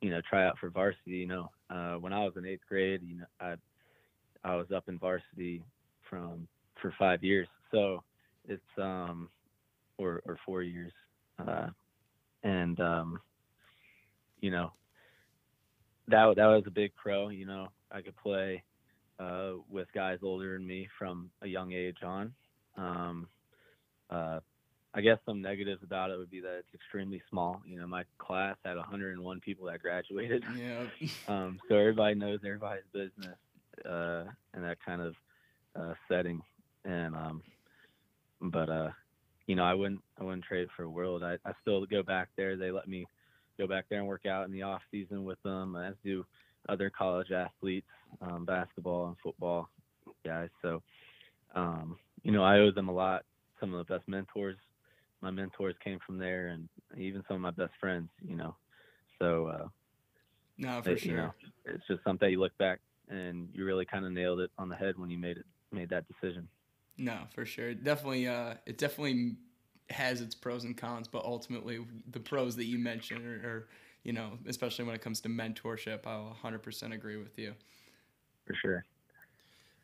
you 0.00 0.10
know, 0.10 0.20
try 0.28 0.44
out 0.44 0.58
for 0.58 0.68
varsity. 0.68 1.12
You 1.12 1.28
know, 1.28 1.50
uh, 1.70 1.94
when 1.94 2.12
I 2.12 2.24
was 2.24 2.32
in 2.36 2.44
eighth 2.44 2.66
grade, 2.68 3.02
you 3.04 3.18
know, 3.18 3.24
I, 3.40 3.54
I 4.42 4.56
was 4.56 4.66
up 4.74 4.88
in 4.88 4.98
varsity 4.98 5.62
from, 6.10 6.48
for 6.80 6.92
five 6.98 7.22
years. 7.22 7.46
So 7.70 8.02
it's, 8.48 8.60
um, 8.78 9.28
or, 9.96 10.22
or 10.26 10.36
four 10.44 10.64
years. 10.64 10.92
Uh, 11.38 11.68
and, 12.42 12.80
um, 12.80 13.20
you 14.40 14.50
know, 14.50 14.72
that, 16.12 16.36
that 16.36 16.46
was 16.46 16.64
a 16.66 16.70
big 16.70 16.94
pro, 16.94 17.28
you 17.28 17.46
know, 17.46 17.68
I 17.90 18.00
could 18.02 18.16
play, 18.16 18.62
uh, 19.18 19.52
with 19.70 19.88
guys 19.94 20.18
older 20.22 20.54
than 20.54 20.66
me 20.66 20.88
from 20.98 21.30
a 21.42 21.46
young 21.46 21.72
age 21.72 21.98
on. 22.04 22.32
Um, 22.76 23.28
uh, 24.10 24.40
I 24.94 25.00
guess 25.00 25.18
some 25.24 25.40
negatives 25.40 25.82
about 25.82 26.10
it 26.10 26.18
would 26.18 26.30
be 26.30 26.40
that 26.40 26.58
it's 26.58 26.74
extremely 26.74 27.22
small. 27.30 27.62
You 27.66 27.80
know, 27.80 27.86
my 27.86 28.04
class 28.18 28.56
had 28.64 28.76
101 28.76 29.40
people 29.40 29.66
that 29.66 29.80
graduated, 29.80 30.44
Yeah. 30.56 30.84
um, 31.28 31.58
so 31.68 31.76
everybody 31.76 32.14
knows 32.14 32.40
everybody's 32.44 32.84
business 32.92 33.36
uh, 33.88 34.24
in 34.54 34.62
that 34.62 34.78
kind 34.84 35.00
of 35.00 35.14
uh, 35.74 35.94
setting. 36.08 36.42
And 36.84 37.14
um, 37.14 37.42
but 38.40 38.68
uh, 38.68 38.90
you 39.46 39.54
know, 39.54 39.64
I 39.64 39.74
wouldn't 39.74 40.02
I 40.20 40.24
wouldn't 40.24 40.44
trade 40.44 40.62
it 40.62 40.70
for 40.76 40.82
a 40.82 40.90
world. 40.90 41.22
I, 41.22 41.38
I 41.46 41.52
still 41.62 41.86
go 41.86 42.02
back 42.02 42.28
there. 42.36 42.56
They 42.56 42.70
let 42.70 42.88
me 42.88 43.06
go 43.58 43.66
back 43.66 43.86
there 43.88 43.98
and 43.98 44.08
work 44.08 44.26
out 44.26 44.44
in 44.46 44.52
the 44.52 44.62
off 44.62 44.82
season 44.90 45.24
with 45.24 45.42
them, 45.42 45.76
as 45.76 45.94
do 46.04 46.24
other 46.68 46.90
college 46.90 47.30
athletes, 47.32 47.88
um, 48.20 48.44
basketball 48.44 49.08
and 49.08 49.16
football 49.22 49.68
guys. 50.24 50.48
So 50.62 50.82
um, 51.54 51.96
you 52.22 52.32
know, 52.32 52.42
I 52.44 52.58
owe 52.58 52.70
them 52.70 52.88
a 52.88 52.92
lot. 52.92 53.24
Some 53.60 53.74
of 53.74 53.86
the 53.86 53.94
best 53.94 54.08
mentors, 54.08 54.56
my 55.20 55.30
mentors 55.30 55.74
came 55.84 55.98
from 56.06 56.18
there, 56.18 56.48
and 56.48 56.68
even 56.96 57.22
some 57.28 57.36
of 57.36 57.40
my 57.42 57.50
best 57.50 57.72
friends. 57.80 58.08
You 58.26 58.36
know, 58.36 58.56
so 59.18 59.46
uh, 59.46 59.68
No, 60.58 60.82
for 60.82 60.90
it- 60.90 61.00
sure. 61.00 61.10
you 61.10 61.16
know, 61.16 61.32
it's 61.64 61.86
just 61.88 62.02
something 62.04 62.30
you 62.30 62.40
look 62.40 62.56
back 62.58 62.80
and 63.08 63.48
you 63.52 63.64
really 63.64 63.84
kind 63.84 64.04
of 64.06 64.12
nailed 64.12 64.40
it 64.40 64.50
on 64.58 64.68
the 64.68 64.76
head 64.76 64.96
when 64.98 65.10
you 65.10 65.18
made 65.18 65.36
it 65.36 65.46
made 65.72 65.88
that 65.90 66.04
decision. 66.08 66.48
No, 66.98 67.18
for 67.34 67.44
sure. 67.44 67.70
It 67.70 67.82
Definitely, 67.84 68.28
uh, 68.28 68.54
it 68.66 68.78
definitely 68.78 69.36
has 69.90 70.20
its 70.20 70.34
pros 70.34 70.64
and 70.64 70.76
cons, 70.76 71.08
but 71.08 71.24
ultimately, 71.24 71.80
the 72.10 72.20
pros 72.20 72.56
that 72.56 72.64
you 72.64 72.78
mentioned 72.78 73.26
are, 73.26 73.48
are 73.48 73.68
you 74.04 74.12
know, 74.12 74.38
especially 74.46 74.84
when 74.84 74.94
it 74.94 75.00
comes 75.00 75.20
to 75.20 75.28
mentorship, 75.28 76.06
I'll 76.06 76.36
100% 76.42 76.92
agree 76.92 77.16
with 77.16 77.38
you. 77.38 77.54
For 78.46 78.54
sure. 78.54 78.84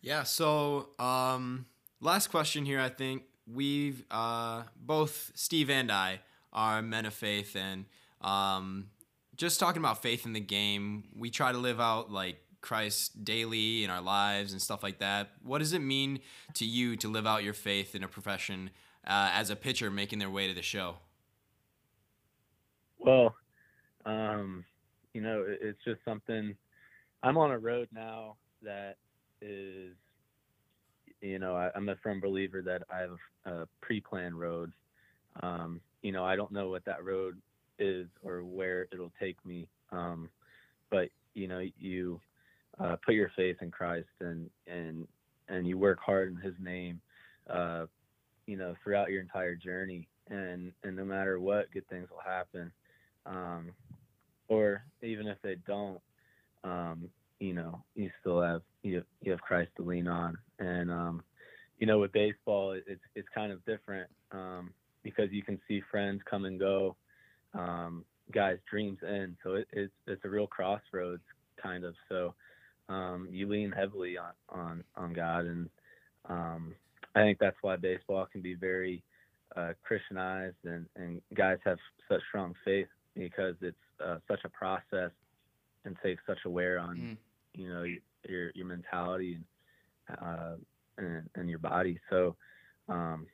Yeah. 0.01 0.25
So, 0.25 0.89
um, 0.99 1.67
last 2.01 2.29
question 2.29 2.65
here. 2.65 2.81
I 2.81 2.89
think 2.89 3.23
we've 3.53 4.05
uh, 4.11 4.65
both 4.77 5.33
Steve 5.35 5.71
and 5.71 5.91
I 5.91 6.21
are 6.53 6.83
men 6.83 7.07
of 7.07 7.15
faith, 7.15 7.57
and 7.57 7.85
um, 8.21 8.89
just 9.37 9.61
talking 9.61 9.81
about 9.81 10.03
faith 10.03 10.27
in 10.27 10.33
the 10.33 10.41
game. 10.41 11.05
We 11.17 11.31
try 11.31 11.53
to 11.53 11.59
live 11.59 11.81
out 11.81 12.11
like 12.11 12.39
Christ 12.61 13.25
daily 13.25 13.85
in 13.85 13.91
our 13.91 14.01
lives 14.01 14.53
and 14.53 14.61
stuff 14.61 14.83
like 14.83 14.99
that. 14.99 15.31
What 15.43 15.59
does 15.59 15.73
it 15.73 15.81
mean 15.81 16.21
to 16.55 16.65
you 16.65 16.97
to 16.97 17.09
live 17.09 17.27
out 17.27 17.45
your 17.45 17.55
faith 17.55 17.95
in 17.95 18.03
a 18.03 18.09
profession 18.09 18.71
uh, 19.07 19.31
as 19.33 19.51
a 19.51 19.57
pitcher 19.57 19.91
making 19.91 20.19
their 20.19 20.31
way 20.31 20.49
to 20.49 20.55
the 20.55 20.63
show? 20.63 20.97
Well, 22.99 23.35
um, 24.05 24.65
you 25.15 25.21
know, 25.21 25.45
it's 25.47 25.79
just 25.85 26.01
something. 26.05 26.55
I'm 27.23 27.37
on 27.37 27.51
a 27.51 27.59
road 27.59 27.89
now 27.93 28.37
that 28.63 28.97
is, 29.41 29.95
you 31.21 31.39
know, 31.39 31.57
I, 31.57 31.71
I'm 31.75 31.89
a 31.89 31.97
firm 31.97 32.21
believer 32.21 32.63
that 32.63 32.83
I 32.91 32.99
have 33.01 33.19
a 33.45 33.69
pre-planned 33.81 34.39
road. 34.39 34.73
Um, 35.43 35.81
you 36.03 36.13
know, 36.13 36.25
I 36.25 36.37
don't 36.37 36.53
know 36.53 36.69
what 36.69 36.85
that 36.85 37.05
road 37.05 37.41
is 37.79 38.07
or 38.23 38.45
where 38.45 38.89
it'll 38.93 39.13
take 39.21 39.45
me. 39.45 39.69
Um, 39.91 40.29
but 40.91 41.09
you 41.35 41.49
know, 41.49 41.63
you 41.79 42.21
uh, 42.79 42.97
put 43.05 43.15
your 43.15 43.31
faith 43.37 43.57
in 43.61 43.71
Christ 43.71 44.09
and 44.21 44.51
and 44.67 45.07
and 45.49 45.67
you 45.67 45.79
work 45.79 45.99
hard 46.01 46.31
in 46.31 46.37
His 46.37 46.55
name. 46.61 47.01
Uh, 47.49 47.87
you 48.49 48.57
know, 48.57 48.75
throughout 48.83 49.11
your 49.11 49.21
entire 49.21 49.55
journey, 49.55 50.09
and 50.31 50.73
and 50.83 50.97
no 50.97 51.05
matter 51.05 51.39
what, 51.39 51.71
good 51.71 51.87
things 51.89 52.09
will 52.11 52.23
happen 52.25 52.73
um, 53.27 53.73
or 54.49 54.83
even 55.03 55.27
if 55.27 55.39
they 55.43 55.57
don't, 55.67 56.01
um, 56.65 57.09
you 57.41 57.53
know, 57.53 57.83
you 57.95 58.11
still 58.21 58.41
have 58.43 58.63
you 58.83 58.97
have, 58.97 59.05
you 59.21 59.31
have 59.31 59.41
Christ 59.41 59.71
to 59.77 59.83
lean 59.83 60.09
on, 60.09 60.37
and 60.59 60.91
um, 60.91 61.23
you 61.79 61.87
know, 61.87 61.99
with 61.99 62.13
baseball, 62.13 62.73
it's 62.73 63.01
it's 63.15 63.29
kind 63.35 63.53
of 63.53 63.65
different 63.65 64.11
um, 64.33 64.73
because 65.03 65.31
you 65.31 65.43
can 65.43 65.61
see 65.69 65.83
friends 65.91 66.23
come 66.29 66.45
and 66.47 66.59
go, 66.59 66.97
um, 67.55 68.05
guys' 68.33 68.59
dreams 68.69 68.99
end, 69.07 69.37
so 69.45 69.55
it, 69.55 69.69
it's 69.73 69.93
it's 70.07 70.25
a 70.25 70.29
real 70.29 70.47
crossroads 70.47 71.23
kind 71.63 71.85
of. 71.85 71.95
So 72.09 72.35
um, 72.89 73.29
you 73.31 73.47
lean 73.47 73.71
heavily 73.73 74.17
on 74.19 74.33
on 74.49 74.85
on 74.97 75.13
God, 75.13 75.45
and 75.45 75.69
um, 76.29 76.75
I 77.19 77.23
think 77.25 77.39
that's 77.39 77.57
why 77.63 77.77
baseball 77.77 78.27
can 78.31 78.41
be 78.43 78.55
very 78.55 79.03
uh, 79.57 79.73
Christianized, 79.83 80.57
and 80.65 80.87
and 80.97 81.21
guys 81.35 81.59
have 81.65 81.79
such 82.09 82.21
strong 82.29 82.55
faith 82.65 82.89
because 83.15 83.57
it's 83.61 83.77
uh, 84.05 84.19
such 84.29 84.41
a 84.45 84.49
process 84.49 85.11
and 85.85 85.97
takes 86.03 86.23
such 86.27 86.39
a 86.45 86.51
wear 86.51 86.79
on 86.79 86.97
Mm. 86.97 87.17
you 87.55 87.69
know 87.69 87.85
your 88.29 88.51
your 88.55 88.67
mentality 88.67 89.35
and 90.09 90.19
uh, 90.23 90.57
and, 90.99 91.29
and 91.35 91.49
your 91.51 91.59
body. 91.59 91.99
So 92.11 92.37
um, 92.89 93.27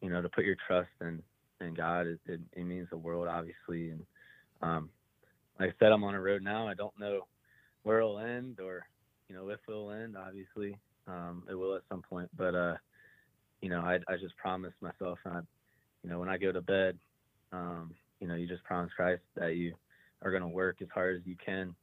you 0.00 0.10
know 0.10 0.22
to 0.22 0.28
put 0.28 0.44
your 0.44 0.56
trust 0.66 0.90
in 1.00 1.22
in 1.60 1.74
God 1.74 2.06
it, 2.06 2.20
it, 2.26 2.40
it 2.52 2.64
means 2.64 2.88
the 2.90 2.96
world 2.96 3.28
obviously 3.28 3.90
and 3.90 4.04
um, 4.62 4.90
like 5.58 5.70
I 5.70 5.72
said 5.78 5.92
I'm 5.92 6.04
on 6.04 6.14
a 6.14 6.20
road 6.20 6.42
now 6.42 6.66
I 6.68 6.74
don't 6.74 6.98
know 6.98 7.26
where 7.84 7.98
it'll 7.98 8.18
end 8.18 8.58
or 8.60 8.86
you 9.28 9.34
know 9.36 9.48
if 9.48 9.60
it'll 9.68 9.92
end 9.92 10.16
obviously 10.16 10.76
um, 11.06 11.44
it 11.48 11.54
will 11.54 11.76
at 11.76 11.82
some 11.88 12.02
point 12.02 12.28
but 12.36 12.54
uh 12.54 12.74
you 13.62 13.70
know 13.70 13.80
I, 13.80 13.98
I 14.08 14.16
just 14.16 14.36
promised 14.36 14.76
myself 14.82 15.18
and 15.24 15.34
I, 15.34 15.40
you 16.02 16.10
know 16.10 16.18
when 16.18 16.28
I 16.28 16.36
go 16.36 16.52
to 16.52 16.60
bed 16.60 16.98
um, 17.52 17.94
you 18.20 18.28
know 18.28 18.34
you 18.34 18.46
just 18.46 18.64
promise 18.64 18.92
Christ 18.94 19.22
that 19.36 19.56
you 19.56 19.74
are 20.20 20.30
going 20.30 20.42
to 20.42 20.48
work 20.48 20.82
as 20.82 20.88
hard 20.92 21.16
as 21.16 21.26
you 21.26 21.36
can 21.42 21.74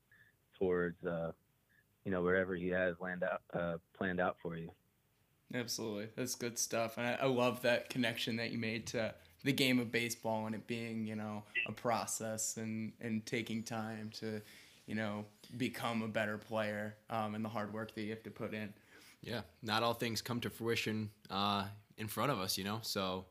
towards 0.59 1.03
uh, 1.03 1.31
you 2.05 2.11
know 2.11 2.21
wherever 2.21 2.55
he 2.55 2.67
has 2.67 2.95
land 2.99 3.23
out 3.23 3.41
uh, 3.59 3.77
planned 3.97 4.19
out 4.19 4.37
for 4.41 4.55
you 4.55 4.69
Absolutely. 5.53 6.09
That's 6.15 6.35
good 6.35 6.59
stuff. 6.59 6.97
And 6.97 7.07
I, 7.07 7.17
I 7.21 7.25
love 7.25 7.63
that 7.63 7.89
connection 7.89 8.35
that 8.35 8.51
you 8.51 8.59
made 8.59 8.85
to 8.87 9.13
the 9.43 9.51
game 9.51 9.79
of 9.79 9.91
baseball 9.91 10.45
and 10.45 10.53
it 10.53 10.67
being, 10.67 11.07
you 11.07 11.15
know, 11.15 11.43
a 11.67 11.71
process 11.71 12.57
and, 12.57 12.91
and 13.01 13.25
taking 13.25 13.63
time 13.63 14.11
to, 14.19 14.41
you 14.85 14.95
know, 14.95 15.25
become 15.57 16.03
a 16.03 16.07
better 16.07 16.37
player 16.37 16.95
um, 17.09 17.33
and 17.33 17.43
the 17.43 17.49
hard 17.49 17.73
work 17.73 17.95
that 17.95 18.01
you 18.01 18.11
have 18.11 18.23
to 18.23 18.31
put 18.31 18.53
in. 18.53 18.73
Yeah, 19.21 19.41
not 19.61 19.83
all 19.83 19.93
things 19.93 20.21
come 20.21 20.39
to 20.41 20.49
fruition 20.49 21.09
uh, 21.29 21.65
in 21.97 22.07
front 22.07 22.31
of 22.31 22.39
us, 22.39 22.57
you 22.57 22.63
know. 22.63 22.79
So, 22.81 23.25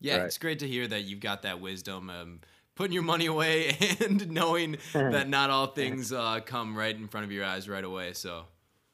yeah, 0.00 0.18
Right. 0.18 0.26
it's 0.26 0.38
great 0.38 0.60
to 0.60 0.68
hear 0.68 0.86
that 0.86 1.02
you've 1.02 1.20
got 1.20 1.42
that 1.42 1.60
wisdom, 1.60 2.10
um, 2.10 2.40
putting 2.74 2.92
your 2.92 3.02
money 3.02 3.26
away, 3.26 3.76
and 4.00 4.30
knowing 4.30 4.76
that 4.92 5.28
not 5.28 5.50
all 5.50 5.66
things 5.68 6.12
uh, 6.12 6.40
come 6.40 6.76
right 6.76 6.94
in 6.94 7.08
front 7.08 7.24
of 7.26 7.32
your 7.32 7.44
eyes 7.44 7.68
right 7.68 7.84
away. 7.84 8.12
So, 8.12 8.44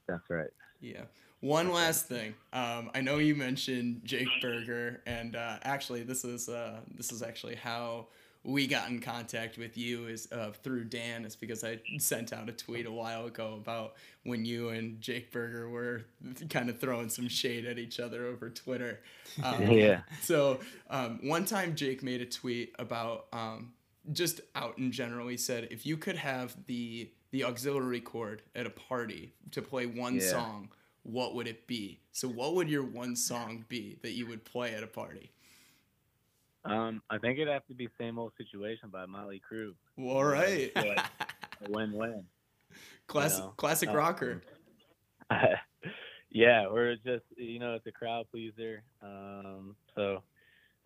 that's 0.07 0.29
right 0.31 0.49
Yeah. 0.81 1.03
One 1.41 1.71
last 1.73 2.07
thing. 2.09 2.35
Um, 2.53 2.91
I 2.95 3.01
know 3.01 3.19
you 3.19 3.37
mentioned 3.37 4.01
Jake 4.03 4.29
Burger, 4.43 5.03
and 5.07 5.37
uh, 5.37 5.59
actually, 5.63 6.03
this 6.03 6.25
is 6.25 6.49
uh, 6.49 6.81
this 6.97 7.13
is 7.13 7.23
actually 7.23 7.55
how 7.55 8.09
we 8.49 8.67
got 8.67 8.89
in 8.89 8.99
contact 9.01 9.59
with 9.59 9.77
you 9.77 10.07
is 10.07 10.27
uh, 10.33 10.53
through 10.63 10.85
Dan. 10.85 11.25
Is 11.27 11.37
because 11.37 11.63
I 11.65 11.81
sent 11.99 12.33
out 12.33 12.49
a 12.49 12.53
tweet 12.53 12.87
a 12.87 12.91
while 12.91 13.27
ago 13.27 13.59
about 13.61 13.95
when 14.25 14.47
you 14.47 14.71
and 14.71 15.01
Jake 15.03 15.31
Burger 15.31 15.69
were 15.69 16.07
kind 16.49 16.71
of 16.71 16.79
throwing 16.81 17.11
some 17.11 17.29
shade 17.29 17.67
at 17.67 17.79
each 17.79 18.01
other 18.01 18.27
over 18.27 18.49
Twitter. 18.49 19.01
Um, 19.43 19.63
Yeah. 19.71 20.01
So 20.23 20.61
um, 20.89 21.21
one 21.23 21.45
time 21.45 21.75
Jake 21.75 22.03
made 22.03 22.23
a 22.23 22.27
tweet 22.27 22.75
about 22.79 23.27
um, 23.35 23.73
just 24.13 24.41
out 24.55 24.79
in 24.79 24.93
general. 24.93 25.29
He 25.29 25.37
said 25.37 25.69
if 25.71 25.85
you 25.85 25.97
could 25.99 26.17
have 26.17 26.57
the 26.67 27.11
the 27.31 27.45
auxiliary 27.45 28.01
cord 28.01 28.41
at 28.57 28.65
a 28.67 28.71
party 28.71 29.35
to 29.51 29.61
play 29.61 29.85
one 29.85 30.15
Yeah. 30.15 30.31
song, 30.31 30.71
what 31.03 31.35
would 31.35 31.47
it 31.47 31.67
be? 31.67 32.01
So 32.13 32.27
what 32.29 32.55
would 32.55 32.71
your 32.71 32.83
one 32.83 33.15
song 33.15 33.67
be 33.69 33.99
that 34.03 34.13
you 34.13 34.27
would 34.27 34.45
play 34.47 34.75
at 34.75 34.83
a 34.83 34.87
party? 34.87 35.31
Um, 36.69 37.03
I 37.11 37.19
think 37.19 37.39
it'd 37.39 37.53
have 37.53 37.67
to 37.67 37.75
be 37.75 37.89
same 37.99 38.19
old 38.19 38.33
situation 38.37 38.89
by 38.91 39.07
Motley 39.07 39.41
Crue 39.51 39.75
All 39.99 40.25
right, 40.25 40.71
Yeah. 40.77 41.07
a 41.67 41.71
win-win 41.71 42.25
classic 43.07 43.45
know, 43.45 43.55
classic 43.57 43.89
um, 43.89 43.97
rocker. 43.97 44.43
yeah, 46.31 46.67
or 46.67 46.91
it's 46.91 47.03
just 47.03 47.25
you 47.37 47.59
know 47.59 47.75
it's 47.75 47.87
a 47.87 47.93
crowd 47.93 48.27
pleaser. 48.31 48.83
Um, 49.03 49.75
so 49.95 50.23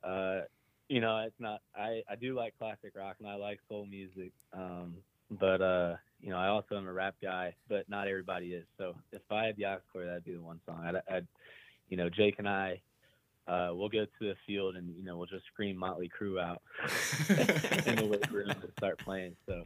uh, 0.05 0.43
you 0.89 1.01
know 1.01 1.19
it's 1.19 1.39
not. 1.39 1.61
I 1.77 2.03
I 2.09 2.17
do 2.17 2.35
like 2.35 2.57
classic 2.59 2.93
rock 2.97 3.17
and 3.19 3.29
I 3.29 3.35
like 3.35 3.61
soul 3.69 3.87
music. 3.87 4.33
Um, 4.53 4.97
but 5.31 5.61
uh, 5.61 5.97
you 6.21 6.31
know 6.31 6.37
I 6.37 6.49
also 6.49 6.77
am 6.77 6.87
a 6.87 6.93
rap 6.93 7.17
guy, 7.23 7.55
but 7.69 7.89
not 7.89 8.09
everybody 8.09 8.55
is. 8.55 8.65
So 8.79 8.95
if 9.13 9.23
I 9.31 9.45
had 9.45 9.57
the 9.57 9.81
cord, 9.93 10.09
that'd 10.09 10.25
be 10.25 10.35
the 10.35 10.41
one 10.41 10.61
song. 10.67 10.83
I'd, 10.85 11.15
I'd 11.15 11.27
you 11.89 11.97
know 11.97 12.09
Jake 12.09 12.37
and 12.39 12.49
I. 12.49 12.81
Uh, 13.49 13.71
we'll 13.73 13.89
go 13.89 14.05
to 14.05 14.11
the 14.21 14.37
field 14.47 14.77
and 14.77 14.95
you 14.97 15.05
know 15.05 15.17
we'll 15.17 15.27
just 15.27 15.45
scream 15.47 15.77
Motley 15.77 16.09
Crue 16.09 16.41
out 16.41 16.63
in 17.87 17.97
the 17.97 18.07
weight 18.07 18.31
room 18.31 18.51
and 18.51 18.73
start 18.79 18.99
playing. 19.01 19.35
So 19.47 19.65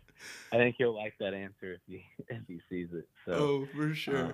I 0.50 0.56
think 0.56 0.76
he'll 0.78 0.94
like 0.94 1.14
that 1.20 1.34
answer 1.34 1.74
if 1.74 1.80
he 1.86 2.04
if 2.28 2.42
he 2.48 2.60
sees 2.70 2.88
it. 2.94 3.06
So 3.26 3.32
oh, 3.32 3.68
for 3.76 3.94
sure. 3.94 4.16
uh, 4.16 4.32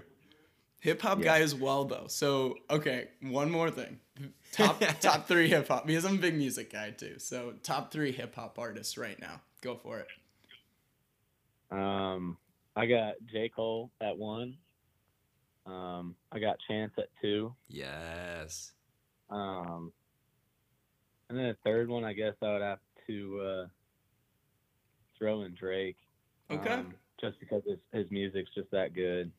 hip 0.80 1.03
hop 1.03 1.18
yeah. 1.18 1.24
guy 1.24 1.40
as 1.40 1.57
well 1.57 1.84
though. 1.84 2.07
So 2.07 2.55
okay, 2.70 3.09
one 3.20 3.51
more 3.51 3.70
thing. 3.70 3.99
Top 4.53 4.80
top 5.01 5.26
three 5.26 5.49
hip 5.49 5.66
hop 5.66 5.88
because 5.88 6.05
I'm 6.05 6.16
a 6.16 6.20
big 6.20 6.36
music 6.36 6.72
guy 6.72 6.90
too. 6.90 7.18
So 7.18 7.55
top 7.64 7.90
three 7.90 8.12
hip 8.12 8.36
hop 8.36 8.61
artists 8.61 8.97
right 8.97 9.20
now. 9.20 9.40
Go 9.61 9.74
for 9.74 9.99
it. 9.99 10.09
Um, 11.76 12.36
I 12.76 12.86
got 12.86 13.14
J. 13.32 13.49
Cole 13.49 13.90
at 14.01 14.16
one. 14.16 14.57
Um, 15.66 16.14
I 16.30 16.38
got 16.38 16.59
Chance 16.68 16.93
at 16.99 17.09
two. 17.20 17.55
yes. 17.68 18.72
Um, 19.33 19.93
and 21.28 21.39
then 21.39 21.49
the 21.49 21.57
third 21.64 21.89
one, 21.89 22.05
I 22.05 22.12
guess 22.12 22.35
I 22.43 22.53
would 22.53 22.62
have 22.62 22.78
to 23.07 23.41
uh, 23.41 23.66
throw 25.18 25.43
in 25.43 25.55
Drake. 25.55 25.97
Okay. 26.51 26.70
Um, 26.70 26.95
just 27.20 27.39
because 27.41 27.62
his, 27.66 27.78
his 27.93 28.11
music's 28.11 28.51
just 28.55 28.70
that 28.72 28.95
good. 28.95 29.30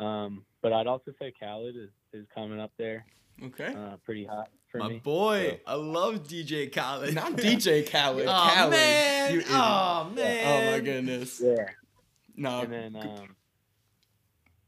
Um, 0.00 0.44
but 0.62 0.72
I'd 0.72 0.86
also 0.86 1.12
say 1.20 1.32
Khaled 1.38 1.76
is, 1.76 1.90
is 2.12 2.26
coming 2.34 2.58
up 2.60 2.72
there, 2.78 3.04
Okay. 3.42 3.74
uh, 3.74 3.96
pretty 4.04 4.24
hot 4.24 4.48
for 4.70 4.78
My 4.78 4.88
me. 4.88 5.00
boy, 5.02 5.60
I 5.66 5.74
love 5.74 6.24
DJ 6.24 6.72
Khaled. 6.72 7.14
Not 7.14 7.32
DJ 7.36 7.88
Khaled. 7.90 8.26
Oh 8.26 8.50
Khaled. 8.54 8.70
man! 8.70 9.32
You 9.32 9.38
idiot. 9.40 9.52
oh 9.54 10.10
man! 10.14 10.68
Oh 10.68 10.72
my 10.72 10.80
goodness. 10.80 11.40
Yeah. 11.44 11.66
No. 12.36 12.60
And 12.62 12.72
then 12.72 12.96
um, 12.96 13.36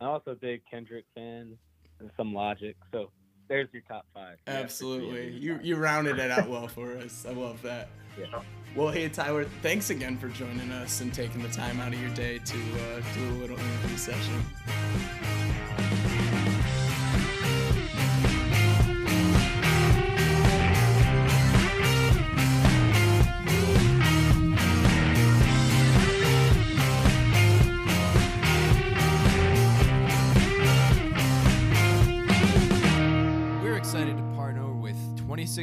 I'm 0.00 0.08
also 0.08 0.32
a 0.32 0.36
big 0.36 0.62
Kendrick 0.70 1.04
fan 1.14 1.56
and 2.00 2.10
some 2.16 2.34
Logic. 2.34 2.76
So 2.92 3.10
there's 3.50 3.68
your 3.72 3.82
top 3.82 4.06
five. 4.14 4.38
Yeah, 4.46 4.52
for 4.52 4.52
three 4.52 4.56
of 4.58 4.64
Absolutely. 4.64 5.30
these. 5.32 5.42
You 5.42 5.58
you 5.62 5.76
rounded 5.76 6.18
it 6.18 6.30
out 6.30 6.48
well 6.48 6.68
for 6.76 6.96
us. 6.96 7.26
I 7.28 7.32
love 7.32 7.60
that. 7.62 7.88
Yeah. 8.18 8.40
Well, 8.74 8.88
hey 8.88 9.08
Tyler, 9.08 9.44
thanks 9.60 9.90
again 9.90 10.16
for 10.16 10.28
joining 10.28 10.70
us 10.70 11.00
and 11.00 11.12
taking 11.12 11.42
the 11.42 11.48
time 11.48 11.80
out 11.80 11.92
of 11.92 12.00
your 12.00 12.10
day 12.10 12.38
to 12.38 12.56
uh, 12.56 13.02
do 13.14 13.28
a 13.28 13.36
little 13.40 13.58
interview 13.58 13.96
session. 13.96 14.40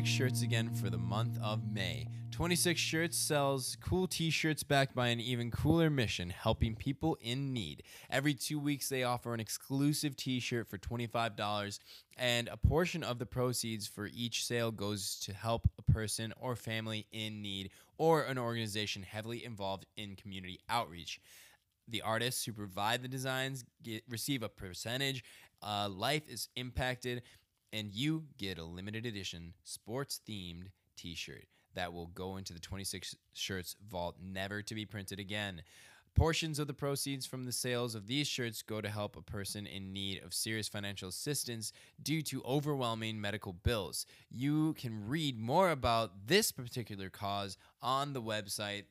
26 0.08 0.18
Shirts 0.18 0.42
again 0.42 0.70
for 0.70 0.90
the 0.90 0.98
month 0.98 1.38
of 1.44 1.70
May. 1.74 2.08
26 2.32 2.80
Shirts 2.80 3.18
sells 3.18 3.76
cool 3.82 4.08
t 4.08 4.30
shirts 4.30 4.64
backed 4.64 4.96
by 4.96 5.08
an 5.08 5.20
even 5.20 5.52
cooler 5.52 5.90
mission, 5.90 6.30
helping 6.30 6.76
people 6.76 7.18
in 7.20 7.52
need. 7.52 7.84
Every 8.10 8.34
two 8.34 8.58
weeks, 8.58 8.88
they 8.88 9.04
offer 9.04 9.34
an 9.34 9.42
exclusive 9.42 10.16
t 10.16 10.40
shirt 10.40 10.70
for 10.70 10.78
$25, 10.78 11.80
and 12.18 12.48
a 12.48 12.56
portion 12.56 13.04
of 13.04 13.20
the 13.20 13.26
proceeds 13.26 13.86
for 13.86 14.10
each 14.14 14.46
sale 14.46 14.72
goes 14.72 15.20
to 15.26 15.34
help 15.34 15.70
a 15.78 15.92
person 15.92 16.34
or 16.40 16.56
family 16.56 17.06
in 17.12 17.42
need 17.42 17.72
or 17.98 18.24
an 18.24 18.38
organization 18.38 19.04
heavily 19.04 19.44
involved 19.44 19.86
in 19.98 20.16
community 20.16 20.60
outreach 20.70 21.20
the 21.90 22.02
artists 22.02 22.44
who 22.44 22.52
provide 22.52 23.02
the 23.02 23.08
designs 23.08 23.64
get 23.82 24.04
receive 24.10 24.44
a 24.44 24.50
percentage. 24.50 25.24
Uh, 25.64 25.88
life 25.90 26.24
is 26.28 26.50
impacted, 26.56 27.24
and 27.74 27.94
you 27.94 28.24
get 28.38 28.58
a 28.58 28.64
limited 28.64 29.06
edition 29.06 29.54
sports 29.64 30.20
themed 30.28 30.68
T-shirt 30.96 31.46
that 31.76 31.94
will 31.94 32.08
go 32.08 32.38
into 32.38 32.54
the 32.54 32.60
26 32.60 33.16
shirts 33.34 33.76
vault, 33.88 34.18
never 34.22 34.62
to 34.62 34.76
be 34.76 34.86
printed 34.86 35.20
again. 35.20 35.62
Portions 36.16 36.58
of 36.58 36.66
the 36.66 36.74
proceeds 36.74 37.28
from 37.28 37.46
the 37.46 37.52
sales 37.52 37.94
of 37.94 38.08
these 38.08 38.28
shirts 38.28 38.64
go 38.64 38.82
to 38.82 38.90
help 38.90 39.16
a 39.16 39.22
person 39.22 39.68
in 39.68 39.94
need 39.94 40.24
of 40.24 40.34
serious 40.34 40.68
financial 40.68 41.10
assistance 41.10 41.72
due 42.02 42.24
to 42.24 42.42
overwhelming 42.44 43.22
medical 43.22 43.54
bills. 43.54 44.08
You 44.32 44.74
can 44.74 45.08
read 45.08 45.40
more 45.40 45.70
about 45.70 46.28
this 46.28 46.52
particular 46.52 47.12
cause 47.12 47.58
on 47.84 48.14
the 48.14 48.22
website 48.22 48.86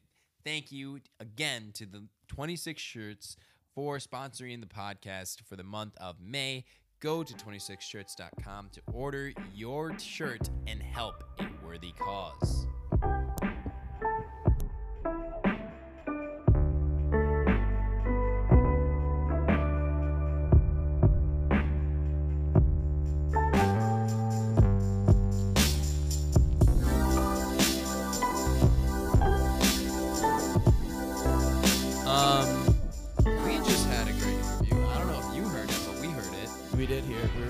thank 0.47 0.71
you 0.71 1.01
again 1.19 1.73
to 1.75 1.85
the 1.85 2.05
26 2.29 2.81
shirts 2.81 3.37
for 3.75 3.99
sponsoring 3.99 4.61
the 4.61 4.67
podcast 4.67 5.43
for 5.43 5.57
the 5.57 5.65
month 5.65 5.97
of 5.97 6.21
May. 6.21 6.65
Go 7.01 7.23
to 7.23 7.35
26shirts.com 7.35 8.71
to 8.73 8.81
order 8.93 9.33
your 9.55 9.99
shirt 9.99 10.49
and 10.67 10.83
help 10.83 11.25
a 11.39 11.47
worthy 11.65 11.93
cause. 11.99 12.67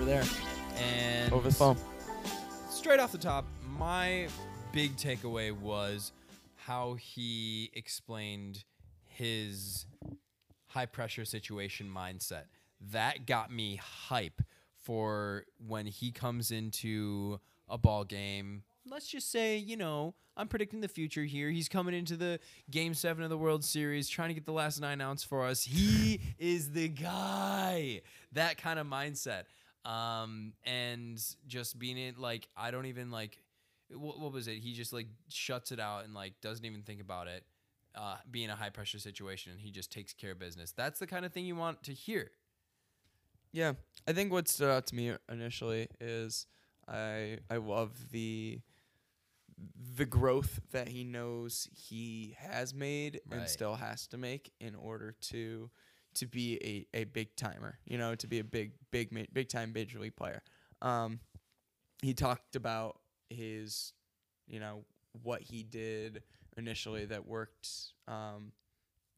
There 0.07 0.25
And 0.79 1.33
over 1.33 1.49
the 1.49 1.55
phone. 1.55 1.77
straight 2.71 3.01
off 3.01 3.11
the 3.11 3.19
top, 3.19 3.45
my 3.77 4.29
big 4.73 4.97
takeaway 4.97 5.51
was 5.51 6.13
how 6.55 6.95
he 6.95 7.71
explained 7.75 8.65
his 9.09 9.87
high 10.69 10.87
pressure 10.87 11.25
situation 11.25 11.91
mindset. 11.93 12.45
That 12.93 13.27
got 13.27 13.53
me 13.53 13.77
hype 13.83 14.43
for 14.85 15.45
when 15.67 15.87
he 15.87 16.13
comes 16.13 16.53
into 16.53 17.41
a 17.69 17.77
ball 17.77 18.05
game. 18.05 18.63
Let's 18.89 19.09
just 19.09 19.33
say, 19.33 19.57
you 19.57 19.77
know, 19.77 20.15
I'm 20.37 20.47
predicting 20.47 20.83
the 20.83 20.89
future 20.89 21.25
here. 21.25 21.51
He's 21.51 21.69
coming 21.69 21.95
into 21.95 22.17
the 22.17 22.39
game 22.71 22.95
seven 22.95 23.25
of 23.25 23.31
the 23.31 23.39
World 23.39 23.65
Series, 23.65 24.09
trying 24.09 24.29
to 24.29 24.35
get 24.35 24.47
the 24.47 24.53
last 24.53 24.81
nine 24.81 25.01
ounce 25.01 25.25
for 25.25 25.45
us. 25.45 25.65
He 25.65 26.21
is 26.39 26.71
the 26.71 26.89
guy. 26.89 28.03
That 28.33 28.59
kind 28.59 28.79
of 28.79 28.87
mindset 28.87 29.45
um, 29.87 30.53
and 30.65 31.23
just 31.47 31.79
being 31.79 31.97
it 31.97 32.19
like 32.19 32.49
I 32.57 32.71
don't 32.71 32.87
even 32.87 33.11
like 33.11 33.39
what, 33.91 34.19
what 34.19 34.33
was 34.33 34.49
it? 34.49 34.59
He 34.59 34.73
just 34.73 34.93
like 34.93 35.07
shuts 35.29 35.71
it 35.73 35.81
out 35.81 36.05
and 36.05 36.13
like 36.13 36.41
doesn't 36.43 36.65
even 36.65 36.83
think 36.83 37.01
about 37.01 37.29
it. 37.29 37.45
Uh, 37.95 38.17
being 38.31 38.51
a 38.51 38.55
high 38.55 38.69
pressure 38.69 38.99
situation, 38.99 39.53
and 39.53 39.61
he 39.63 39.71
just 39.71 39.91
takes 39.91 40.13
care 40.13 40.33
of 40.33 40.39
business. 40.39 40.71
That's 40.71 40.99
the 40.99 41.07
kind 41.07 41.25
of 41.25 41.33
thing 41.33 41.47
you 41.47 41.57
want 41.57 41.83
to 41.85 41.95
hear. 41.95 42.31
Yeah, 43.53 43.73
I 44.07 44.13
think 44.13 44.31
what 44.31 44.49
stood 44.49 44.69
out 44.71 44.87
to 44.89 44.95
me 44.95 45.15
initially 45.33 45.89
is 45.99 46.47
I 46.87 47.39
I 47.49 47.57
love 47.57 48.11
the 48.13 48.61
the 49.97 50.05
growth 50.05 50.61
that 50.73 50.89
he 50.89 51.05
knows 51.05 51.69
he 51.73 52.37
has 52.39 52.75
made 52.75 53.21
Right. 53.27 53.41
and 53.41 53.49
still 53.49 53.77
has 53.77 54.07
to 54.09 54.19
make 54.19 54.53
in 54.61 54.75
order 54.75 55.15
to 55.31 55.71
to 56.17 56.27
be 56.27 56.87
a, 56.95 56.99
a 57.01 57.05
big 57.05 57.35
timer, 57.37 57.79
you 57.87 57.99
know, 57.99 58.15
to 58.15 58.27
be 58.27 58.39
a 58.39 58.45
big 58.45 58.73
big 58.91 59.33
big 59.33 59.49
time 59.49 59.73
major 59.73 59.99
league 59.99 60.17
player. 60.17 60.43
Um, 60.83 61.21
he 62.03 62.15
talked 62.15 62.57
about 62.57 62.99
his, 63.31 63.93
you 64.47 64.61
know, 64.61 64.85
what 65.23 65.43
he 65.43 65.63
did 65.63 66.23
initially 66.57 67.07
that 67.07 67.27
worked, 67.27 67.69
um, 68.09 68.53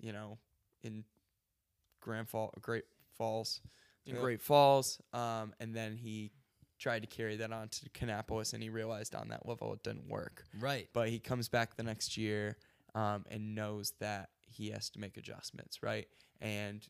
you 0.01 0.13
know, 0.13 0.39
in 0.83 1.05
Grand 2.01 2.29
Fall, 2.29 2.53
Great 2.61 2.85
Falls, 3.17 3.61
in 4.07 4.15
Yep. 4.15 4.23
Great 4.23 4.41
Falls, 4.41 5.01
um, 5.13 5.53
and 5.61 5.75
then 5.75 5.97
he 5.97 6.31
tried 6.79 7.01
to 7.01 7.09
carry 7.09 7.37
that 7.37 7.53
on 7.53 7.69
to 7.69 7.89
Kannapolis, 7.91 8.55
and 8.55 8.63
he 8.63 8.69
realized 8.71 9.15
on 9.15 9.29
that 9.29 9.47
level 9.47 9.73
it 9.73 9.83
didn't 9.83 10.09
work. 10.09 10.45
Right. 10.59 10.89
But 10.93 11.09
he 11.09 11.19
comes 11.19 11.49
back 11.49 11.77
the 11.77 11.83
next 11.83 12.17
year 12.17 12.57
um, 12.95 13.25
and 13.31 13.55
knows 13.55 13.93
that 13.99 14.31
he 14.49 14.71
has 14.71 14.91
to 14.91 14.99
make 15.01 15.17
adjustments, 15.17 15.83
right? 15.83 16.07
And 16.41 16.87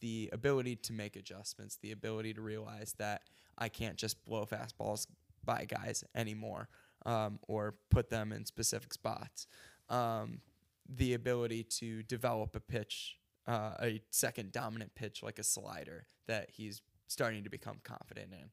the 0.00 0.28
ability 0.32 0.76
to 0.76 0.92
make 0.92 1.16
adjustments, 1.16 1.76
the 1.80 1.92
ability 1.92 2.34
to 2.34 2.40
realize 2.40 2.94
that 2.98 3.22
I 3.56 3.68
can't 3.68 3.96
just 3.96 4.24
blow 4.24 4.46
fastballs 4.46 5.06
by 5.44 5.64
guys 5.66 6.04
anymore 6.14 6.68
um, 7.06 7.38
or 7.48 7.74
put 7.90 8.10
them 8.10 8.32
in 8.32 8.44
specific 8.44 8.92
spots. 8.92 9.46
Um, 9.88 10.40
the 10.88 11.14
ability 11.14 11.64
to 11.64 12.02
develop 12.04 12.56
a 12.56 12.60
pitch, 12.60 13.16
uh, 13.46 13.72
a 13.80 14.02
second 14.10 14.52
dominant 14.52 14.94
pitch 14.94 15.22
like 15.22 15.38
a 15.38 15.44
slider 15.44 16.06
that 16.26 16.50
he's 16.50 16.82
starting 17.08 17.44
to 17.44 17.50
become 17.50 17.78
confident 17.84 18.32
in. 18.32 18.50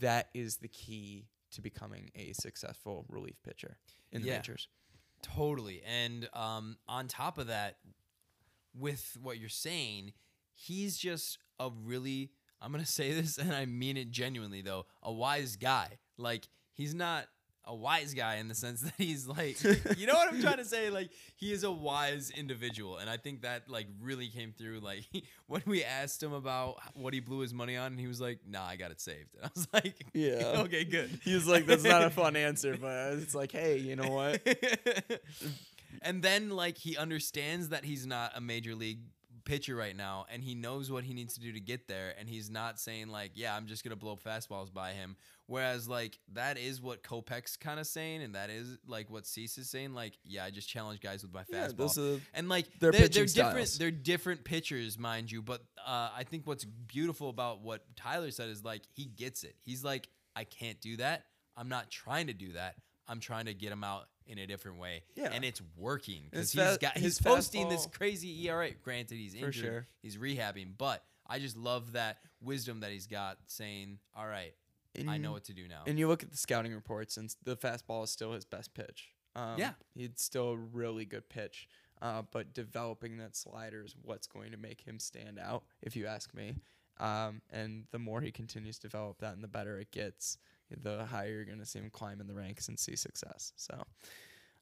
That 0.00 0.28
is 0.34 0.58
the 0.58 0.68
key 0.68 1.26
to 1.52 1.60
becoming 1.60 2.10
a 2.14 2.32
successful 2.32 3.04
relief 3.08 3.36
pitcher 3.42 3.76
in 4.12 4.22
the 4.22 4.28
Yeah. 4.28 4.36
majors. 4.38 4.68
Totally. 5.24 5.82
And 5.86 6.28
um, 6.34 6.76
on 6.86 7.08
top 7.08 7.38
of 7.38 7.46
that, 7.46 7.76
with 8.78 9.16
what 9.22 9.38
you're 9.38 9.48
saying, 9.48 10.12
he's 10.54 10.98
just 10.98 11.38
a 11.58 11.70
really, 11.84 12.30
I'm 12.60 12.72
going 12.72 12.84
to 12.84 12.90
say 12.90 13.12
this 13.12 13.38
and 13.38 13.52
I 13.52 13.66
mean 13.66 13.96
it 13.96 14.10
genuinely 14.10 14.62
though, 14.62 14.86
a 15.02 15.12
wise 15.12 15.56
guy. 15.56 15.98
Like, 16.18 16.48
he's 16.72 16.94
not 16.94 17.26
a 17.66 17.74
wise 17.74 18.14
guy 18.14 18.36
in 18.36 18.48
the 18.48 18.54
sense 18.54 18.80
that 18.82 18.92
he's 18.98 19.26
like, 19.26 19.62
you 19.96 20.06
know 20.06 20.14
what 20.14 20.32
I'm 20.32 20.40
trying 20.40 20.58
to 20.58 20.64
say? 20.64 20.90
Like, 20.90 21.10
he 21.36 21.52
is 21.52 21.64
a 21.64 21.70
wise 21.70 22.30
individual. 22.30 22.98
And 22.98 23.08
I 23.08 23.16
think 23.16 23.42
that, 23.42 23.68
like, 23.68 23.86
really 24.00 24.28
came 24.28 24.52
through. 24.52 24.80
Like, 24.80 25.04
when 25.46 25.62
we 25.66 25.82
asked 25.84 26.22
him 26.22 26.32
about 26.32 26.76
what 26.94 27.14
he 27.14 27.20
blew 27.20 27.40
his 27.40 27.54
money 27.54 27.76
on, 27.76 27.92
and 27.92 28.00
he 28.00 28.06
was 28.06 28.20
like, 28.20 28.40
nah, 28.46 28.64
I 28.64 28.76
got 28.76 28.90
it 28.90 29.00
saved. 29.00 29.34
And 29.36 29.44
I 29.46 29.50
was 29.54 29.68
like, 29.72 30.06
Yeah. 30.12 30.62
okay, 30.64 30.84
good. 30.84 31.10
He 31.22 31.34
was 31.34 31.46
like, 31.46 31.66
"That's 31.66 31.84
not 31.84 32.02
a 32.02 32.10
fun 32.10 32.36
answer," 32.36 32.76
but 32.80 33.14
it's 33.14 33.34
like, 33.34 33.52
"Hey, 33.52 33.78
you 33.78 33.96
know 33.96 34.10
what? 34.10 34.40
and 36.02 36.22
then 36.22 36.50
like 36.50 36.76
he 36.78 36.96
understands 36.96 37.70
that 37.70 37.84
he's 37.84 38.06
not 38.06 38.32
a 38.34 38.40
major 38.40 38.74
league 38.74 39.00
pitcher 39.44 39.76
right 39.76 39.96
now 39.96 40.26
and 40.32 40.42
he 40.42 40.54
knows 40.54 40.90
what 40.90 41.04
he 41.04 41.12
needs 41.14 41.34
to 41.34 41.40
do 41.40 41.52
to 41.52 41.60
get 41.60 41.86
there 41.86 42.14
and 42.18 42.28
he's 42.28 42.50
not 42.50 42.80
saying 42.80 43.08
like 43.08 43.32
yeah 43.34 43.54
i'm 43.54 43.66
just 43.66 43.84
gonna 43.84 43.96
blow 43.96 44.16
fastballs 44.16 44.72
by 44.72 44.92
him. 44.92 45.16
Whereas 45.46 45.86
like 45.86 46.18
that 46.32 46.56
is 46.56 46.80
what 46.80 47.02
kopech's 47.02 47.56
kind 47.58 47.78
of 47.78 47.86
saying 47.86 48.22
and 48.22 48.34
that 48.34 48.48
is 48.48 48.78
like 48.86 49.10
what 49.10 49.26
cease 49.26 49.58
is 49.58 49.68
saying 49.68 49.92
like 49.92 50.14
yeah 50.24 50.44
i 50.44 50.50
just 50.50 50.68
challenge 50.68 51.00
guys 51.00 51.22
with 51.22 51.34
my 51.34 51.44
Yeah, 51.50 51.68
fastball. 51.68 52.16
are 52.16 52.20
and 52.32 52.48
like 52.48 52.66
they're, 52.80 52.92
they're 52.92 53.26
different 53.34 53.76
they're 53.78 53.90
different 53.90 54.44
pitchers 54.44 54.98
mind 54.98 55.30
you 55.30 55.42
but 55.42 55.60
uh, 55.86 56.08
i 56.16 56.24
think 56.24 56.46
what's 56.46 56.64
beautiful 56.64 57.28
about 57.28 57.60
what 57.60 57.84
tyler 57.96 58.30
said 58.30 58.48
is 58.48 58.64
like 58.64 58.82
he 58.92 59.04
gets 59.04 59.44
it. 59.44 59.54
He's 59.62 59.84
like 59.84 60.08
i 60.34 60.44
can't 60.44 60.80
do 60.80 60.96
that. 60.96 61.24
I'm 61.56 61.68
not 61.68 61.90
trying 61.90 62.26
to 62.28 62.32
do 62.32 62.52
that. 62.54 62.76
I'm 63.06 63.20
trying 63.20 63.44
to 63.46 63.54
get 63.54 63.70
him 63.70 63.84
out 63.84 64.06
in 64.26 64.38
a 64.38 64.46
different 64.46 64.78
way 64.78 65.02
Yeah. 65.16 65.30
and 65.32 65.44
it's 65.44 65.60
working 65.76 66.28
because 66.30 66.52
he's 66.52 66.60
fa- 66.62 66.78
got 66.80 66.94
his 66.94 67.18
he's 67.18 67.20
posting 67.20 67.68
this 67.68 67.86
crazy 67.86 68.46
ERA. 68.46 68.70
Granted, 68.72 69.16
he's 69.16 69.34
injured, 69.34 69.54
sure. 69.54 69.86
he's 70.02 70.16
rehabbing, 70.16 70.76
but 70.78 71.04
I 71.26 71.38
just 71.38 71.56
love 71.56 71.92
that 71.92 72.18
wisdom 72.40 72.80
that 72.80 72.90
he's 72.90 73.06
got, 73.06 73.38
saying, 73.46 73.98
"All 74.14 74.26
right, 74.26 74.54
I 75.08 75.18
know 75.18 75.32
what 75.32 75.44
to 75.44 75.54
do 75.54 75.66
now." 75.68 75.82
And 75.86 75.98
you 75.98 76.08
look 76.08 76.22
at 76.22 76.30
the 76.30 76.36
scouting 76.36 76.72
reports, 76.74 77.16
and 77.16 77.34
the 77.44 77.56
fastball 77.56 78.04
is 78.04 78.10
still 78.10 78.32
his 78.32 78.44
best 78.44 78.74
pitch. 78.74 79.10
Um, 79.36 79.58
Yeah. 79.58 79.72
it's 79.96 80.22
still 80.22 80.50
a 80.50 80.56
really 80.56 81.04
good 81.04 81.28
pitch. 81.28 81.68
Uh, 82.02 82.22
but 82.30 82.52
developing 82.52 83.16
that 83.18 83.34
slider 83.36 83.82
is 83.84 83.94
what's 84.02 84.26
going 84.26 84.50
to 84.50 84.56
make 84.58 84.82
him 84.82 84.98
stand 84.98 85.38
out, 85.38 85.64
if 85.80 85.96
you 85.96 86.06
ask 86.06 86.34
me. 86.34 86.54
Um, 86.98 87.40
and 87.50 87.86
the 87.90 87.98
more 87.98 88.20
he 88.20 88.30
continues 88.30 88.78
to 88.80 88.88
develop 88.88 89.18
that, 89.18 89.32
and 89.34 89.42
the 89.42 89.48
better 89.48 89.78
it 89.80 89.90
gets, 89.90 90.36
the 90.82 91.04
higher 91.06 91.28
you're 91.30 91.44
going 91.44 91.58
to 91.58 91.66
see 91.66 91.78
him 91.78 91.90
climb 91.90 92.20
in 92.20 92.26
the 92.26 92.34
ranks 92.34 92.68
and 92.68 92.78
see 92.78 92.96
success. 92.96 93.52
So, 93.56 93.82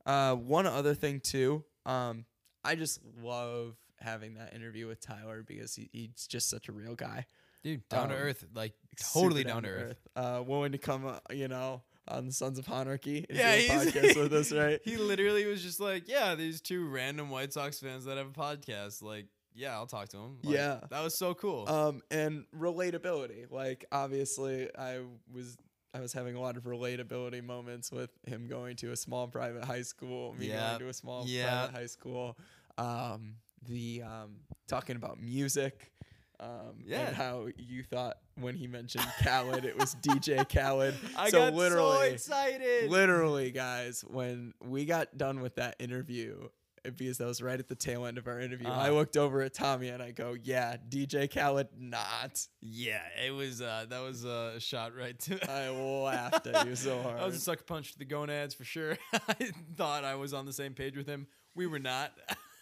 uh, 0.07 0.34
one 0.34 0.66
other 0.66 0.94
thing 0.94 1.20
too, 1.20 1.64
um, 1.86 2.24
I 2.64 2.74
just 2.74 3.00
love 3.22 3.76
having 4.00 4.34
that 4.34 4.55
interview 4.55 4.86
with 4.88 5.00
Tyler 5.00 5.44
because 5.46 5.74
he, 5.74 5.88
he's 5.92 6.26
just 6.26 6.48
such 6.50 6.68
a 6.68 6.72
real 6.72 6.94
guy. 6.94 7.26
Dude, 7.62 7.88
down 7.88 8.09
to 8.09 8.16
um, 8.16 8.20
earth, 8.20 8.44
like 8.55 8.72
totally 9.12 9.44
down 9.44 9.62
to 9.62 9.68
earth. 9.68 10.09
Uh, 10.16 10.42
willing 10.44 10.72
to 10.72 10.78
come, 10.78 11.07
uh, 11.07 11.18
you 11.30 11.46
know, 11.46 11.82
on 12.09 12.26
the 12.26 12.32
Sons 12.32 12.59
of 12.59 12.68
Anarchy 12.68 13.24
and 13.28 13.38
Yeah, 13.38 13.57
do 13.57 13.64
a 13.66 13.68
podcast 13.92 14.16
with 14.22 14.32
us, 14.32 14.50
right? 14.53 14.80
He 14.84 14.96
literally 14.96 15.46
was 15.46 15.62
just 15.62 15.78
like, 15.78 16.09
"Yeah, 16.09 16.34
these 16.34 16.61
two 16.61 16.88
random 16.88 17.30
White 17.30 17.53
Sox 17.53 17.78
fans 17.78 18.05
that 18.07 18.16
have 18.18 18.26
a 18.26 18.30
podcast. 18.30 19.00
Like, 19.00 19.26
yeah, 19.55 19.74
I'll 19.74 19.86
talk 19.86 20.09
to 20.09 20.16
them." 20.16 20.38
Like, 20.42 20.57
Yeah. 20.57 20.80
that 20.90 21.05
was 21.05 21.16
so 21.16 21.34
cool. 21.34 21.68
Um, 21.68 22.03
and 22.11 22.46
relatability. 22.59 23.48
Like, 23.48 23.84
obviously, 23.92 24.68
I 24.76 24.98
was 25.32 25.57
I 25.95 26.01
was 26.01 26.12
having 26.12 26.36
a 26.36 26.40
lot 26.40 26.57
of 26.57 26.64
relatability 26.64 27.45
moments 27.45 27.93
with 27.93 28.11
him 28.26 28.47
going 28.49 28.76
to 28.76 28.93
a 28.93 28.97
small 28.97 29.28
private 29.28 29.64
high 29.64 29.82
school, 29.82 30.34
me 30.34 30.49
Yeah. 30.49 30.68
going 30.68 30.78
to 30.80 30.88
a 30.88 30.93
small 30.95 31.26
Yeah. 31.26 31.66
private 31.66 31.74
high 31.78 31.86
school. 31.86 32.38
Um, 32.78 33.36
the 33.66 34.03
um, 34.03 34.36
talking 34.66 34.97
about 34.97 35.20
music. 35.20 35.93
Um, 36.40 36.82
Yeah. 36.84 37.07
and 37.07 37.14
how 37.16 37.49
you 37.57 37.84
thought 37.84 38.18
when 38.36 38.57
he 38.57 38.66
mentioned 38.66 39.05
Khaled, 39.22 39.64
it 39.64 39.76
was 39.76 39.95
DJ 39.97 40.45
Khaled. 40.49 40.99
I 41.16 41.30
so 41.30 41.38
got 41.38 41.53
literally, 41.55 42.09
so 42.09 42.14
excited. 42.14 42.90
literally, 42.90 43.51
guys, 43.53 44.03
when 44.09 44.55
we 44.61 44.84
got 44.84 45.16
done 45.16 45.40
with 45.40 45.55
that 45.57 45.76
interview, 45.78 46.49
because 46.85 47.18
that 47.18 47.26
was 47.26 47.41
right 47.43 47.59
at 47.59 47.68
the 47.68 47.74
tail 47.74 48.07
end 48.07 48.18
of 48.18 48.26
our 48.26 48.41
interview, 48.41 48.66
I 48.68 48.70
Uh-huh. 48.89 48.91
looked 48.93 49.16
over 49.16 49.41
at 49.43 49.55
Tommy 49.55 49.89
and 49.89 50.03
I 50.03 50.11
go, 50.11 50.35
"Yeah, 50.41 50.76
DJ 50.89 51.28
Khaled, 51.33 51.68
not." 51.78 52.47
yeah, 52.61 53.03
it 53.24 53.30
was. 53.30 53.61
Uh, 53.62 53.87
that 53.89 54.01
was 54.01 54.24
a 54.24 54.59
shot 54.59 54.95
right 54.97 55.18
to. 55.20 55.39
I 55.51 55.68
laughed 55.70 56.47
at 56.47 56.66
you 56.66 56.74
so 56.76 57.01
hard. 57.03 57.18
That 57.18 57.26
was 57.26 57.37
a 57.37 57.41
sucker 57.41 57.64
punch 57.64 57.93
to 57.93 57.99
the 57.99 58.05
gonads 58.05 58.55
for 58.55 58.64
sure. 58.64 58.97
I 59.12 59.51
thought 59.76 60.05
I 60.05 60.14
was 60.16 60.35
on 60.35 60.47
the 60.47 60.53
same 60.53 60.74
page 60.74 60.97
with 60.97 61.07
him. 61.07 61.26
We 61.55 61.66
were 61.66 61.78
not. 61.80 62.12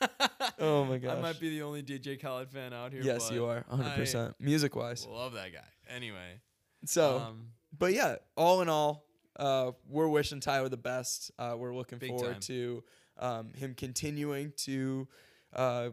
Oh 0.59 0.85
my 0.85 0.97
gosh! 0.99 1.16
I 1.16 1.21
might 1.21 1.39
be 1.41 1.51
the 1.51 1.62
only 1.62 1.83
DJ 1.83 2.21
Khaled 2.21 2.51
fan 2.51 2.73
out 2.73 2.93
here. 2.93 3.03
yes, 3.03 3.31
you 3.31 3.45
are 3.47 3.64
100% 3.71 4.35
music 4.41 4.75
wise. 4.75 5.07
Love 5.07 5.35
that 5.35 5.53
guy. 5.53 5.59
Anyway, 5.95 6.41
So, 6.87 7.18
um, 7.18 7.49
but 7.79 7.93
yeah, 7.93 8.16
all 8.37 8.62
in 8.62 8.68
all, 8.71 9.05
uh, 9.37 9.73
we're 9.87 10.09
wishing 10.09 10.41
Tyler 10.41 10.68
the 10.71 10.77
best. 10.79 11.31
Uh, 11.39 11.55
we're 11.59 11.75
looking 11.75 11.99
forward 11.99 12.33
time. 12.33 12.41
to 12.43 12.83
um, 13.21 13.53
him 13.55 13.75
continuing 13.75 14.53
to 14.64 15.07
uh, 15.55 15.91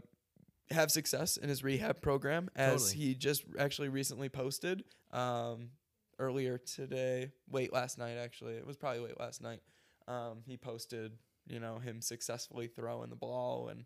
have 0.72 0.90
success 0.92 1.38
in 1.38 1.50
his 1.50 1.64
rehab 1.64 2.02
program, 2.02 2.50
as 2.56 2.86
Totally. 2.88 3.06
he 3.06 3.16
just 3.16 3.44
actually 3.60 3.90
recently 3.90 4.30
posted 4.30 4.84
um, 5.12 5.70
earlier 6.20 6.58
today, 6.58 7.32
Wait, 7.50 7.72
last 7.72 7.98
night. 7.98 8.18
Actually, 8.18 8.54
it 8.56 8.66
was 8.66 8.76
probably 8.78 9.02
late 9.02 9.20
last 9.20 9.42
night. 9.42 9.62
Um, 10.08 10.40
he 10.46 10.58
posted, 10.58 11.12
you 11.48 11.60
know, 11.60 11.80
him 11.80 12.02
successfully 12.02 12.68
throwing 12.68 13.10
the 13.10 13.16
ball 13.16 13.68
and 13.70 13.86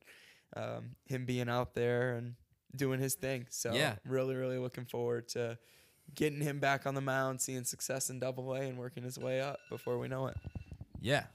um, 0.56 0.92
him 1.06 1.26
being 1.26 1.50
out 1.50 1.74
there 1.74 2.14
and 2.16 2.36
doing 2.76 3.00
his 3.00 3.16
thing. 3.16 3.48
So 3.50 3.74
Yeah. 3.74 3.96
really, 4.06 4.36
really 4.36 4.58
looking 4.58 4.86
forward 4.86 5.28
to 5.30 5.58
getting 6.14 6.42
him 6.42 6.60
back 6.60 6.86
on 6.86 6.94
the 6.94 7.02
mound, 7.02 7.42
seeing 7.42 7.64
success 7.64 8.10
in 8.10 8.20
Double 8.20 8.54
A, 8.54 8.60
and 8.62 8.78
working 8.78 9.04
his 9.04 9.18
way 9.18 9.42
up 9.42 9.60
before 9.70 9.98
we 9.98 10.08
know 10.08 10.28
it. 10.28 10.38
yeah. 11.02 11.26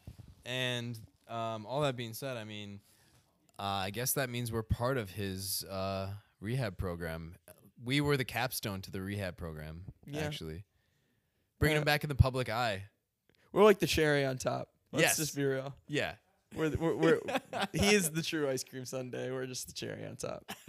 And 0.45 0.99
um, 1.29 1.67
all 1.67 1.81
that 1.83 1.97
being 1.97 2.13
said, 2.15 2.37
I 2.37 2.45
mean, 2.45 2.81
uh, 3.59 3.63
I 3.63 3.91
guess 3.91 4.13
that 4.15 4.29
means 4.31 4.53
we're 4.53 4.63
part 4.63 4.97
of 4.99 5.11
his 5.11 5.65
uh, 5.65 6.09
rehab 6.41 6.77
program. 6.79 7.35
We 7.85 8.01
were 8.01 8.17
the 8.17 8.25
capstone 8.25 8.81
to 8.83 8.91
the 8.91 9.01
rehab 9.01 9.37
program, 9.37 9.83
Yeah. 10.07 10.23
actually. 10.23 10.65
Bringing 11.59 11.79
him 11.79 11.85
back 11.85 12.05
in 12.05 12.09
the 12.09 12.15
public 12.15 12.49
eye. 12.51 12.85
We're 13.53 13.65
like 13.65 13.79
the 13.79 13.87
cherry 13.87 14.25
on 14.27 14.37
top. 14.39 14.69
Let's 14.93 15.03
Yes. 15.03 15.17
just 15.17 15.37
be 15.37 15.45
real. 15.45 15.75
Yeah. 15.89 16.15
We're, 16.55 16.69
the- 16.69 16.79
we're, 16.79 16.95
we're 16.95 17.21
he 17.73 17.95
is 17.95 18.11
the 18.11 18.23
true 18.23 18.49
ice 18.49 18.63
cream 18.65 18.85
sundae. 18.85 19.31
We're 19.31 19.47
just 19.47 19.67
the 19.67 19.73
cherry 19.73 20.07
on 20.07 20.17
top. 20.17 20.51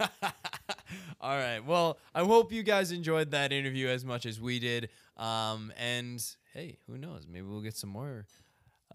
All 1.20 1.36
right. 1.36 1.60
Well, 1.64 1.98
I 2.14 2.24
hope 2.24 2.52
you 2.52 2.62
guys 2.62 2.92
enjoyed 2.92 3.30
that 3.32 3.52
interview 3.52 3.88
as 3.88 4.04
much 4.04 4.24
as 4.26 4.40
we 4.40 4.58
did. 4.58 4.88
Um, 5.16 5.72
and 5.78 6.22
hey, 6.54 6.78
who 6.86 6.96
knows? 6.98 7.26
Maybe 7.30 7.46
we'll 7.46 7.60
get 7.60 7.76
some 7.76 7.90
more 7.90 8.26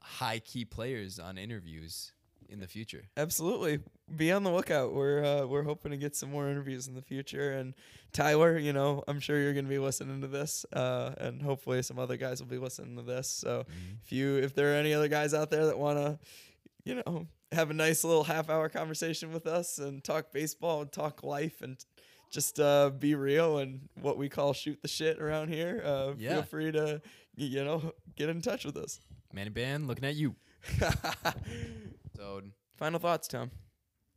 high 0.04 0.40
key 0.40 0.66
players 0.66 1.18
on 1.20 1.38
interviews 1.38 2.12
in 2.50 2.60
the 2.60 2.68
future. 2.68 3.04
Absolutely. 3.18 3.80
Be 4.16 4.32
on 4.32 4.44
the 4.44 4.52
lookout. 4.52 4.94
We're 4.94 5.24
uh, 5.24 5.46
we're 5.48 5.64
hoping 5.64 5.92
to 5.92 5.98
get 5.98 6.16
some 6.16 6.30
more 6.30 6.48
interviews 6.50 6.88
in 6.88 6.94
the 6.94 7.02
future. 7.02 7.54
And 7.54 7.74
Tyler, 8.12 8.58
you 8.58 8.74
know, 8.74 9.04
I'm 9.08 9.20
sure 9.20 9.40
you're 9.40 9.54
going 9.54 9.66
to 9.66 9.70
be 9.70 9.80
listening 9.80 10.22
to 10.22 10.28
this, 10.28 10.66
uh, 10.74 11.14
and 11.18 11.42
hopefully 11.42 11.82
some 11.82 11.98
other 11.98 12.18
guys 12.18 12.40
will 12.42 12.50
be 12.50 12.58
listening 12.58 12.96
to 12.98 13.02
this. 13.02 13.28
So 13.30 13.66
if 14.04 14.12
you 14.12 14.36
if 14.38 14.54
there 14.54 14.74
are 14.74 14.76
any 14.76 14.94
other 14.94 15.08
guys 15.08 15.34
out 15.34 15.50
there 15.50 15.66
that 15.68 15.80
want 15.80 15.98
to, 15.98 16.20
you 16.84 17.02
know, 17.06 17.28
have 17.54 17.70
a 17.72 17.74
nice 17.74 18.04
little 18.04 18.26
half 18.26 18.50
hour 18.50 18.68
conversation 18.70 19.32
with 19.32 19.48
us 19.48 19.80
and 19.80 20.04
talk 20.04 20.32
baseball 20.34 20.82
and 20.82 20.92
talk 20.92 21.24
life 21.24 21.62
and 21.62 21.78
just 22.30 22.60
uh, 22.60 22.90
be 22.90 23.16
real 23.16 23.60
and 23.60 23.88
what 24.02 24.18
we 24.18 24.28
call 24.28 24.54
shoot 24.54 24.82
the 24.82 24.88
shit 24.88 25.20
around 25.22 25.48
here, 25.48 25.82
uh, 25.86 26.14
Yeah. 26.18 26.34
feel 26.34 26.44
free 26.44 26.72
to 26.74 27.02
you 27.36 27.64
know 27.64 27.94
get 28.16 28.28
in 28.30 28.42
touch 28.42 28.66
with 28.66 28.76
us. 28.78 29.00
Manny 29.34 29.50
Band, 29.50 29.88
looking 29.88 30.06
at 30.06 30.16
you. 30.16 30.36
So, 32.16 32.42
Final 32.78 33.00
thoughts, 33.00 33.28
Tom. 33.28 33.50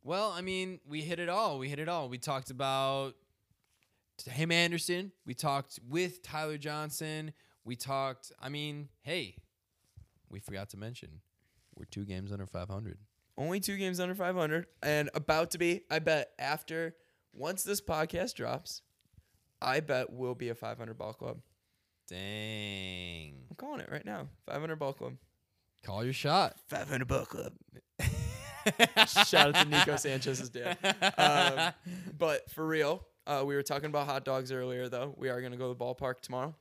well, 0.03 0.31
I 0.31 0.41
mean, 0.41 0.79
we 0.87 1.01
hit 1.01 1.19
it 1.19 1.29
all. 1.29 1.57
We 1.57 1.67
hit 1.67 1.79
it 1.79 1.89
all. 1.89 2.07
We 2.09 2.19
talked 2.19 2.51
about 2.51 3.15
him 4.25 4.51
Anderson. 4.51 5.11
We 5.25 5.33
talked 5.33 5.79
with 5.89 6.21
Tyler 6.21 6.57
Johnson. 6.57 7.33
We 7.65 7.75
talked. 7.75 8.31
I 8.39 8.49
mean, 8.49 8.89
hey, 9.01 9.35
we 10.29 10.39
forgot 10.39 10.69
to 10.69 10.77
mention 10.77 11.21
we're 11.75 11.85
two 11.85 12.05
games 12.05 12.31
under 12.31 12.45
500. 12.45 12.99
Only 13.37 13.59
two 13.59 13.77
games 13.77 13.99
under 13.99 14.15
500 14.15 14.67
and 14.83 15.09
about 15.13 15.51
to 15.51 15.57
be, 15.57 15.81
I 15.91 15.99
bet, 15.99 16.29
after 16.39 16.95
once 17.33 17.63
this 17.63 17.81
podcast 17.81 18.35
drops, 18.35 18.83
I 19.61 19.79
bet 19.79 20.13
we'll 20.13 20.35
be 20.35 20.49
a 20.49 20.55
500 20.55 20.97
ball 20.97 21.13
club. 21.13 21.39
Dang. 22.09 23.33
I'm 23.49 23.55
calling 23.57 23.81
it 23.81 23.89
right 23.91 24.05
now. 24.05 24.27
500 24.45 24.75
ball 24.77 24.93
club. 24.93 25.13
Call 25.83 26.03
your 26.03 26.13
shot. 26.13 26.55
500 26.67 27.07
ball 27.07 27.25
club. 27.25 27.53
Shout 29.07 29.55
out 29.55 29.55
to 29.55 29.65
Nico 29.65 29.95
Sanchez's 29.95 30.49
dad. 30.49 30.77
Um, 31.17 31.73
but 32.17 32.49
for 32.51 32.65
real, 32.65 33.05
uh, 33.25 33.43
we 33.45 33.55
were 33.55 33.63
talking 33.63 33.89
about 33.89 34.07
hot 34.07 34.25
dogs 34.25 34.51
earlier, 34.51 34.89
though. 34.89 35.13
We 35.17 35.29
are 35.29 35.39
going 35.39 35.51
to 35.51 35.57
go 35.57 35.71
to 35.71 35.77
the 35.77 35.83
ballpark 35.83 36.21
tomorrow, 36.21 36.55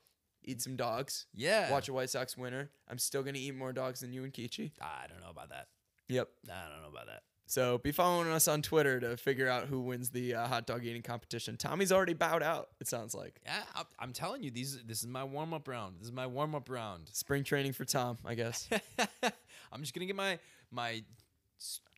eat 0.45 0.63
some 0.63 0.77
dogs, 0.77 1.27
yeah. 1.35 1.71
watch 1.71 1.89
a 1.89 1.93
White 1.93 2.11
Sox 2.11 2.37
winner. 2.37 2.71
I'm 2.89 2.99
still 2.99 3.23
going 3.23 3.35
to 3.35 3.41
eat 3.41 3.55
more 3.55 3.73
dogs 3.73 4.01
than 4.01 4.13
you 4.13 4.25
and 4.25 4.33
Kichi. 4.33 4.73
I 4.81 5.07
don't 5.09 5.21
know 5.21 5.31
about 5.31 5.51
that. 5.51 5.69
Yep. 6.09 6.29
I 6.49 6.69
don't 6.71 6.83
know 6.83 6.89
about 6.89 7.07
that. 7.07 7.23
So 7.47 7.79
be 7.79 7.93
following 7.93 8.29
us 8.29 8.49
on 8.49 8.61
Twitter 8.61 8.99
to 9.01 9.17
figure 9.17 9.49
out 9.49 9.69
who 9.69 9.81
wins 9.81 10.11
the 10.11 10.35
uh, 10.35 10.49
hot 10.49 10.67
dog 10.67 10.85
eating 10.85 11.03
competition. 11.03 11.57
Tommy's 11.57 11.93
already 11.93 12.13
bowed 12.13 12.43
out. 12.43 12.71
It 12.81 12.89
sounds 12.89 13.15
like 13.15 13.41
Yeah, 13.45 13.63
I'm 13.99 14.13
telling 14.13 14.43
you, 14.43 14.51
these 14.51 14.83
this 14.85 15.01
is 15.01 15.07
my 15.07 15.23
warm 15.23 15.55
up 15.55 15.69
round. 15.69 15.97
This 16.01 16.07
is 16.07 16.13
my 16.13 16.27
warm 16.27 16.55
up 16.57 16.69
round. 16.69 17.09
spring 17.13 17.45
training 17.45 17.73
for 17.73 17.85
Tom, 17.85 18.19
I 18.25 18.35
guess. 18.35 18.69
I'm 19.73 19.81
just 19.81 19.95
gonna 19.95 20.07
get 20.07 20.17
my 20.17 20.39
my 20.73 21.05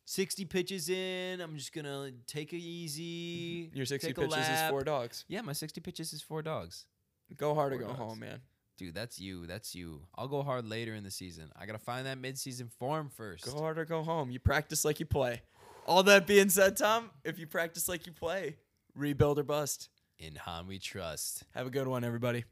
60 0.05 0.45
pitches 0.45 0.89
in. 0.89 1.41
I'm 1.41 1.57
just 1.57 1.73
gonna 1.73 2.11
take 2.27 2.53
it 2.53 2.57
easy. 2.57 3.71
Your 3.73 3.85
60 3.85 4.07
take 4.07 4.17
a 4.17 4.21
pitches 4.21 4.47
is 4.49 4.69
four 4.69 4.83
dogs. 4.83 5.25
Yeah, 5.27 5.41
my 5.41 5.53
60 5.53 5.81
pitches 5.81 6.13
is 6.13 6.21
four 6.21 6.43
dogs. 6.43 6.85
Go 7.37 7.55
hard 7.55 7.73
or 7.73 7.77
go 7.77 7.87
dogs. 7.87 7.99
home, 7.99 8.19
man. 8.19 8.41
Dude, 8.79 8.95
that's 8.95 9.19
you. 9.19 9.45
That's 9.45 9.75
you. 9.75 10.03
I'll 10.15 10.29
go 10.29 10.41
hard 10.41 10.65
later 10.65 10.95
in 10.95 11.03
the 11.03 11.11
season. 11.11 11.51
I 11.59 11.65
gotta 11.65 11.79
find 11.79 12.05
that 12.05 12.17
mid-season 12.17 12.69
form 12.79 13.09
first. 13.13 13.43
Go 13.43 13.59
hard 13.59 13.77
or 13.77 13.83
go 13.83 14.03
home. 14.03 14.31
You 14.31 14.39
practice 14.39 14.85
like 14.85 15.01
you 15.01 15.05
play. 15.05 15.41
All 15.85 16.01
that 16.03 16.25
being 16.25 16.47
said, 16.47 16.77
Tom, 16.77 17.09
if 17.25 17.37
you 17.37 17.45
practice 17.45 17.89
like 17.89 18.07
you 18.07 18.13
play, 18.13 18.55
rebuild 18.95 19.37
or 19.37 19.43
bust. 19.43 19.89
In 20.17 20.35
Hahn 20.35 20.65
we 20.65 20.79
trust. 20.79 21.43
Have 21.55 21.67
a 21.67 21.69
good 21.69 21.89
one, 21.89 22.05
everybody. 22.05 22.45